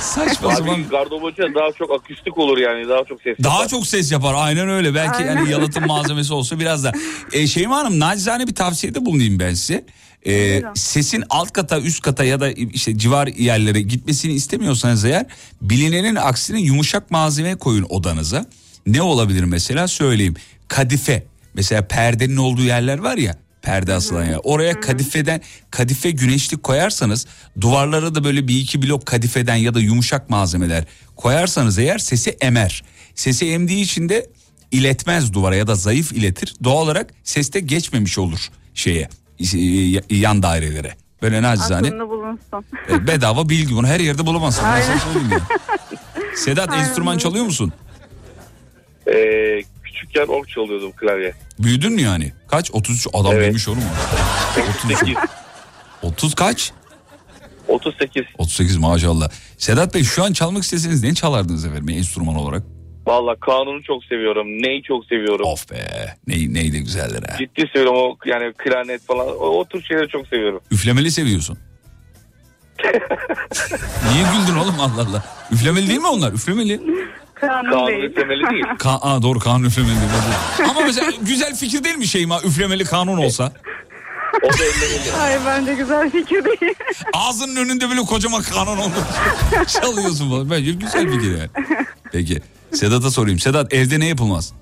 Saçma. 0.02 0.50
Abi 0.50 0.84
gardırobucu 0.92 1.44
daha 1.56 1.72
çok 1.78 1.92
akustik 1.92 2.38
olur 2.38 2.58
yani 2.58 2.90
daha 2.90 3.04
çok 3.04 3.22
ses 3.22 3.38
Daha 3.44 3.54
yapar. 3.54 3.68
çok 3.70 3.88
ses 3.88 4.12
yapar 4.12 4.34
aynen 4.38 4.70
öyle. 4.70 4.96
Belki 4.96 5.16
Aynen. 5.18 5.36
yani 5.38 5.52
yalıtım 5.52 5.88
malzemesi 5.88 6.34
olsa 6.34 6.60
biraz 6.60 6.84
da. 6.84 6.92
E, 7.34 7.48
Şeyma 7.48 7.78
Hanım 7.78 8.00
nacizane 8.00 8.48
bir 8.48 8.56
tavsiyede 8.56 9.06
bulunayım 9.06 9.40
ben 9.40 9.54
size. 9.54 9.86
E, 10.28 10.62
sesin 10.76 11.24
alt 11.30 11.52
kata 11.52 11.80
üst 11.80 12.02
kata 12.02 12.24
ya 12.24 12.40
da 12.40 12.52
işte 12.52 12.98
civar 12.98 13.28
yerlere 13.28 13.82
gitmesini 13.82 14.34
istemiyorsanız 14.34 15.06
eğer 15.06 15.26
bilinenin 15.62 16.16
aksine 16.16 16.62
yumuşak 16.62 17.12
malzeme 17.12 17.56
koyun 17.56 17.86
odanıza. 17.90 18.46
Ne 18.88 19.02
olabilir 19.02 19.44
mesela 19.44 19.88
söyleyeyim. 19.88 20.36
Kadife 20.68 21.24
mesela 21.54 21.88
perdenin 21.88 22.38
olduğu 22.38 22.64
yerler 22.64 22.98
var 22.98 23.18
ya 23.18 23.38
perde 23.62 23.94
asılan 23.94 24.26
yer. 24.26 24.40
Oraya 24.44 24.80
kadifeden 24.80 25.42
kadife 25.72 26.12
güneşlik 26.12 26.64
koyarsanız 26.64 27.26
duvarlara 27.62 28.16
da 28.16 28.24
böyle 28.24 28.48
bir 28.48 28.60
iki 28.60 28.82
blok 28.82 29.06
kadifeden 29.06 29.56
ya 29.56 29.74
da 29.74 29.80
yumuşak 29.80 30.30
malzemeler 30.30 30.84
koyarsanız 31.16 31.80
eğer 31.80 31.98
sesi 31.98 32.38
emer. 32.42 32.84
Sesi 33.16 33.46
emdiği 33.46 33.84
için 33.84 34.10
de 34.10 34.30
iletmez 34.72 35.34
duvara 35.34 35.56
ya 35.56 35.68
da 35.68 35.76
zayıf 35.76 36.12
iletir. 36.12 36.54
Doğal 36.64 36.84
olarak 36.84 37.14
seste 37.24 37.60
geçmemiş 37.60 38.18
olur 38.18 38.50
şeye 38.74 39.10
yan 40.10 40.44
dairelere. 40.44 40.96
Böyle 41.22 41.42
nacizane 41.42 41.88
Aklında 41.88 42.10
bulunsun. 42.10 42.64
e, 42.90 43.08
bedava 43.08 43.50
bilgi 43.50 43.76
bunu 43.76 43.88
her 43.88 44.00
yerde 44.00 44.26
bulamazsın. 44.26 44.66
Ben 44.66 44.82
sana 44.82 45.00
söyleyeyim 45.00 45.32
ya. 45.32 45.40
Sedat 46.36 46.70
Aynen 46.70 46.84
enstrüman 46.84 47.18
çalıyor 47.18 47.46
musun? 47.46 47.74
Ee, 49.08 49.62
küçükken 49.84 50.26
org 50.28 50.48
çalıyordum 50.48 50.92
klavye. 50.92 51.34
Büyüdün 51.60 51.94
mü 51.94 52.02
yani? 52.02 52.34
Kaç? 52.48 52.72
33 52.74 53.08
adam 53.14 53.32
Evet. 53.32 53.42
büyümüş 53.42 53.68
oğlum. 53.68 53.84
38. 54.70 55.16
30 56.02 56.36
kaç? 56.36 56.72
38. 57.68 58.24
38 58.38 58.78
maşallah. 58.78 59.30
Sedat 59.58 59.94
Bey 59.94 60.04
şu 60.04 60.24
an 60.24 60.34
çalmak 60.34 60.64
isteseniz 60.64 61.04
ne 61.04 61.14
çalardınız 61.14 61.66
efendim 61.66 61.90
enstrüman 61.90 62.36
olarak? 62.36 62.64
Valla 63.06 63.36
kanunu 63.36 63.84
çok 63.84 64.04
seviyorum. 64.06 64.48
Neyi 64.48 64.84
çok 64.84 65.06
seviyorum. 65.06 65.46
Of 65.46 65.72
be. 65.72 66.16
Ney, 66.28 66.54
ney 66.54 66.74
de 66.74 66.80
güzeldir 66.80 67.24
ha. 67.30 67.38
Ciddi 67.38 67.70
seviyorum 67.74 67.96
o 67.98 68.18
yani 68.26 68.54
klarnet 68.58 69.02
falan. 69.08 69.28
O, 69.28 69.46
o 69.60 69.66
tür 69.66 69.82
şeyleri 69.84 70.08
çok 70.08 70.28
seviyorum. 70.28 70.62
Üflemeli 70.72 71.12
seviyorsun. 71.12 71.58
Niye 74.12 74.24
güldün 74.34 74.60
oğlum 74.60 74.76
Allah 74.80 75.08
Allah. 75.10 75.24
Üflemeli 75.52 75.88
değil 75.88 76.00
mi 76.00 76.08
onlar? 76.08 76.34
Üflemeli. 76.34 76.82
Kanun 77.36 77.70
Kanun 77.72 77.88
değil. 77.88 78.04
üflemeli 78.04 78.50
değil. 78.50 78.64
Ka 78.80 78.90
Aa, 79.02 79.22
doğru 79.22 79.40
kanun 79.40 79.64
üflemeli. 79.66 79.96
Ama 80.70 80.82
mesela 80.82 81.12
güzel 81.22 81.56
fikir 81.56 81.84
değil 81.84 81.96
mi 81.96 82.08
Şeyma? 82.08 82.42
Üflemeli 82.42 82.84
kanun 82.84 83.18
olsa. 83.18 83.52
O 84.44 84.48
da 84.50 84.64
ellemeli. 84.64 85.12
Hayır 85.18 85.40
bence 85.46 85.74
güzel 85.74 86.10
fikir 86.12 86.46
değil. 86.46 86.74
Ağzının 87.14 87.56
önünde 87.56 87.90
böyle 87.90 88.02
kocaman 88.02 88.42
kanun 88.42 88.78
oldu. 88.78 88.94
Çalıyorsun 89.68 90.30
falan. 90.30 90.50
Bence 90.50 90.72
güzel 90.72 91.12
fikir 91.12 91.32
yani. 91.38 91.50
Peki. 92.12 92.42
Sedat'a 92.74 93.12
sorayım. 93.12 93.40
Sedat 93.40 93.74
evde 93.74 94.00
ne 94.00 94.08
yapılmaz? 94.08 94.54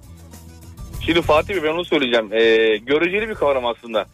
Şimdi 1.06 1.22
Fatih 1.22 1.54
Bey 1.56 1.64
ben 1.64 1.74
onu 1.74 1.86
söyleyeceğim. 1.86 2.30
Ee, 2.34 2.78
göreceli 2.78 3.30
bir 3.30 3.36
kavram 3.36 3.66
aslında. 3.66 4.06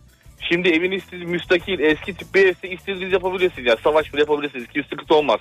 Şimdi 0.51 0.69
evin 0.69 0.91
istediği 0.91 1.25
müstakil 1.25 1.79
eski 1.79 2.13
tip 2.13 2.35
bir 2.35 2.47
evse 2.47 2.69
istediğiniz 2.69 3.13
yapabilirsiniz. 3.13 3.67
Yani 3.67 3.79
savaş 3.83 4.13
bile 4.13 4.21
yapabilirsiniz. 4.21 4.65
Hiçbir 4.69 4.83
sıkıntı 4.83 5.15
olmaz. 5.15 5.39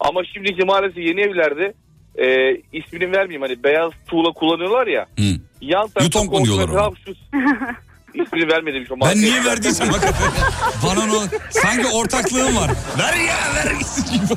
Ama 0.00 0.24
şimdiki 0.24 0.64
maalesef 0.64 0.96
yeni 0.98 1.20
evlerde 1.20 1.74
e, 2.18 2.56
ismini 2.72 3.12
vermeyeyim 3.12 3.42
hani 3.42 3.64
beyaz 3.64 3.92
tuğla 4.06 4.32
kullanıyorlar 4.32 4.86
ya. 4.86 5.06
Hı. 5.18 5.22
Yan 5.60 5.80
tarafta 5.88 6.04
Yutonk 6.04 6.24
mu 6.24 6.30
komşu 6.30 6.46
diyorlar 6.54 6.66
mesela 6.68 6.88
ona? 6.88 6.96
şu- 7.04 7.14
İsmini 8.14 8.48
vermedim 8.48 8.84
şu 8.88 9.00
Ben 9.00 9.16
niye 9.20 9.44
verdiysem 9.44 9.88
hakikaten. 9.88 10.32
Bana 10.86 11.00
onu 11.00 11.24
sanki 11.50 11.86
ortaklığım 11.86 12.56
var. 12.56 12.70
Ver 12.98 13.14
ya 13.14 13.36
ver 13.54 13.72
gitsin 13.78 14.04
gibi. 14.12 14.34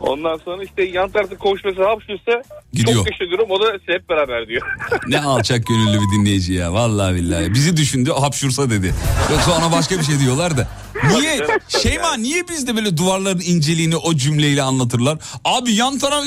Ondan 0.00 0.40
sonra 0.44 0.64
işte 0.64 0.82
yan 0.82 1.10
tarafta 1.10 1.36
komşu 1.38 1.68
mesela 1.68 1.88
hapşursa 1.90 2.42
Gidiyor. 2.72 2.96
çok 3.06 3.22
ederim 3.22 3.50
o 3.50 3.60
da 3.60 3.72
hep 3.86 4.08
beraber 4.08 4.48
diyor. 4.48 4.62
Ne 5.08 5.20
alçak 5.20 5.66
gönüllü 5.66 6.00
bir 6.00 6.18
dinleyici 6.18 6.52
ya. 6.52 6.72
Vallahi 6.72 7.14
billahi. 7.14 7.54
Bizi 7.54 7.76
düşündü 7.76 8.12
hapşursa 8.12 8.70
dedi. 8.70 8.94
Yoksa 9.32 9.58
ona 9.58 9.72
başka 9.72 9.98
bir 9.98 10.04
şey 10.04 10.18
diyorlar 10.18 10.56
da. 10.56 10.68
Niye? 11.10 11.46
Şeyma 11.68 12.16
niye 12.16 12.48
bizde 12.48 12.76
böyle 12.76 12.96
duvarların 12.96 13.40
inceliğini 13.40 13.96
o 13.96 14.14
cümleyle 14.14 14.62
anlatırlar? 14.62 15.18
Abi 15.44 15.72
yan 15.72 15.98
taraf 15.98 16.24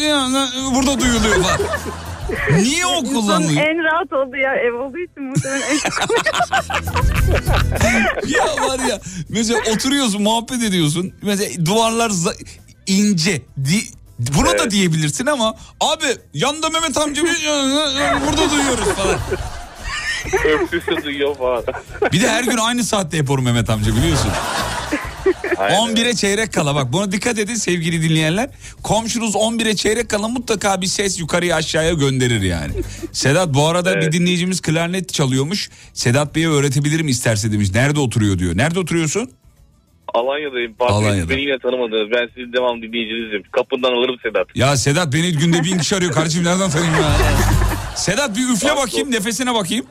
burada 0.76 1.00
duyuluyor 1.00 1.44
falan. 1.44 1.60
Niye 2.52 2.86
o 2.86 3.00
İnsanın 3.00 3.14
kullanılıyor? 3.22 3.62
en 3.62 3.84
rahat 3.84 4.14
olduğu 4.14 4.38
yer 4.38 4.56
ev 4.58 4.74
olduğu 4.74 4.98
için 4.98 5.24
muhtemelen 5.24 5.62
en 5.70 5.78
ya 8.28 8.46
var 8.68 8.80
ya 8.90 9.00
mesela 9.30 9.60
oturuyorsun 9.74 10.22
muhabbet 10.22 10.64
ediyorsun. 10.64 11.14
Mesela 11.22 11.66
duvarlar 11.66 12.12
ince. 12.88 13.42
Di- 13.66 13.94
Buna 14.20 14.58
da 14.60 14.72
diyebilirsin 14.72 15.26
ama 15.26 15.56
abi 15.82 16.06
yanda 16.34 16.70
Mehmet 16.70 16.98
amca 16.98 17.24
bir- 17.24 17.30
burada 18.28 18.52
duyuyoruz 18.52 18.86
falan. 18.96 19.20
Öpüsü 20.46 21.04
duyuyor 21.04 21.36
falan. 21.36 21.64
Bir 22.12 22.22
de 22.22 22.30
her 22.30 22.44
gün 22.44 22.58
aynı 22.58 22.84
saatte 22.84 23.18
yapıyorum 23.18 23.46
Mehmet 23.46 23.70
amca 23.70 23.96
biliyorsun. 23.96 24.32
11'e 25.54 26.14
çeyrek 26.16 26.54
kala 26.54 26.76
bak 26.76 26.94
buna 26.94 27.12
dikkat 27.12 27.40
edin 27.40 27.56
sevgili 27.56 28.10
dinleyenler. 28.10 28.50
Komşunuz 28.84 29.36
11'e 29.36 29.76
çeyrek 29.76 30.10
kala 30.10 30.28
mutlaka 30.28 30.82
bir 30.82 30.88
ses 30.88 31.20
yukarıya 31.20 31.56
aşağıya 31.56 31.94
gönderir 31.94 32.42
yani. 32.42 32.74
Sedat 33.12 33.54
bu 33.54 33.68
arada 33.68 34.02
bir 34.02 34.12
dinleyicimiz 34.12 34.62
klarnet 34.62 35.14
çalıyormuş. 35.14 35.70
Sedat 35.94 36.36
Bey'e 36.36 36.48
öğretebilirim 36.50 37.08
isterse 37.08 37.52
demiş. 37.52 37.72
Nerede 37.74 38.00
oturuyor 38.00 38.40
diyor. 38.40 38.58
Nerede 38.58 38.80
oturuyorsun? 38.80 39.32
Alanya'dayım. 40.14 40.76
Fatih 40.80 40.96
Alanya'da. 40.96 41.30
Beni 41.30 41.42
yine 41.42 41.60
tanımadınız. 41.60 42.12
Ben 42.12 42.30
sizin 42.36 42.54
devam 42.54 42.82
dinleyicinizim. 42.82 43.44
Kapından 43.52 43.92
alırım 43.92 44.16
Sedat. 44.24 44.48
Ya 44.56 44.78
Sedat 44.78 45.14
beni 45.14 45.32
günde 45.32 45.64
bin 45.64 45.78
kişi 45.78 45.96
arıyor. 45.96 46.12
Kardeşim 46.12 46.44
nereden 46.44 46.70
tanıyayım 46.70 47.02
ya? 47.02 47.12
Sedat 47.96 48.38
bir 48.38 48.50
üfle 48.54 48.76
bakayım 48.76 49.12
nefesine 49.12 49.54
bakayım. 49.54 49.86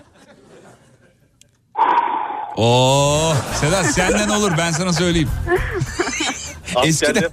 Oo 2.56 3.34
Sedat 3.60 3.86
senden 3.86 4.28
olur 4.28 4.52
ben 4.58 4.70
sana 4.72 4.92
söyleyeyim. 4.92 5.28
Eskiden-. 6.84 7.24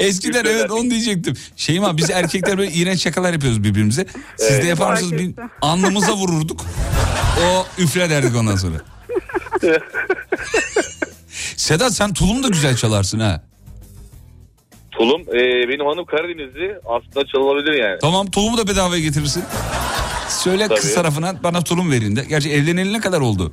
Eskiden 0.00 0.44
evet 0.44 0.70
onu 0.70 0.90
diyecektim. 0.90 1.34
Şeyma 1.56 1.96
biz 1.96 2.10
erkekler 2.10 2.58
böyle 2.58 2.72
iğrenç 2.72 3.02
şakalar 3.02 3.32
yapıyoruz 3.32 3.64
birbirimize. 3.64 4.06
Siz 4.36 4.48
de 4.50 4.54
Evet. 4.54 4.64
yapar 4.64 4.92
mısınız? 4.92 5.12
Bir 5.12 5.34
alnımıza 5.62 6.12
vururduk. 6.12 6.64
O 7.46 7.66
üfle 7.82 8.10
derdik 8.10 8.36
ondan 8.36 8.56
sonra. 8.56 8.76
Sedat 11.56 11.92
sen 11.94 12.12
tulum 12.12 12.42
da 12.42 12.48
güzel 12.48 12.76
çalarsın 12.76 13.20
ha. 13.20 13.42
Tulum. 14.90 15.20
e, 15.20 15.68
benim 15.68 15.86
hanım 15.86 16.04
Karadenizli. 16.04 16.74
Aslında 16.86 17.26
çalınabilir 17.26 17.72
yani. 17.82 17.98
Tamam 18.00 18.30
tulumu 18.30 18.58
da 18.58 18.68
bedavaya 18.68 19.00
getirirsin. 19.02 19.44
Söyle 20.28 20.68
kız 20.68 20.82
Tabii. 20.84 20.94
tarafına 20.94 21.42
bana 21.42 21.62
tulum 21.64 21.90
verin 21.90 22.16
de. 22.16 22.24
Gerçi 22.28 22.50
evleneli 22.50 22.92
ne 22.92 23.00
kadar 23.00 23.20
oldu? 23.20 23.52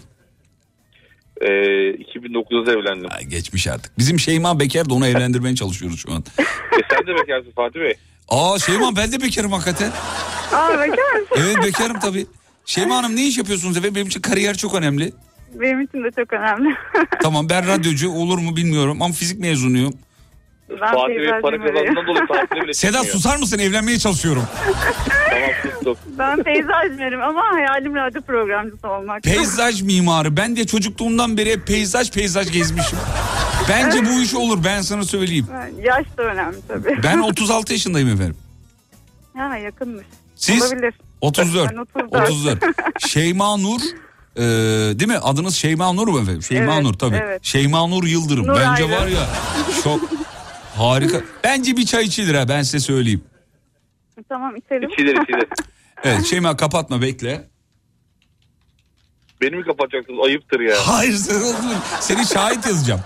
E, 1.42 1.46
2009'da 1.48 2.72
evlendim. 2.72 3.08
Ay, 3.12 3.24
geçmiş 3.26 3.68
artık. 3.68 3.98
Bizim 4.00 4.20
Şeyma 4.20 4.60
bekar 4.60 4.90
da 4.90 4.94
onu 4.94 5.08
evlendirmeye 5.08 5.56
çalışıyoruz 5.56 6.00
şu 6.00 6.12
an. 6.12 6.24
E, 6.40 6.44
sen 6.90 7.08
de 7.08 7.22
bekarsın 7.22 7.52
Fatih 7.56 7.80
Bey. 7.80 7.94
Aa 8.30 8.60
Şeyma 8.60 8.96
ben 8.96 9.12
de 9.12 9.22
bekarım 9.22 9.52
hakikaten. 9.52 9.92
Aa 10.54 10.70
bekar 10.80 11.14
mısın? 11.20 11.38
Evet 11.38 11.58
bekarım 11.64 12.00
tabii. 12.00 12.26
Şeyma 12.66 12.96
Hanım 12.98 13.16
ne 13.16 13.28
iş 13.28 13.38
yapıyorsunuz 13.38 13.78
efendim? 13.78 13.96
Benim 13.96 14.08
için 14.08 14.22
kariyer 14.22 14.58
çok 14.58 14.76
önemli. 14.76 15.14
Benim 15.54 15.82
için 15.82 16.04
de 16.04 16.12
çok 16.12 16.34
önemli. 16.34 16.76
Tamam 17.22 17.50
ben 17.50 17.68
radyocu 17.68 18.12
olur 18.12 18.38
mu 18.38 18.56
bilmiyorum 18.56 19.02
ama 19.02 19.14
fizik 19.14 19.40
mezunuyum. 19.40 19.94
ben 20.70 20.78
Fatih 20.78 21.16
Bey 21.16 21.30
para 21.42 21.58
kazandığından 21.58 22.08
dolayı 22.08 22.28
tatile 22.28 22.62
bile 22.64 22.74
Sedat 22.74 22.94
çıkmıyor. 22.94 23.16
susar 23.16 23.38
mısın 23.38 23.60
evlenmeye 23.60 24.00
çalışıyorum. 24.00 24.44
Tamam 25.30 25.50
sustum. 25.74 25.98
Ben 26.20 26.44
peyzaj 26.44 26.90
mimarıyım 26.92 27.22
ama 27.22 27.42
hayalim 27.54 27.96
radyo 27.96 28.22
programcısı 28.22 28.88
olmak. 28.90 29.24
Peyzaj 29.24 29.82
mimarı. 29.82 30.38
Ben 30.38 30.56
de 30.56 30.66
çocukluğumdan 30.68 31.38
beri 31.38 31.52
hep 31.52 31.68
peyzaj 31.68 32.12
peyzaj 32.12 32.52
gezmişim. 32.52 32.98
Bence 33.70 34.06
bu 34.06 34.22
iş 34.22 34.34
olur 34.36 34.64
ben 34.64 34.82
sana 34.82 35.04
söyleyeyim. 35.04 35.48
Yaş 35.84 36.06
da 36.18 36.24
önemli 36.24 36.58
tabii. 36.68 37.04
Ben 37.04 37.20
36 37.20 37.74
yaşındayım 37.74 38.10
efendim. 38.10 38.36
Ha 39.38 39.58
yakınmış. 39.58 40.06
Siz? 40.36 40.64
Olabilir. 40.64 40.94
34. 41.22 41.72
Ben 41.72 41.78
34. 41.78 42.14
34. 42.30 42.64
Şeyma 43.08 43.58
Nur 43.58 43.80
e, 44.36 44.42
değil 45.00 45.08
mi? 45.12 45.18
Adınız 45.18 45.56
Şeyma 45.56 45.94
Nur 45.94 46.08
mu 46.08 46.20
efendim? 46.20 46.44
Şeyma 46.44 46.74
Evet, 46.74 46.84
Nur 46.84 46.94
tabii. 46.94 47.22
evet. 47.26 47.44
Şeyma 47.44 47.88
Nur 47.88 48.04
Yıldırım. 48.04 48.48
Nur 48.48 48.56
Bence 48.56 48.84
ayrı. 48.84 48.92
var 48.92 49.08
ya 49.08 49.28
çok 49.84 50.00
harika. 50.78 51.22
Bence 51.44 51.78
bir 51.78 51.86
çay 51.86 52.04
içilir 52.06 52.36
ha 52.36 52.50
ben 52.50 52.62
size 52.64 52.80
söyleyeyim. 52.80 53.24
Tamam 54.30 54.56
içelim. 54.56 54.90
İçilir 54.90 55.22
içilir. 55.24 55.48
Evet 56.04 56.26
Şeyma 56.26 56.58
kapatma 56.58 57.02
bekle. 57.02 57.50
Beni 59.42 59.56
mi 59.56 59.64
kapatacaksınız? 59.64 60.20
Ayıptır 60.26 60.60
ya. 60.60 60.76
Hayır 60.88 61.14
sen 61.14 61.36
oldun. 61.36 61.76
Seni 62.00 62.26
şahit 62.26 62.66
yazacağım. 62.66 63.02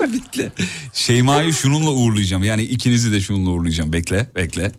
bekle. 0.12 0.52
Şeyma'yı 0.92 1.52
şununla 1.52 1.90
uğurlayacağım. 1.90 2.44
Yani 2.44 2.62
ikinizi 2.62 3.12
de 3.12 3.20
şununla 3.20 3.50
uğurlayacağım. 3.50 3.92
Bekle 3.92 4.26
bekle. 4.36 4.72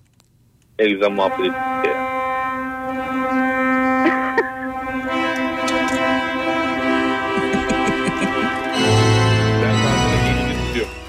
Ne 0.79 0.85
güzel 0.89 1.09
muhabbet 1.09 1.39
ettik 1.39 1.85
ya. 1.85 2.09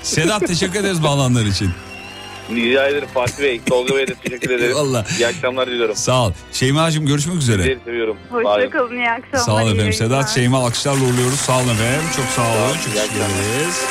Sedat 0.03 0.47
teşekkür 0.47 0.81
ederiz 0.81 1.03
bağlananlar 1.03 1.47
için. 1.47 1.71
Rica 2.57 2.89
ederim 2.89 3.09
Fatih 3.15 3.43
Bey. 3.43 3.61
Tolga 3.67 3.97
Bey'e 3.97 4.07
de 4.07 4.15
teşekkür 4.15 4.51
ederim. 4.51 4.69
Eyvallah. 4.69 5.19
İyi 5.19 5.27
akşamlar 5.27 5.67
diliyorum. 5.67 5.97
Sağ 5.97 6.27
ol. 6.27 6.33
Şeyma'cığım 6.53 7.07
görüşmek 7.07 7.37
üzere. 7.37 7.63
Sizleri 7.63 7.79
seviyorum. 7.85 8.17
Hoşçakalın 8.31 8.97
iyi 8.97 9.11
akşamlar. 9.11 9.39
Sağ 9.47 9.55
olun 9.55 9.75
efendim. 9.75 9.93
Sedat 9.93 10.29
Şeyma 10.31 10.59
alkışlarla 10.59 11.05
uğurluyoruz. 11.05 11.41
Sağ 11.41 11.57
olun 11.59 11.69
efendim. 11.69 12.03
Çok 12.17 12.27
sağ 12.27 12.43
olun. 12.43 12.73
Çok 12.75 12.95
teşekkür 12.95 13.17
ederiz. 13.17 13.85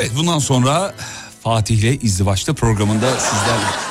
Evet 0.00 0.12
bundan 0.16 0.38
sonra 0.38 0.94
Fatih'le 1.42 2.02
İzdivaç'ta 2.04 2.52
programında 2.54 3.10
sizlerle... 3.10 3.90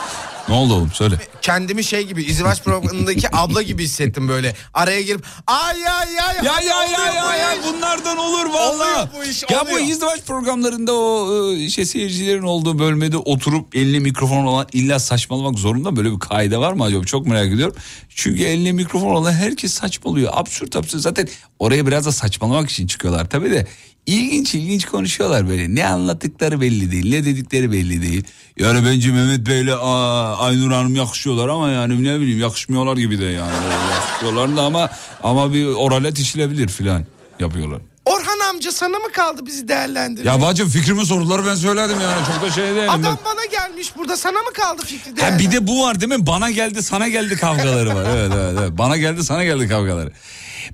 Ne 0.49 0.55
oldu 0.55 0.73
oğlum 0.73 0.91
söyle. 0.93 1.15
Kendimi 1.41 1.83
şey 1.83 2.07
gibi 2.07 2.23
izdivaç 2.23 2.63
programındaki 2.63 3.27
abla 3.35 3.61
gibi 3.61 3.83
hissettim 3.83 4.27
böyle. 4.27 4.55
Araya 4.73 5.01
girip 5.01 5.25
ay 5.47 5.87
ay 5.87 6.19
ay. 6.19 6.35
Ya 6.35 6.43
ya 6.43 6.83
ya 6.83 7.13
ya 7.13 7.23
bu 7.23 7.37
ya 7.37 7.73
bunlardan 7.73 8.17
olur 8.17 8.45
valla. 8.53 9.09
bu 9.19 9.23
iş, 9.23 9.43
Ya 9.51 9.65
bu 9.65 9.71
oluyor. 9.73 9.87
izdivaç 9.87 10.21
programlarında 10.27 10.93
o 10.93 11.51
e, 11.53 11.69
şey 11.69 11.85
seyircilerin 11.85 12.41
olduğu 12.43 12.79
bölmede 12.79 13.17
oturup 13.17 13.75
eline 13.75 13.99
mikrofon 13.99 14.45
olan 14.45 14.67
illa 14.73 14.99
saçmalamak 14.99 15.59
zorunda 15.59 15.95
böyle 15.95 16.11
bir 16.11 16.19
kaide 16.19 16.57
var 16.57 16.73
mı 16.73 16.83
acaba 16.83 17.03
çok 17.03 17.27
merak 17.27 17.47
ediyorum. 17.53 17.75
Çünkü 18.09 18.43
eline 18.43 18.71
mikrofon 18.71 19.15
olan 19.15 19.31
herkes 19.31 19.73
saçmalıyor. 19.73 20.31
Absürt 20.35 20.75
absürt 20.75 21.01
zaten 21.01 21.27
oraya 21.59 21.87
biraz 21.87 22.05
da 22.05 22.11
saçmalamak 22.11 22.69
için 22.69 22.87
çıkıyorlar 22.87 23.29
tabii 23.29 23.51
de. 23.51 23.67
İlginç 24.13 24.55
ilginç 24.55 24.85
konuşuyorlar 24.85 25.49
böyle. 25.49 25.75
Ne 25.75 25.87
anlattıkları 25.87 26.61
belli 26.61 26.91
değil. 26.91 27.09
Ne 27.09 27.25
dedikleri 27.25 27.71
belli 27.71 28.01
değil. 28.01 28.23
Yani 28.59 28.85
bence 28.85 29.11
Mehmet 29.11 29.47
Bey'le 29.47 29.73
aa, 29.81 30.37
Aynur 30.37 30.71
Hanım 30.71 30.95
yakışıyorlar 30.95 31.47
ama 31.47 31.69
yani 31.69 32.03
ne 32.03 32.19
bileyim 32.19 32.39
yakışmıyorlar 32.39 32.97
gibi 32.97 33.19
de 33.19 33.25
yani. 33.25 33.51
Yakışıyorlar 33.95 34.57
da 34.57 34.61
ama 34.61 34.89
ama 35.23 35.53
bir 35.53 35.65
oralet 35.65 36.19
işilebilir 36.19 36.67
filan 36.67 37.05
yapıyorlar. 37.39 37.81
Orhan 38.05 38.39
amca 38.49 38.71
sana 38.71 38.97
mı 38.99 39.11
kaldı 39.13 39.45
bizi 39.45 39.67
değerlendirmek? 39.67 40.25
Ya 40.25 40.41
bacım 40.41 40.69
fikrimi 40.69 41.05
sordular 41.05 41.45
ben 41.45 41.55
söyledim 41.55 41.97
yani 42.01 42.25
çok 42.33 42.41
da 42.41 42.51
şey 42.51 42.63
değilim. 42.65 42.89
Adam 42.89 43.17
bana 43.25 43.45
gelmiş 43.51 43.87
burada 43.97 44.17
sana 44.17 44.39
mı 44.39 44.53
kaldı 44.53 44.81
fikri 44.85 45.11
Ha, 45.11 45.17
değerlendirmek? 45.17 45.51
bir 45.53 45.57
de 45.57 45.67
bu 45.67 45.81
var 45.83 46.01
değil 46.01 46.11
mi? 46.19 46.27
Bana 46.27 46.51
geldi 46.51 46.83
sana 46.83 47.07
geldi 47.07 47.35
kavgaları 47.35 47.95
var. 47.95 48.05
Evet, 48.15 48.31
evet, 48.35 48.55
evet. 48.59 48.71
Bana 48.77 48.97
geldi 48.97 49.23
sana 49.23 49.43
geldi 49.43 49.67
kavgaları. 49.67 50.11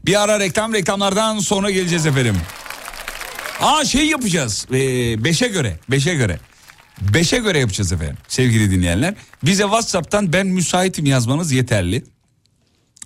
Bir 0.06 0.22
ara 0.24 0.40
reklam 0.40 0.74
reklamlardan 0.74 1.40
sonra 1.40 1.70
geleceğiz 1.72 2.06
efendim. 2.06 2.36
Aa 3.62 3.86
şey 3.86 4.08
yapacağız. 4.08 4.68
Ee, 4.72 5.24
beşe 5.24 5.48
göre. 5.48 5.80
Beşe 5.92 6.16
göre. 6.16 6.40
Beşe 7.02 7.38
göre 7.38 7.60
yapacağız 7.60 7.92
efendim 7.92 8.18
sevgili 8.28 8.72
dinleyenler. 8.72 9.16
Bize 9.44 9.64
Whatsapp'tan 9.64 10.34
ben 10.34 10.48
müsaitim 10.48 11.06
yazmanız 11.06 11.52
yeterli. 11.52 12.04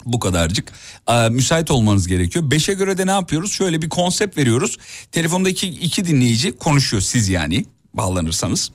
Bu 0.06 0.20
kadarcık. 0.20 0.72
Aa, 1.08 1.30
müsait 1.30 1.72
olmanız 1.72 2.08
gerekiyor. 2.08 2.52
Beşe 2.52 2.74
göre 2.74 2.98
de 2.98 3.08
ne 3.08 3.12
yapıyoruz? 3.12 3.52
Şöyle 3.52 3.82
bir 3.82 3.90
konsept 3.90 4.38
veriyoruz. 4.38 4.78
Telefondaki 5.12 5.68
iki 5.68 6.06
dinleyici 6.06 6.52
konuşuyor 6.58 7.02
siz 7.02 7.30
yani 7.30 7.66
bağlanırsanız. 7.94 8.72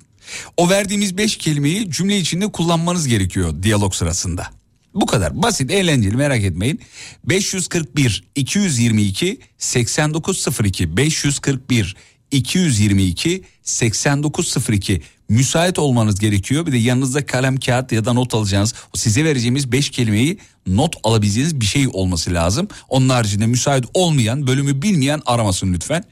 O 0.57 0.70
verdiğimiz 0.70 1.18
beş 1.18 1.37
kelimeyi 1.37 1.91
cümle 1.91 2.18
içinde 2.18 2.53
kullanmanız 2.53 3.09
gerekiyor 3.09 3.62
diyalog 3.62 3.95
sırasında. 3.95 4.47
Bu 4.95 5.07
kadar 5.07 5.42
basit 5.42 5.70
eğlenceli 5.70 6.16
merak 6.16 6.45
etmeyin. 6.45 6.80
541 7.24 8.24
222 8.34 9.38
8902 9.59 10.97
541 10.97 11.97
222 12.30 13.45
8902 13.62 15.03
müsait 15.28 15.78
olmanız 15.78 16.20
gerekiyor. 16.20 16.66
Bir 16.66 16.72
de 16.72 16.76
yanınızda 16.76 17.26
kalem 17.26 17.57
kağıt 17.57 17.92
ya 17.92 18.05
da 18.05 18.12
not 18.12 18.34
alacağınız 18.34 18.74
size 18.95 19.24
vereceğimiz 19.24 19.72
5 19.72 19.90
kelimeyi 19.90 20.38
not 20.66 20.97
alabileceğiniz 21.05 21.61
bir 21.61 21.66
şey 21.66 21.88
olması 21.92 22.34
lazım. 22.34 22.68
Onun 22.88 23.09
haricinde 23.09 23.47
müsait 23.47 23.84
olmayan 23.95 24.47
bölümü 24.47 24.82
bilmeyen 24.82 25.22
aramasın 25.26 25.72
lütfen. 25.72 26.05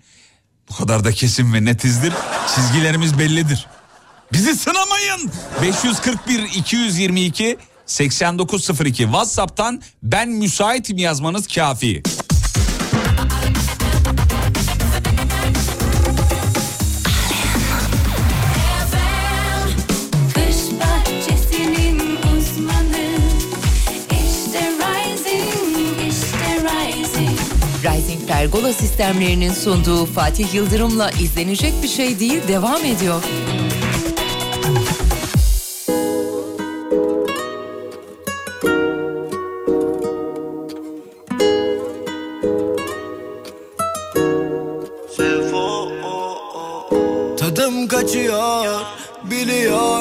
Bu 0.71 0.75
kadar 0.75 1.05
da 1.05 1.13
kesin 1.13 1.55
ve 1.55 1.65
netizdir. 1.65 2.13
Çizgilerimiz 2.55 3.19
bellidir. 3.19 3.67
Bizi 4.33 4.55
sınamayın. 4.55 5.31
541 5.63 6.43
222 6.43 7.57
8902 7.93 9.03
WhatsApp'tan 9.03 9.83
ben 10.03 10.29
müsaitim 10.29 10.99
yazmanız 10.99 11.47
kafi. 11.47 12.03
Rising 27.85 28.27
Pergola 28.29 28.73
sistemlerinin 28.73 29.53
sunduğu 29.53 30.07
Fatih 30.07 30.55
Yıldırım'la 30.55 31.11
izlenecek 31.11 31.73
bir 31.83 31.89
şey 31.89 32.21
değil 32.21 32.41
devam 32.49 32.85
ediyor. 32.85 33.23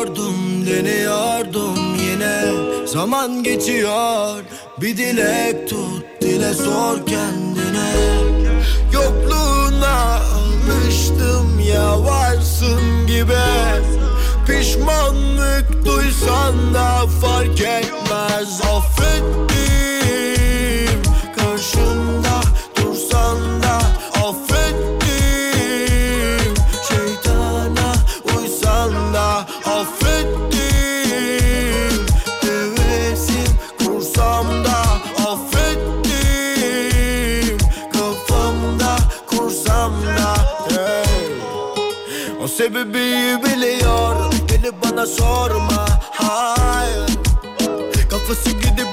Biliyordum 0.01 0.65
deniyordum 0.65 1.95
yine. 1.95 2.41
Zaman 2.87 3.43
geçiyor 3.43 4.43
bir 4.81 4.97
dilek 4.97 5.69
tut 5.69 6.05
dile 6.21 6.53
sor 6.53 7.05
kendine. 7.05 7.93
Yokluğuna 8.93 10.15
alıştım 10.15 11.59
ya 11.59 12.03
varsın 12.03 13.07
gibi. 13.07 13.33
Pişmanlık 14.47 15.85
duysan 15.85 16.73
da 16.73 17.07
fark 17.21 17.61
etmez. 17.61 18.61
Affettim 18.61 19.70
sebebi 42.62 43.43
biliyor. 43.43 44.16
Gelip 44.47 44.74
bana 44.84 45.05
sorma. 45.05 45.86
Hayır. 46.12 47.18
Kafası 48.09 48.49
gidip 48.49 48.90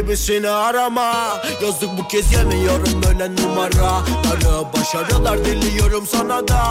gibisini 0.00 0.48
arama. 0.48 1.12
Yazdık 1.62 1.88
bu 1.98 2.08
kez 2.08 2.32
yemiyorum 2.32 3.00
öyle 3.08 3.42
numaraları 3.42 4.72
Başarılar 4.72 5.44
diliyorum 5.44 6.06
sana 6.06 6.48
da. 6.48 6.62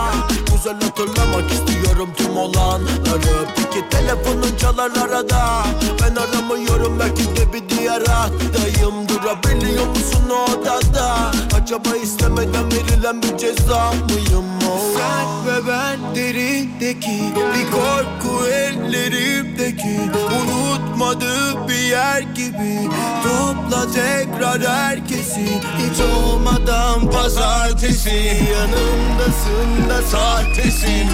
Güzel 0.52 0.80
hatırlamak 0.80 1.50
istiyorum 1.52 2.08
tüm 2.16 2.36
olanları. 2.36 3.46
Peki 3.56 3.88
telefonun 3.90 4.56
çalar 4.60 4.90
arada. 4.90 5.64
Ben 6.02 6.16
aramıyorum 6.16 6.98
belki 6.98 7.36
de 7.36 7.52
bir 7.52 7.67
diğer 7.78 8.00
hattayım 8.06 9.08
Durabiliyor 9.08 9.86
musun 9.86 10.30
o 10.30 10.52
odada? 10.52 11.30
Acaba 11.60 11.96
istemeden 12.02 12.66
verilen 12.72 13.22
bir 13.22 13.38
ceza 13.38 13.92
mıyım? 13.92 14.44
O 14.72 14.78
Sen 14.98 15.46
ve 15.46 15.68
ben 15.68 16.14
derindeki 16.14 17.22
Bir 17.54 17.70
korku 17.70 18.46
ellerimdeki 18.46 20.00
Unutmadığı 20.40 21.68
bir 21.68 21.74
yer 21.74 22.20
gibi 22.20 22.90
Topla 23.22 23.86
tekrar 23.92 24.60
herkesi. 24.60 25.46
Hiç 25.78 26.00
olmadan 26.00 27.10
pazartesi 27.10 28.36
Yanımdasın 28.52 29.88
da 29.88 30.02
sahtesin. 30.02 31.08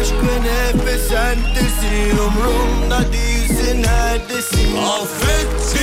Aşk 0.00 0.14
ve 0.14 0.42
nefes 0.42 1.08
sentesin 1.08 2.18
Umrumda 2.18 3.12
değilsin 3.12 3.82
neredesin 3.82 4.76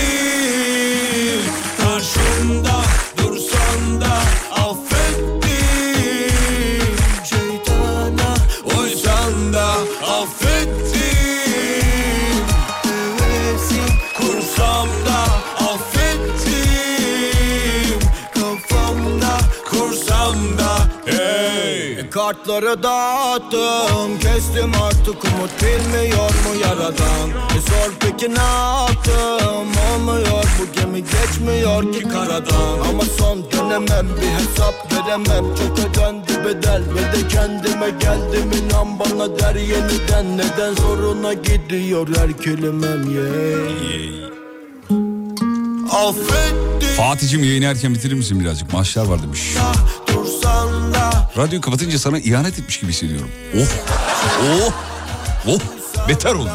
Affettim 0.06 1.41
Karşımda 1.78 2.82
dursan 3.18 4.01
da 4.01 4.14
affettim 4.51 4.85
Kartları 22.26 22.84
dağıttım. 22.84 24.20
Kestim 24.20 24.72
artık 24.84 25.24
umut 25.26 25.52
bilmiyor 25.62 26.30
mu 26.30 26.62
yaradan? 26.62 27.30
E 27.30 27.62
sor 27.62 27.94
peki 28.00 28.36
ne 28.36 28.44
yaptım? 28.44 29.68
Olmuyor 29.94 30.44
bu 30.60 30.80
gemi 30.80 31.04
geçmiyor 31.04 31.94
ki 31.94 32.04
karadan. 32.10 32.80
Ama 32.90 33.04
son 33.20 33.52
dönemem 33.52 34.08
bir 34.22 34.28
hesap 34.28 34.94
veremem. 34.94 35.46
Çok 35.56 35.80
ödendi 35.80 36.46
bedel 36.46 36.84
ve 36.96 37.18
de 37.18 37.28
kendime 37.28 37.90
geldim. 37.90 38.52
İnan 38.66 39.00
bana 39.00 39.40
der 39.40 39.56
yeniden. 39.56 40.38
Neden 40.38 40.74
zoruna 40.74 41.34
gidiyor 41.34 42.08
her 42.18 42.38
kelimem 42.38 43.12
yeah. 43.12 44.36
Affettim. 45.92 46.90
Fatih'cim 46.98 47.44
yayını 47.44 47.66
erken 47.66 47.94
bitirir 47.94 48.14
misin 48.14 48.40
birazcık? 48.40 48.74
Maaşlar 48.74 49.06
var 49.06 49.24
demiş. 49.24 49.56
dursan 50.08 50.64
Radyoyu 51.38 51.62
kapatınca 51.62 52.00
sana 52.00 52.20
ihanet 52.20 52.60
etmiş 52.60 52.80
gibi 52.80 52.92
hissediyorum. 52.92 53.30
Oh, 53.58 53.68
oh, 54.44 54.74
oh. 55.48 55.60
Beter 56.10 56.34
olmuş. 56.34 56.52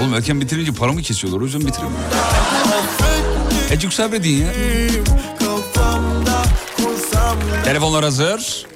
Oğlum 0.00 0.14
erken 0.14 0.40
bitirince 0.40 0.72
paramı 0.72 1.02
kesiyorlar 1.02 1.40
o 1.40 1.44
yüzden 1.44 1.60
bitiremiyorum. 1.60 2.06
Ecik 3.70 3.92
sabredin 3.92 4.36
ya. 4.36 4.46
Telefonlar 7.64 8.04
hazır. 8.04 8.66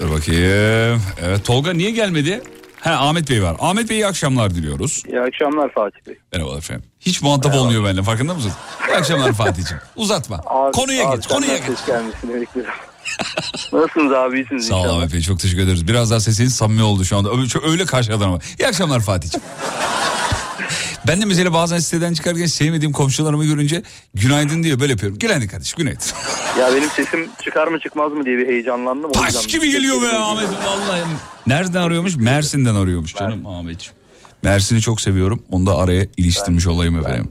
Dur 0.00 0.10
bakayım. 0.10 1.02
Evet 1.22 1.44
Tolga 1.44 1.72
niye 1.72 1.90
gelmedi? 1.90 2.42
Ha 2.80 2.90
Ahmet 3.08 3.30
Bey 3.30 3.42
var. 3.42 3.56
Ahmet 3.60 3.90
Bey 3.90 3.96
iyi 3.96 4.06
akşamlar 4.06 4.54
diliyoruz. 4.54 5.02
İyi 5.08 5.20
akşamlar 5.20 5.72
Fatih 5.72 5.98
Bey. 6.06 6.18
Merhaba 6.32 6.56
efendim. 6.58 6.84
Hiç 7.06 7.22
muhatap 7.22 7.54
olmuyor 7.54 7.84
benimle 7.84 8.02
farkında 8.02 8.34
mısın? 8.34 8.52
İyi 8.88 8.96
akşamlar 8.96 9.32
Fatih'ciğim. 9.32 9.82
Uzatma. 9.96 10.40
Abi, 10.46 10.72
konuya 10.72 11.08
abi 11.08 11.16
geç 11.16 11.26
konuya 11.26 11.58
geç. 11.58 11.66
Nasılsınız 13.72 14.12
abi 14.12 14.36
iyisiniz 14.36 14.66
Sağ 14.66 14.76
ol 14.76 15.12
Bey 15.12 15.20
çok 15.20 15.40
teşekkür 15.40 15.62
ederiz. 15.62 15.88
Biraz 15.88 16.10
daha 16.10 16.20
sesiniz 16.20 16.56
samimi 16.56 16.82
oldu 16.82 17.04
şu 17.04 17.16
anda. 17.16 17.30
Öyle, 17.30 17.70
öyle 17.70 17.84
karşıladım 17.84 18.28
ama. 18.28 18.38
İyi 18.58 18.68
akşamlar 18.68 19.00
Fatih'ciğim. 19.00 19.44
ben 21.06 21.20
de 21.20 21.24
mesela 21.24 21.52
bazen 21.52 21.78
siteden 21.78 22.14
çıkarken 22.14 22.46
sevmediğim 22.46 22.92
komşularımı 22.92 23.44
görünce 23.44 23.82
günaydın 24.14 24.62
diyor 24.62 24.80
böyle 24.80 24.92
yapıyorum. 24.92 25.18
Günaydın 25.18 25.46
kardeşim 25.48 25.78
günaydın. 25.78 26.06
Ya 26.58 26.68
benim 26.74 26.90
sesim 26.90 27.28
çıkar 27.44 27.66
mı 27.66 27.80
çıkmaz 27.80 28.12
mı 28.12 28.24
diye 28.24 28.38
bir 28.38 28.46
heyecanlandım. 28.48 29.10
O 29.10 29.12
Taş 29.12 29.34
yüzden- 29.34 29.48
gibi 29.48 29.70
geliyor 29.70 30.02
be 30.02 30.16
Ahmet 30.16 30.48
vallahi. 30.66 31.02
Nereden 31.46 31.82
arıyormuş? 31.82 32.16
Mersin'den 32.16 32.74
arıyormuş 32.74 33.14
canım 33.14 33.46
Ahmetciğim. 33.46 33.95
Mersin'i 34.46 34.80
çok 34.80 35.00
seviyorum. 35.00 35.42
Onu 35.50 35.66
da 35.66 35.76
araya 35.76 36.06
iliştirmiş 36.16 36.66
olayım 36.66 36.98
efendim. 36.98 37.30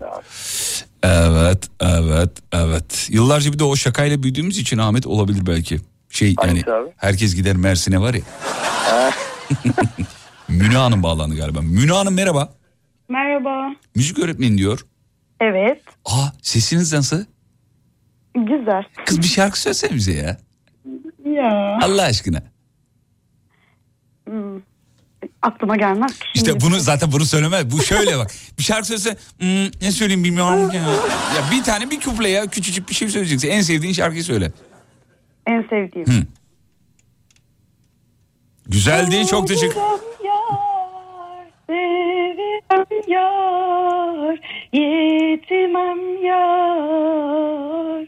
Evet, 1.03 1.69
evet, 1.79 2.31
evet. 2.51 3.07
Yıllarca 3.11 3.53
bir 3.53 3.59
de 3.59 3.63
o 3.63 3.75
şakayla 3.75 4.23
büyüdüğümüz 4.23 4.57
için 4.57 4.77
Ahmet 4.77 5.07
olabilir 5.07 5.45
belki. 5.47 5.79
Şey 6.09 6.27
yani 6.27 6.47
Hangisi 6.47 6.71
abi? 6.71 6.89
herkes 6.97 7.35
gider 7.35 7.55
Mersin'e 7.55 8.01
var 8.01 8.13
ya. 8.13 8.21
Müne 10.47 10.77
Hanım 10.77 11.03
bağlandı 11.03 11.35
galiba. 11.35 11.61
Müne 11.61 11.91
Hanım 11.91 12.13
merhaba. 12.13 12.53
Merhaba. 13.09 13.75
Müzik 13.95 14.19
öğretmeni 14.19 14.57
diyor. 14.57 14.85
Evet. 15.41 15.81
Aa 16.05 16.27
sesiniz 16.41 16.93
nasıl? 16.93 17.25
Güzel. 18.35 18.83
Kız 19.05 19.17
bir 19.17 19.27
şarkı 19.27 19.61
söylesene 19.61 19.95
bize 19.95 20.13
ya. 20.13 20.37
Ya. 21.25 21.79
Allah 21.83 22.03
aşkına. 22.03 22.43
Hmm. 24.25 24.61
Aklıma 25.45 25.75
gelmez 25.75 26.19
ki. 26.19 26.25
İşte 26.35 26.51
şimdi. 26.51 26.65
bunu 26.65 26.79
zaten 26.79 27.11
bunu 27.11 27.25
söylemez. 27.25 27.71
Bu 27.71 27.83
şöyle 27.83 28.17
bak. 28.17 28.31
Bir 28.57 28.63
şarkı 28.63 28.87
söylese 28.87 29.17
"Hmm, 29.39 29.65
ne 29.81 29.91
söyleyeyim 29.91 30.23
bilmiyorum 30.23 30.71
ya. 30.73 30.81
Ya 31.35 31.51
bir 31.51 31.63
tane 31.63 31.91
bir 31.91 31.99
kuple 31.99 32.29
ya 32.29 32.47
küçücük 32.47 32.89
bir 32.89 32.93
şey 32.95 33.09
söyleyeceksin. 33.09 33.49
En 33.49 33.61
sevdiğin 33.61 33.93
şarkıyı 33.93 34.23
söyle. 34.23 34.51
En 35.47 35.61
sevdiğim. 35.61 36.07
Hı. 36.07 36.25
Güzeldi 38.67 39.27
çok 39.27 39.47
teşekkür. 39.47 39.75
Seviyorum 41.67 42.87
yar, 43.07 44.39
yetimem 44.73 46.23
yar, 46.25 48.05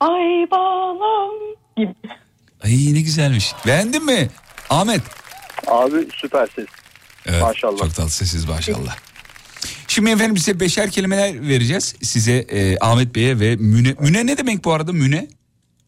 ay 0.00 0.50
bağlam 0.50 1.30
gibi. 1.76 1.94
Ay 2.64 2.94
ne 2.94 3.00
güzelmiş. 3.00 3.52
Beğendin 3.66 4.04
mi? 4.04 4.28
Ahmet. 4.70 5.00
Abi 5.66 6.08
süper 6.14 6.48
ses. 6.56 6.66
Evet, 7.26 7.42
Maşallah. 7.42 7.78
Çok 7.78 7.94
tatlı 7.94 8.10
sessiz 8.10 8.44
maşallah. 8.48 8.96
Şimdi 9.88 10.10
efendim 10.10 10.36
size 10.36 10.60
beşer 10.60 10.90
kelimeler 10.90 11.48
vereceğiz. 11.48 11.96
Size 12.02 12.32
e, 12.32 12.78
Ahmet 12.80 13.14
Bey'e 13.14 13.40
ve 13.40 13.56
Müne. 13.56 13.94
Müne 14.00 14.26
ne 14.26 14.38
demek 14.38 14.64
bu 14.64 14.72
arada 14.72 14.92
Müne? 14.92 15.28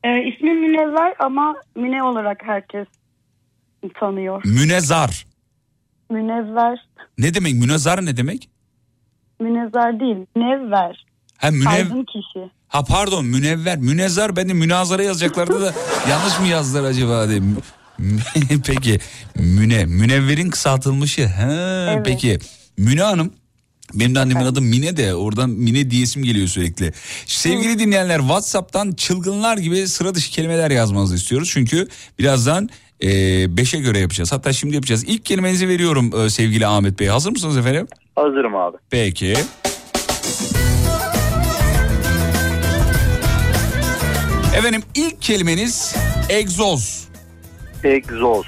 Ee, 0.05 0.22
ismim 0.22 0.61
Münevver 0.61 1.14
ama 1.18 1.55
Müne 1.77 2.03
olarak 2.03 2.43
herkes 2.45 2.87
tanıyor. 4.01 4.43
Münezar. 4.45 5.27
Münevver, 6.11 6.87
Ne 7.18 7.35
demek? 7.35 7.55
Münezar 7.55 8.07
ne 8.07 8.16
demek? 8.16 8.49
Münezar 9.41 10.01
değil, 10.01 10.16
Münevver. 10.37 11.07
Ha 11.39 11.51
münev... 11.51 11.68
Aydın 11.70 12.05
kişi. 12.05 12.51
Ha 12.68 12.85
pardon 12.85 13.24
münevver. 13.24 13.79
Münezar 13.79 14.37
ben 14.37 14.49
de 14.49 14.53
münazara 14.53 15.03
yazacaklardı 15.03 15.61
da 15.61 15.72
yanlış 16.11 16.41
mı 16.41 16.47
yazdılar 16.47 16.85
acaba 16.85 17.29
diye. 17.29 17.41
Peki 18.66 19.01
müne. 19.34 19.84
Münevverin 19.84 20.51
kısaltılmışı. 20.51 21.26
Ha, 21.26 22.03
Peki 22.05 22.38
Müne 22.78 23.03
Hanım. 23.03 23.32
Benim 23.94 24.14
de 24.14 24.20
annemin 24.20 24.44
adı 24.44 24.61
Mine 24.61 24.97
de 24.97 25.14
oradan 25.14 25.51
Mine 25.51 25.90
diyesim 25.90 26.22
geliyor 26.24 26.49
sürekli. 26.49 26.92
Sevgili 27.26 27.78
dinleyenler 27.78 28.18
WhatsApp'tan 28.18 28.92
çılgınlar 28.92 29.59
gibi 29.59 29.88
sıra 29.88 30.14
dışı 30.14 30.30
kelimeler 30.30 30.70
yazmanızı 30.70 31.14
istiyoruz. 31.14 31.51
Çünkü 31.53 31.88
birazdan 32.18 32.68
e, 33.03 33.09
beşe 33.57 33.78
göre 33.78 33.99
yapacağız. 33.99 34.32
Hatta 34.32 34.53
şimdi 34.53 34.74
yapacağız. 34.74 35.05
İlk 35.05 35.24
kelimenizi 35.24 35.68
veriyorum 35.68 36.24
e, 36.24 36.30
sevgili 36.30 36.66
Ahmet 36.66 37.01
Bey. 37.01 37.09
Hazır 37.09 37.30
mısınız 37.30 37.57
efendim? 37.57 37.86
Hazırım 38.16 38.57
abi. 38.57 38.76
Peki. 38.90 39.34
Efendim 44.57 44.82
ilk 44.94 45.22
kelimeniz 45.22 45.94
egzoz. 46.28 47.06
Egzoz. 47.87 48.47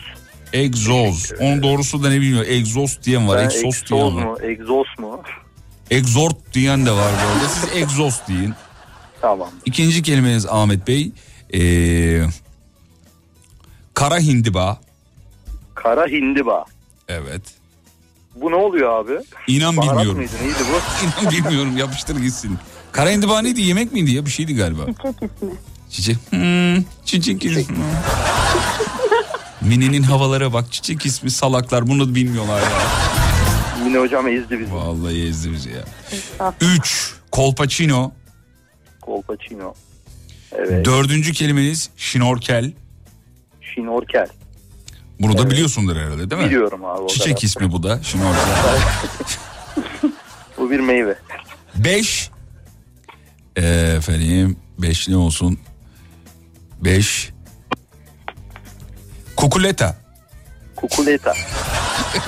Egzoz. 0.52 1.32
Onun 1.40 1.62
doğrusu 1.62 2.02
da 2.02 2.08
ne 2.08 2.20
bilmiyorum. 2.20 2.50
Egzoz 2.50 2.98
diyen 3.04 3.28
var. 3.28 3.42
Egzoz 3.44 3.64
egzoz 3.64 3.84
diyen 3.90 4.16
var. 4.16 4.24
mu? 4.24 4.36
Egzoz 4.42 4.86
mu? 4.98 5.22
Exort 5.90 6.36
diyen 6.54 6.86
de 6.86 6.90
var 6.90 7.12
bu 7.24 7.28
arada. 7.38 7.48
Siz 7.48 7.76
egzoz 7.76 8.20
deyin. 8.28 8.54
Tamam. 9.20 9.48
İkinci 9.64 10.02
kelimeniz 10.02 10.46
Ahmet 10.46 10.88
Bey. 10.88 11.10
Ee, 11.54 12.22
kara 13.94 14.18
hindiba. 14.18 14.80
Kara 15.74 16.06
hindiba. 16.06 16.64
Evet. 17.08 17.42
Bu 18.34 18.50
ne 18.50 18.54
oluyor 18.54 19.04
abi? 19.04 19.12
İnan 19.46 19.76
Baharat 19.76 19.92
bilmiyorum. 19.92 20.16
mıydı? 20.18 20.32
Neydi 20.42 20.54
bu? 20.72 21.22
İnan 21.22 21.32
bilmiyorum. 21.32 21.76
Yapıştır 21.76 22.16
gitsin. 22.16 22.58
Kara 22.92 23.10
hindiba 23.10 23.42
neydi? 23.42 23.60
Yemek 23.62 23.92
miydi 23.92 24.10
ya? 24.10 24.26
Bir 24.26 24.30
şeydi 24.30 24.54
galiba. 24.56 24.82
Çiçek 24.86 25.22
ismi. 25.32 25.50
Çiçek. 25.90 26.16
Hmm, 26.30 26.84
çiçek 27.04 27.44
ismi. 27.44 27.76
Mine'nin 29.60 30.02
havalara 30.02 30.52
bak. 30.52 30.72
Çiçek 30.72 31.06
ismi 31.06 31.30
salaklar. 31.30 31.86
Bunu 31.86 32.14
bilmiyorlar 32.14 32.62
ya. 32.62 32.68
Mine 33.84 33.98
hocam 33.98 34.28
ezdi 34.28 34.60
bizi. 34.60 34.72
Vallahi 34.74 35.22
ezdi 35.28 35.52
bizi 35.52 35.70
ya. 35.70 35.84
3. 36.60 37.14
Kolpaçino. 37.32 38.12
Kolpaçino. 39.00 39.74
Evet. 40.52 40.84
Dördüncü 40.86 41.32
kelimeniz 41.32 41.90
şnorkel. 41.96 42.72
Şinorkel. 43.74 44.28
Bunu 45.20 45.38
da 45.38 45.50
biliyorsundur 45.50 45.96
herhalde 45.96 46.30
değil 46.30 46.42
mi? 46.42 46.48
Biliyorum 46.48 46.84
abi. 46.84 47.08
Çiçek 47.08 47.44
ismi 47.44 47.72
bu 47.72 47.82
da 47.82 48.02
şnorkel. 48.02 48.78
Bu 50.58 50.70
bir 50.70 50.80
meyve. 50.80 51.18
5. 51.74 52.30
Efendim 53.56 54.56
5 54.78 55.08
ne 55.08 55.16
olsun? 55.16 55.58
5. 56.84 57.30
Kukuleta. 59.38 59.96
Kukuleta. 60.76 61.34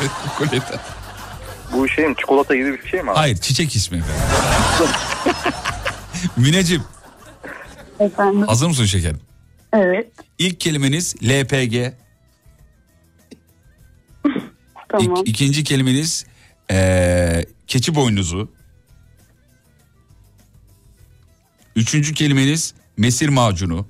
evet 0.01 0.11
kukuleta. 0.23 0.81
Bu 1.73 1.89
şey 1.89 2.07
mi? 2.09 2.15
Çikolata 2.17 2.55
gibi 2.55 2.73
bir 2.73 2.89
şey 2.89 3.03
mi 3.03 3.11
abi? 3.11 3.17
Hayır 3.19 3.37
çiçek 3.37 3.77
ismi 3.77 3.99
efendim. 3.99 4.25
Mineciğim 6.37 6.83
Efendim. 8.01 8.43
hazır 8.47 8.67
mısın 8.67 8.85
şekerim? 8.85 9.21
Evet. 9.73 10.13
İlk 10.39 10.61
kelimeniz 10.61 11.15
LPG. 11.23 11.93
Tamam. 14.89 15.17
İk- 15.17 15.29
ikinci 15.29 15.65
kelimeniz 15.65 16.27
eee, 16.71 17.47
keçi 17.67 17.95
boynuzu. 17.95 18.53
Üçüncü 21.77 22.15
kelimeniz 22.15 22.75
mesir 22.97 23.29
macunu. 23.29 23.87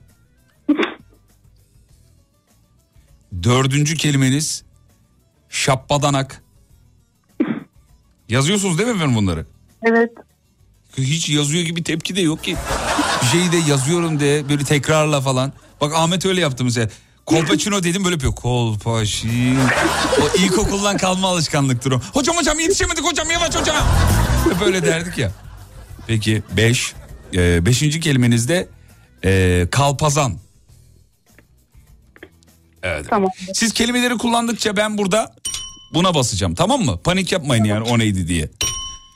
Dördüncü 3.42 3.96
kelimeniz 3.96 4.64
şappadanak. 5.48 6.42
Yazıyorsunuz 8.28 8.78
değil 8.78 8.88
mi 8.88 8.94
efendim 8.94 9.16
bunları? 9.16 9.46
Evet. 9.82 10.10
Hiç 10.98 11.28
yazıyor 11.28 11.64
gibi 11.64 11.82
tepki 11.82 12.16
de 12.16 12.20
yok 12.20 12.44
ki. 12.44 12.56
Bir 13.22 13.26
şeyi 13.26 13.52
de 13.52 13.56
yazıyorum 13.70 14.20
de 14.20 14.48
böyle 14.48 14.64
tekrarla 14.64 15.20
falan. 15.20 15.52
Bak 15.80 15.92
Ahmet 15.94 16.26
öyle 16.26 16.40
yaptı 16.40 16.64
mesela. 16.64 16.88
Kolpaçino 17.26 17.82
dedim 17.82 18.04
böyle 18.04 18.14
yapıyor. 18.14 18.34
Kolpaçino. 18.34 19.60
O 20.22 20.38
ilkokuldan 20.38 20.96
kalma 20.96 21.28
alışkanlıktır 21.28 21.92
o. 21.92 22.00
Hocam 22.12 22.36
hocam 22.36 22.60
yetişemedik 22.60 23.04
hocam 23.04 23.30
yavaş 23.30 23.56
hocam. 23.56 23.76
Böyle 24.60 24.82
derdik 24.82 25.18
ya. 25.18 25.32
Peki 26.06 26.42
beş. 26.56 26.94
Ee, 27.34 27.66
beşinci 27.66 28.00
kelimenizde 28.00 28.68
ee, 29.24 29.68
kalpazan. 29.70 30.38
Evet. 32.82 33.06
Tamam. 33.10 33.30
Siz 33.54 33.72
kelimeleri 33.72 34.18
kullandıkça 34.18 34.76
ben 34.76 34.98
burada 34.98 35.34
buna 35.94 36.14
basacağım 36.14 36.54
tamam 36.54 36.82
mı? 36.82 36.98
Panik 37.04 37.32
yapmayın 37.32 37.64
yani 37.64 37.88
o 37.90 37.98
neydi 37.98 38.28
diye. 38.28 38.48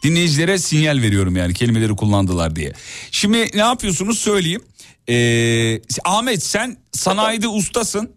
Dinleyicilere 0.03 0.59
sinyal 0.59 1.03
veriyorum 1.03 1.37
yani 1.37 1.55
kelimeleri 1.55 1.97
kullandılar 1.97 2.57
diye. 2.57 2.73
Şimdi 3.11 3.51
ne 3.55 3.61
yapıyorsunuz 3.61 4.19
söyleyeyim. 4.19 4.63
Ee, 5.09 5.81
Ahmet 6.05 6.43
sen 6.43 6.77
sanayide 6.93 7.49
ustasın. 7.49 8.11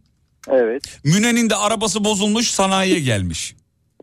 Evet. 0.51 0.83
Müne'nin 1.03 1.49
de 1.49 1.55
arabası 1.55 2.03
bozulmuş 2.03 2.47
sanayiye 2.47 2.99
gelmiş. 2.99 3.55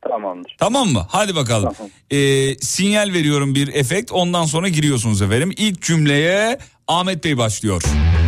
Tamamdır. 0.08 0.56
Tamam 0.58 0.88
mı? 0.88 1.06
Hadi 1.10 1.34
bakalım. 1.36 1.74
Ee, 2.10 2.56
sinyal 2.60 3.12
veriyorum 3.12 3.54
bir 3.54 3.74
efekt 3.74 4.12
ondan 4.12 4.44
sonra 4.44 4.68
giriyorsunuz 4.68 5.22
efendim. 5.22 5.52
İlk 5.56 5.82
cümleye 5.82 6.58
Ahmet 6.88 7.24
Bey 7.24 7.38
başlıyor. 7.38 7.82
Başlıyor 7.82 8.23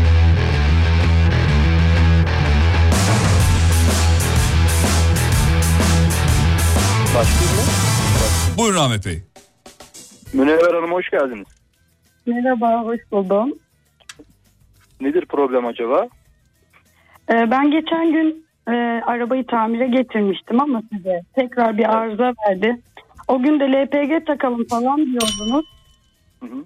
Buyurun 8.77 8.91
Ahmet 8.91 9.07
Bey. 9.07 9.23
Münevver 10.33 10.75
Hanım 10.75 10.93
hoş 10.93 11.11
geldiniz. 11.11 11.47
Merhaba, 12.27 12.85
hoş 12.85 13.01
buldum. 13.13 13.53
Nedir 15.01 15.27
problem 15.27 15.67
acaba? 15.67 16.09
Ee, 17.31 17.51
ben 17.51 17.71
geçen 17.71 18.13
gün 18.13 18.47
e, 18.69 18.73
arabayı 19.07 19.47
tamire 19.47 19.87
getirmiştim 19.87 20.61
ama 20.61 20.83
size 20.93 21.21
tekrar 21.35 21.79
bir 21.79 21.97
arıza 21.97 22.33
verdi. 22.49 22.81
O 23.29 23.43
gün 23.43 23.61
de 23.61 23.65
LPG 23.65 24.27
takalım 24.27 24.67
falan 24.67 24.97
diyordunuz. 24.97 25.67
Hı 26.41 26.47
hı. 26.47 26.65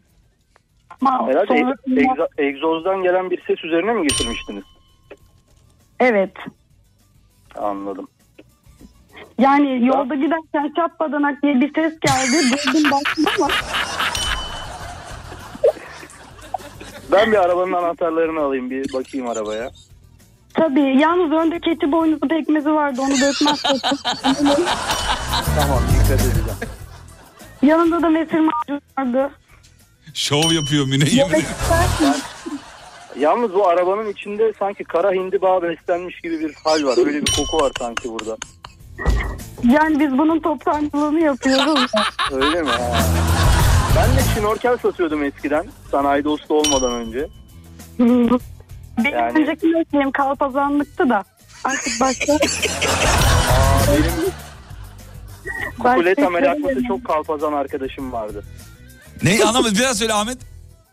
Ama 1.00 1.28
Herhalde 1.28 1.46
sonrasında- 1.46 2.00
egza- 2.00 2.28
egzozdan 2.38 3.02
gelen 3.02 3.30
bir 3.30 3.42
ses 3.46 3.64
üzerine 3.64 3.92
mi 3.92 4.08
getirmiştiniz? 4.08 4.64
Evet. 6.00 6.32
Anladım. 7.58 8.08
Yani 9.40 9.86
yolda 9.86 10.14
giderken 10.14 10.72
çapadanak 10.76 11.42
diye 11.42 11.60
bir 11.60 11.74
ses 11.74 11.92
geldi. 12.00 12.50
Durdum 12.66 12.90
baktım 12.90 13.24
ama 13.38 13.48
Ben 17.12 17.32
bir 17.32 17.36
arabanın 17.36 17.72
anahtarlarını 17.72 18.40
alayım 18.40 18.70
bir 18.70 18.92
bakayım 18.92 19.28
arabaya. 19.28 19.70
tabii 20.54 20.98
yalnız 21.00 21.32
önde 21.32 21.60
keçi 21.60 21.92
boynuzu 21.92 22.28
pekmezi 22.28 22.70
vardı 22.70 23.00
onu 23.00 23.10
dökmezsek. 23.14 23.80
Tamam 25.60 25.80
dikkat 25.92 26.20
edeceğim. 26.20 26.58
Yanında 27.62 28.02
da 28.02 28.08
mesir 28.08 28.38
macunu 28.38 28.80
vardı. 28.98 29.30
Şov 30.14 30.52
yapıyor 30.52 30.86
Müne 30.86 31.04
yemin 31.10 31.44
Yalnız 33.18 33.54
bu 33.54 33.68
arabanın 33.68 34.08
içinde 34.08 34.52
sanki 34.58 34.84
kara 34.84 35.12
hindiba 35.12 35.62
beslenmiş 35.62 36.20
gibi 36.20 36.40
bir 36.40 36.54
hal 36.64 36.84
var. 36.84 36.98
Öyle 37.06 37.26
bir 37.26 37.32
koku 37.36 37.64
var 37.64 37.72
sanki 37.78 38.08
burada. 38.08 38.36
Yani 39.72 40.00
biz 40.00 40.18
bunun 40.18 40.40
toptancılığını 40.40 41.20
yapıyoruz. 41.20 41.90
Öyle 42.32 42.62
mi? 42.62 42.68
Ha. 42.70 42.98
Ben 43.96 44.16
de 44.16 44.20
şnorkel 44.40 44.76
satıyordum 44.76 45.24
eskiden. 45.24 45.66
Sanayide 45.90 46.28
usta 46.28 46.54
olmadan 46.54 46.92
önce. 46.92 47.28
Benim 47.98 48.38
Yani- 49.12 49.38
önceki 49.40 49.66
mesleğim 49.66 50.12
kalpazanlıktı 50.12 51.08
da. 51.08 51.24
Artık 51.64 51.92
başka... 52.00 52.32
Benim 53.92 54.12
kukuleta 55.78 56.22
Başka- 56.22 56.30
meraklısı 56.30 56.82
çok 56.88 57.04
kalpazan 57.04 57.52
arkadaşım 57.52 58.12
vardı. 58.12 58.44
Ne 59.22 59.44
anlamadım 59.44 59.74
biraz 59.78 59.98
söyle 59.98 60.12
Ahmet. 60.12 60.38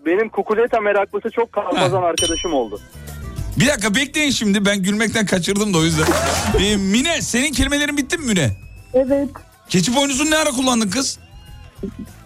Benim 0.05 0.29
kukuleta 0.29 0.81
meraklısı 0.81 1.29
çok 1.31 1.51
kalpazan 1.51 2.03
arkadaşım 2.03 2.53
oldu. 2.53 2.79
Bir 3.57 3.67
dakika 3.67 3.95
bekleyin 3.95 4.31
şimdi 4.31 4.65
ben 4.65 4.83
gülmekten 4.83 5.25
kaçırdım 5.25 5.73
da 5.73 5.77
o 5.77 5.83
yüzden. 5.83 6.05
Ee, 6.61 6.75
Mine 6.77 7.21
senin 7.21 7.51
kelimelerin 7.53 7.97
bitti 7.97 8.17
mi 8.17 8.25
Mine? 8.25 8.51
Evet. 8.93 9.29
Keçi 9.69 9.95
boynuzunu 9.95 10.31
ne 10.31 10.37
ara 10.37 10.49
kullandın 10.49 10.89
kız? 10.89 11.19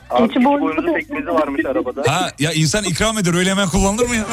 Abi 0.10 0.28
Keçi 0.28 0.46
boynuzu 0.46 0.94
pekmezi 0.94 1.28
varmış 1.28 1.66
arabada. 1.66 2.04
Ha 2.08 2.32
ya 2.40 2.52
insan 2.54 2.84
ikram 2.84 3.18
eder 3.18 3.34
öyle 3.34 3.50
hemen 3.52 3.68
kullanılır 3.70 4.08
mı 4.10 4.16
ya? 4.16 4.26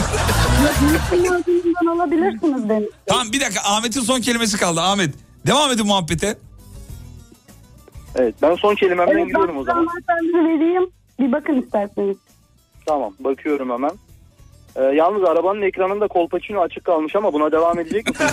Alabilirsiniz 1.92 2.88
tamam 3.06 3.32
bir 3.32 3.40
dakika 3.40 3.60
Ahmet'in 3.64 4.00
son 4.00 4.20
kelimesi 4.20 4.56
kaldı 4.56 4.80
Ahmet. 4.80 5.14
Devam 5.46 5.70
edin 5.70 5.86
muhabbete. 5.86 6.38
Evet 8.14 8.34
ben 8.42 8.54
son 8.54 8.74
kelimemden 8.74 9.12
Evet, 9.12 9.26
giriyorum 9.26 9.54
ben 9.56 9.60
o 9.60 9.64
zaman. 9.64 9.80
anahtarları 9.86 10.44
vereyim. 10.58 10.90
Bir 11.18 11.32
bakın 11.32 11.62
isterseniz. 11.62 12.16
Tamam 12.86 13.12
bakıyorum 13.20 13.70
hemen. 13.70 13.90
Ee, 14.78 14.82
yalnız 14.82 15.24
arabanın 15.24 15.62
ekranında 15.62 16.08
kolpaçino 16.08 16.60
açık 16.60 16.84
kalmış 16.84 17.16
ama 17.16 17.32
buna 17.32 17.52
devam 17.52 17.78
edecek 17.78 18.08
misiniz? 18.10 18.32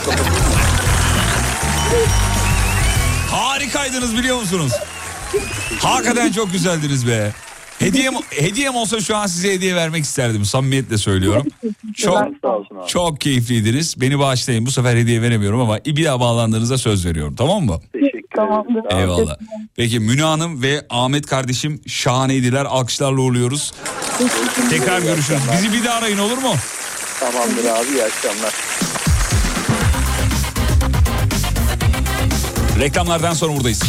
Harikaydınız 3.32 4.18
biliyor 4.18 4.40
musunuz? 4.40 4.72
Hakikaten 5.82 6.32
çok 6.32 6.52
güzeldiniz 6.52 7.08
be. 7.08 7.32
Hediyem, 7.80 8.14
hediyem 8.30 8.76
olsa 8.76 9.00
şu 9.00 9.16
an 9.16 9.28
size 9.28 9.54
hediye 9.54 9.76
vermek 9.76 10.04
isterdim. 10.04 10.46
Samimiyetle 10.46 10.98
söylüyorum. 10.98 11.48
Çok 11.96 12.28
çok 12.88 13.22
keyifliydiniz. 13.22 14.02
Beni 14.02 14.20
bağışlayın. 14.20 14.66
Bu 14.66 14.72
sefer 14.72 14.96
hediye 14.96 15.22
veremiyorum 15.22 15.60
ama 15.60 15.80
bir 15.86 16.06
daha 16.06 16.20
bağlandığınızda 16.20 16.78
söz 16.78 17.06
veriyorum. 17.06 17.36
Tamam 17.38 17.66
mı? 17.66 17.80
Teşekkür 17.94 18.15
olun. 18.42 19.00
Eyvallah. 19.00 19.36
Peki 19.76 20.00
Müne 20.00 20.24
Hanım 20.24 20.62
ve 20.62 20.86
Ahmet 20.90 21.26
kardeşim 21.26 21.82
şahaneydiler. 21.88 22.66
Alkışlarla 22.66 23.22
uğurluyoruz. 23.22 23.74
Tekrar 24.70 25.02
görüşürüz. 25.02 25.42
Bizi 25.54 25.74
bir 25.74 25.84
daha 25.86 25.96
arayın 25.96 26.18
olur 26.18 26.38
mu? 26.38 26.54
Tamamdır 27.20 27.66
abi 27.66 27.88
iyi 27.94 28.04
akşamlar. 28.04 28.54
Reklamlardan 32.80 33.34
sonra 33.34 33.54
buradayız. 33.56 33.84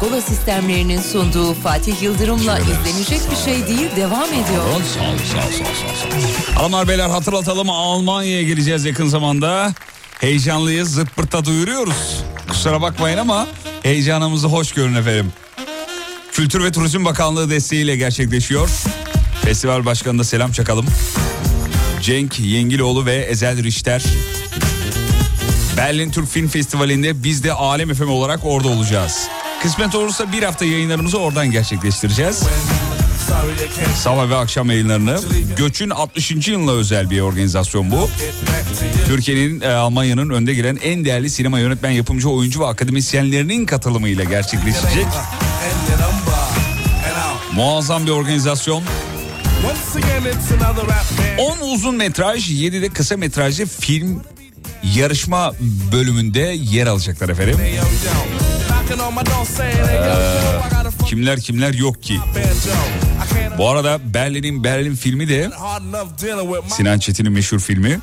Pergola 0.00 0.20
sistemlerinin 0.20 1.00
sunduğu 1.00 1.54
Fatih 1.54 2.02
Yıldırım'la 2.02 2.58
izlenecek 2.58 3.20
bir 3.30 3.36
şey 3.36 3.66
değil 3.66 3.88
devam 3.96 4.28
ediyor. 4.28 4.64
Sağ 4.74 4.76
ol, 4.76 4.82
sağ 4.94 5.10
ol, 5.10 5.18
sağ 5.32 5.64
ol, 5.64 5.74
sağ 6.10 6.16
ol. 6.16 6.54
Hanımlar 6.54 6.88
beyler 6.88 7.10
hatırlatalım 7.10 7.70
Almanya'ya 7.70 8.42
geleceğiz 8.42 8.84
yakın 8.84 9.06
zamanda. 9.06 9.74
Heyecanlıyız 10.20 10.94
zıppırta 10.94 11.44
duyuruyoruz. 11.44 12.22
Kusura 12.48 12.82
bakmayın 12.82 13.18
ama 13.18 13.46
heyecanımızı 13.82 14.46
hoş 14.46 14.72
görün 14.72 14.94
efendim. 14.94 15.32
Kültür 16.32 16.64
ve 16.64 16.72
Turizm 16.72 17.04
Bakanlığı 17.04 17.50
desteğiyle 17.50 17.96
gerçekleşiyor. 17.96 18.70
Festival 19.44 19.84
başkanına 19.84 20.24
selam 20.24 20.52
çakalım. 20.52 20.86
Cenk 22.02 22.40
Yengiloğlu 22.40 23.06
ve 23.06 23.14
Ezel 23.16 23.62
Richter. 23.62 24.04
Berlin 25.76 26.10
Türk 26.10 26.28
Film 26.28 26.48
Festivali'nde 26.48 27.22
biz 27.24 27.44
de 27.44 27.52
Alem 27.52 27.94
FM 27.94 28.08
olarak 28.08 28.40
orada 28.44 28.68
olacağız. 28.68 29.28
Kısmet 29.62 29.94
olursa 29.94 30.32
bir 30.32 30.42
hafta 30.42 30.64
yayınlarımızı 30.64 31.18
oradan 31.18 31.50
gerçekleştireceğiz. 31.50 32.42
Sabah 33.96 34.28
ve 34.28 34.36
akşam 34.36 34.70
yayınlarını. 34.70 35.20
Göç'ün 35.56 35.90
60. 35.90 36.48
yılına 36.48 36.70
özel 36.72 37.10
bir 37.10 37.20
organizasyon 37.20 37.90
bu. 37.90 38.10
Türkiye'nin, 39.06 39.60
e, 39.60 39.68
Almanya'nın 39.68 40.30
önde 40.30 40.54
gelen 40.54 40.78
en 40.82 41.04
değerli 41.04 41.30
sinema 41.30 41.58
yönetmen, 41.58 41.90
yapımcı, 41.90 42.28
oyuncu 42.28 42.60
ve 42.60 42.66
akademisyenlerinin 42.66 43.66
katılımıyla 43.66 44.24
gerçekleşecek. 44.24 45.06
Muazzam 47.54 48.06
bir 48.06 48.10
organizasyon. 48.10 48.82
10 51.38 51.58
uzun 51.58 51.94
metraj, 51.96 52.50
7 52.50 52.82
de 52.82 52.88
kısa 52.88 53.16
metrajlı 53.16 53.66
film 53.66 54.22
yarışma 54.94 55.52
bölümünde 55.92 56.56
yer 56.62 56.86
alacaklar 56.86 57.28
efendim. 57.28 57.56
Ee, 61.02 61.04
kimler 61.06 61.40
kimler 61.40 61.74
yok 61.74 62.02
ki. 62.02 62.18
Bu 63.58 63.68
arada 63.68 63.98
Berlin'in 64.14 64.64
Berlin 64.64 64.94
filmi 64.94 65.28
de 65.28 65.50
Sinan 66.68 66.98
Çetin'in 66.98 67.32
meşhur 67.32 67.58
filmi. 67.60 67.98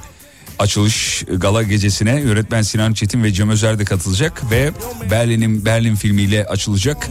Açılış 0.60 1.24
gala 1.38 1.64
gecesine 1.64 2.20
yönetmen 2.22 2.62
Sinan 2.62 2.94
Çetin 2.94 3.24
ve 3.24 3.34
Cem 3.34 3.50
Özer 3.50 3.80
de 3.80 3.86
katılacak 3.86 4.52
ve 4.52 4.72
Berlin'in 5.12 5.66
Berlin 5.66 5.96
filmiyle 5.96 6.46
açılacak. 6.46 7.10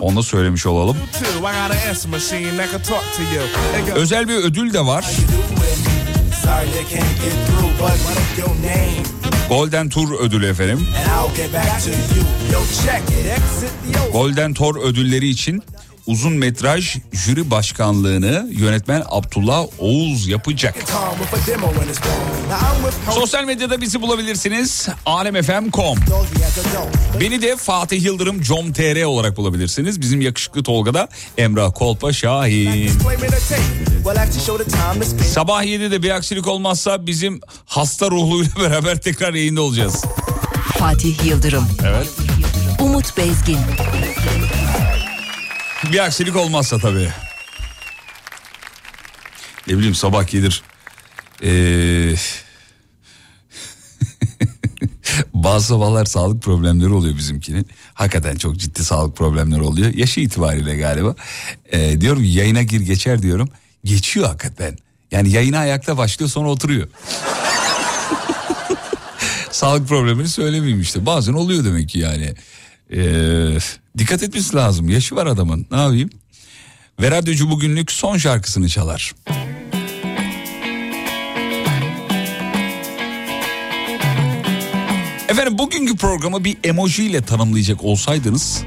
Onu 0.00 0.16
da 0.16 0.22
söylemiş 0.22 0.66
olalım. 0.66 0.96
Özel 3.94 4.28
bir 4.28 4.34
ödül 4.34 4.72
de 4.72 4.80
var. 4.80 5.04
Golden 9.48 9.88
Tour 9.88 10.20
ödülü 10.20 10.46
efendim. 10.46 10.86
Golden 14.12 14.54
Tour 14.54 14.76
ödülleri 14.82 15.28
için 15.28 15.62
uzun 16.06 16.32
metraj 16.32 16.96
jüri 17.12 17.50
başkanlığını 17.50 18.48
yönetmen 18.52 19.02
Abdullah 19.08 19.66
Oğuz 19.78 20.28
yapacak. 20.28 20.74
Sosyal 23.10 23.44
medyada 23.44 23.80
bizi 23.80 24.02
bulabilirsiniz. 24.02 24.88
alemfm.com 25.06 25.98
Beni 27.20 27.42
de 27.42 27.56
Fatih 27.56 28.04
Yıldırım 28.04 28.42
com.tr 28.42 29.04
olarak 29.04 29.36
bulabilirsiniz. 29.36 30.00
Bizim 30.00 30.20
yakışıklı 30.20 30.62
Tolga'da 30.62 31.08
Emrah 31.38 31.72
Kolpa 31.74 32.12
Şahin. 32.12 32.90
Sabah 35.24 35.64
7'de 35.64 36.02
bir 36.02 36.10
aksilik 36.10 36.46
olmazsa 36.46 37.06
bizim 37.06 37.40
hasta 37.66 38.10
ruhluyla 38.10 38.52
beraber 38.60 39.00
tekrar 39.00 39.34
yayında 39.34 39.62
olacağız. 39.62 40.04
Fatih 40.78 41.24
Yıldırım, 41.24 41.68
Evet. 41.86 42.08
Umut 42.80 43.16
Bezgin. 43.16 43.58
Bir 45.92 46.04
aksilik 46.04 46.36
olmazsa 46.36 46.78
tabii. 46.78 47.08
Ne 49.66 49.76
bileyim 49.76 49.94
sabah 49.94 50.26
gelir. 50.26 50.62
Ee... 51.42 52.14
Bazı 55.34 55.66
sabahlar 55.66 56.04
sağlık 56.04 56.42
problemleri 56.42 56.92
oluyor 56.92 57.16
bizimkinin. 57.16 57.66
Hakikaten 57.94 58.36
çok 58.36 58.56
ciddi 58.56 58.84
sağlık 58.84 59.16
problemleri 59.16 59.62
oluyor. 59.62 59.94
Yaşı 59.94 60.20
itibariyle 60.20 60.76
galiba. 60.76 61.14
Ee, 61.72 62.00
diyorum 62.00 62.24
yayına 62.24 62.62
gir 62.62 62.80
geçer 62.80 63.22
diyorum. 63.22 63.48
Geçiyor 63.84 64.26
hakikaten. 64.26 64.76
Yani 65.10 65.30
yayına 65.30 65.58
ayakta 65.58 65.96
başlıyor 65.96 66.30
sonra 66.30 66.48
oturuyor. 66.48 66.88
sağlık 69.50 69.88
problemini 69.88 70.28
söylemeyeyim 70.28 70.80
işte. 70.80 71.06
Bazen 71.06 71.32
oluyor 71.32 71.64
demek 71.64 71.88
ki 71.88 71.98
yani. 71.98 72.34
Ee, 72.92 73.58
dikkat 73.98 74.22
etmesi 74.22 74.56
lazım. 74.56 74.88
Yaşı 74.88 75.16
var 75.16 75.26
adamın. 75.26 75.66
Ne 75.70 75.76
yapayım? 75.76 76.10
Ve 77.00 77.10
radyocu 77.10 77.50
bugünlük 77.50 77.92
son 77.92 78.18
şarkısını 78.18 78.68
çalar. 78.68 79.14
Efendim 85.28 85.58
bugünkü 85.58 85.96
programı 85.96 86.44
bir 86.44 86.56
emoji 86.64 87.04
ile 87.04 87.22
tanımlayacak 87.22 87.84
olsaydınız 87.84 88.62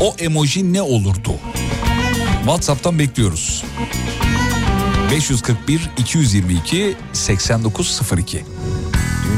o 0.00 0.14
emoji 0.18 0.72
ne 0.72 0.82
olurdu? 0.82 1.34
WhatsApp'tan 2.44 2.98
bekliyoruz. 2.98 3.64
541 5.10 5.90
222 5.98 6.96
8902 7.12 8.44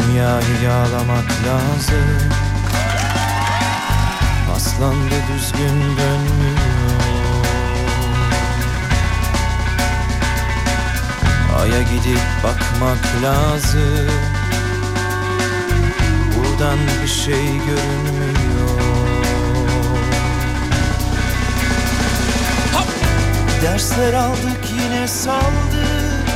Dünyayı 0.09 0.63
yağlamak 0.65 1.25
lazım 1.47 2.46
Aslan 4.67 4.95
da 4.95 5.35
düzgün 5.35 5.81
dönmüyor. 5.81 6.59
Aya 11.61 11.83
gidip 11.83 12.21
bakmak 12.45 13.23
lazım. 13.23 14.11
Buradan 16.37 16.79
bir 17.03 17.09
şey 17.09 17.47
görünmüyor. 17.47 18.81
Dersler 23.63 24.13
aldık 24.13 24.65
yine 24.83 25.09
saldık. 25.09 26.27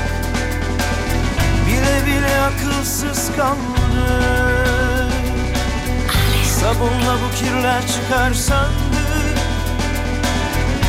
Bile 1.67 2.07
bile 2.07 2.41
akılsız 2.41 3.37
kaldık 3.37 4.60
Sabunla 6.61 7.17
bu 7.25 7.37
kirler 7.37 7.83
çıkar 7.87 8.35
sandık 8.35 9.39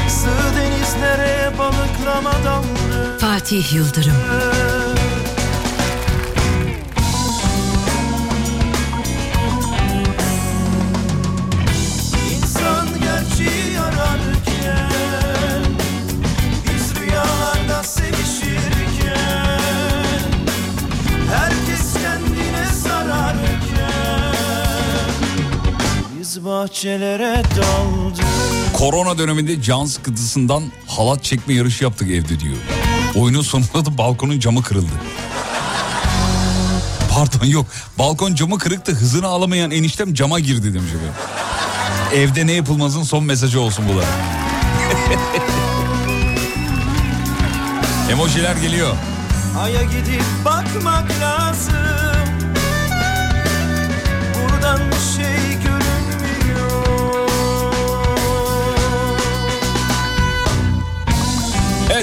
Sığ 0.09 0.55
denizlere 0.57 1.51
balıklama 1.57 2.33
daldı 2.45 3.17
Fatih 3.19 3.73
Yıldırım. 3.73 4.15
Bahçelere 26.45 27.43
daldık 27.55 28.25
Korona 28.73 29.17
döneminde 29.17 29.61
can 29.61 29.85
sıkıntısından 29.85 30.63
halat 30.87 31.23
çekme 31.23 31.53
yarışı 31.53 31.83
yaptık 31.83 32.09
evde 32.09 32.39
diyor. 32.39 32.55
Oyunun 33.15 33.41
sonunda 33.41 33.85
da 33.85 33.97
balkonun 33.97 34.39
camı 34.39 34.63
kırıldı. 34.63 34.91
Pardon 37.11 37.45
yok 37.45 37.65
balkon 37.99 38.35
camı 38.35 38.57
kırıktı 38.57 38.91
hızını 38.91 39.27
alamayan 39.27 39.71
eniştem 39.71 40.13
cama 40.13 40.39
girdi 40.39 40.73
demiş 40.73 40.89
efendim. 40.89 41.13
Evde 42.13 42.47
ne 42.47 42.51
yapılmazın 42.51 43.03
son 43.03 43.23
mesajı 43.23 43.61
olsun 43.61 43.85
bu 43.93 43.97
da. 43.97 44.03
Emojiler 48.11 48.55
geliyor. 48.55 48.95
Aya 49.59 49.81
gidip 49.83 50.23
bakmak 50.45 51.11
lazım 51.21 51.75
Buradan 54.35 54.79
bir 54.91 55.23
şey 55.23 55.40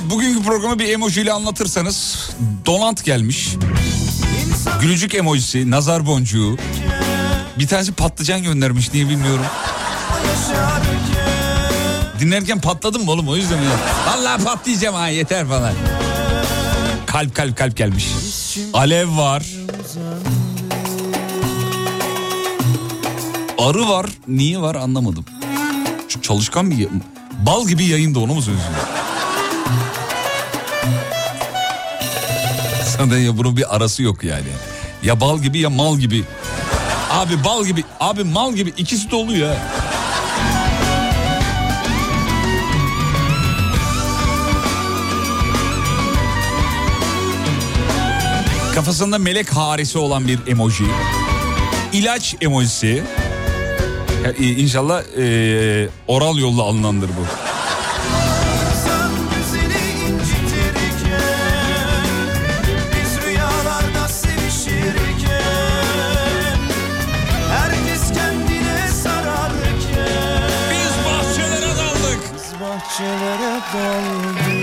Evet 0.00 0.10
bugünkü 0.10 0.42
programı 0.42 0.78
bir 0.78 0.88
emojiyle 0.88 1.32
anlatırsanız 1.32 2.30
donant 2.66 3.04
gelmiş. 3.04 3.54
Gülücük 4.80 5.14
emojisi, 5.14 5.70
nazar 5.70 6.06
boncuğu. 6.06 6.56
Bir 7.58 7.66
tanesi 7.66 7.92
patlıcan 7.92 8.42
göndermiş 8.42 8.92
niye 8.92 9.08
bilmiyorum. 9.08 9.44
Dinlerken 12.20 12.60
patladım 12.60 13.04
mı 13.04 13.10
oğlum 13.10 13.28
o 13.28 13.36
yüzden 13.36 13.58
mi? 13.58 13.66
Vallahi 14.06 14.44
patlayacağım 14.44 14.94
ha 14.94 15.08
yeter 15.08 15.46
falan. 15.48 15.72
Kalp 17.06 17.34
kalp 17.34 17.56
kalp 17.56 17.76
gelmiş. 17.76 18.08
Alev 18.74 19.16
var. 19.16 19.46
Arı 23.58 23.88
var. 23.88 24.06
Niye 24.28 24.60
var 24.60 24.74
anlamadım. 24.74 25.24
Çalışkan 26.22 26.70
bir 26.70 26.88
bal 27.46 27.68
gibi 27.68 27.84
yayında 27.84 28.18
onu 28.18 28.34
mu 28.34 28.42
söylüyorsun? 28.42 28.74
zaten 32.98 33.18
ya 33.18 33.38
bunun 33.38 33.56
bir 33.56 33.76
arası 33.76 34.02
yok 34.02 34.24
yani. 34.24 34.48
Ya 35.02 35.20
bal 35.20 35.38
gibi 35.38 35.58
ya 35.58 35.70
mal 35.70 35.98
gibi. 35.98 36.24
Abi 37.10 37.44
bal 37.44 37.64
gibi, 37.64 37.84
abi 38.00 38.24
mal 38.24 38.54
gibi 38.54 38.70
ikisi 38.76 39.10
de 39.10 39.16
oluyor. 39.16 39.56
Kafasında 48.74 49.18
melek 49.18 49.56
harisi 49.56 49.98
olan 49.98 50.28
bir 50.28 50.38
emoji. 50.46 50.84
İlaç 51.92 52.36
emojisi. 52.40 53.02
Yani 54.24 54.36
e, 54.46 54.52
inşallah 54.52 55.02
e, 55.18 55.88
oral 56.08 56.38
yolla 56.38 56.62
alınandır 56.62 57.08
bu. 57.08 57.47
daldı 73.74 74.58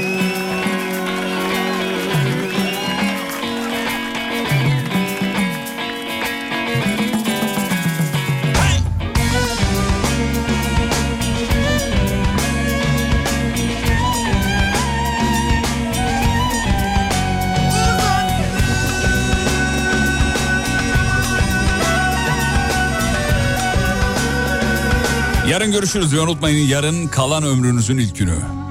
Yarın 25.50 25.72
görüşürüz 25.72 26.14
ve 26.14 26.20
unutmayın 26.20 26.68
yarın 26.68 27.08
kalan 27.08 27.44
ömrünüzün 27.44 27.98
ilk 27.98 28.18
günü 28.18 28.65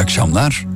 akşamlar. 0.00 0.69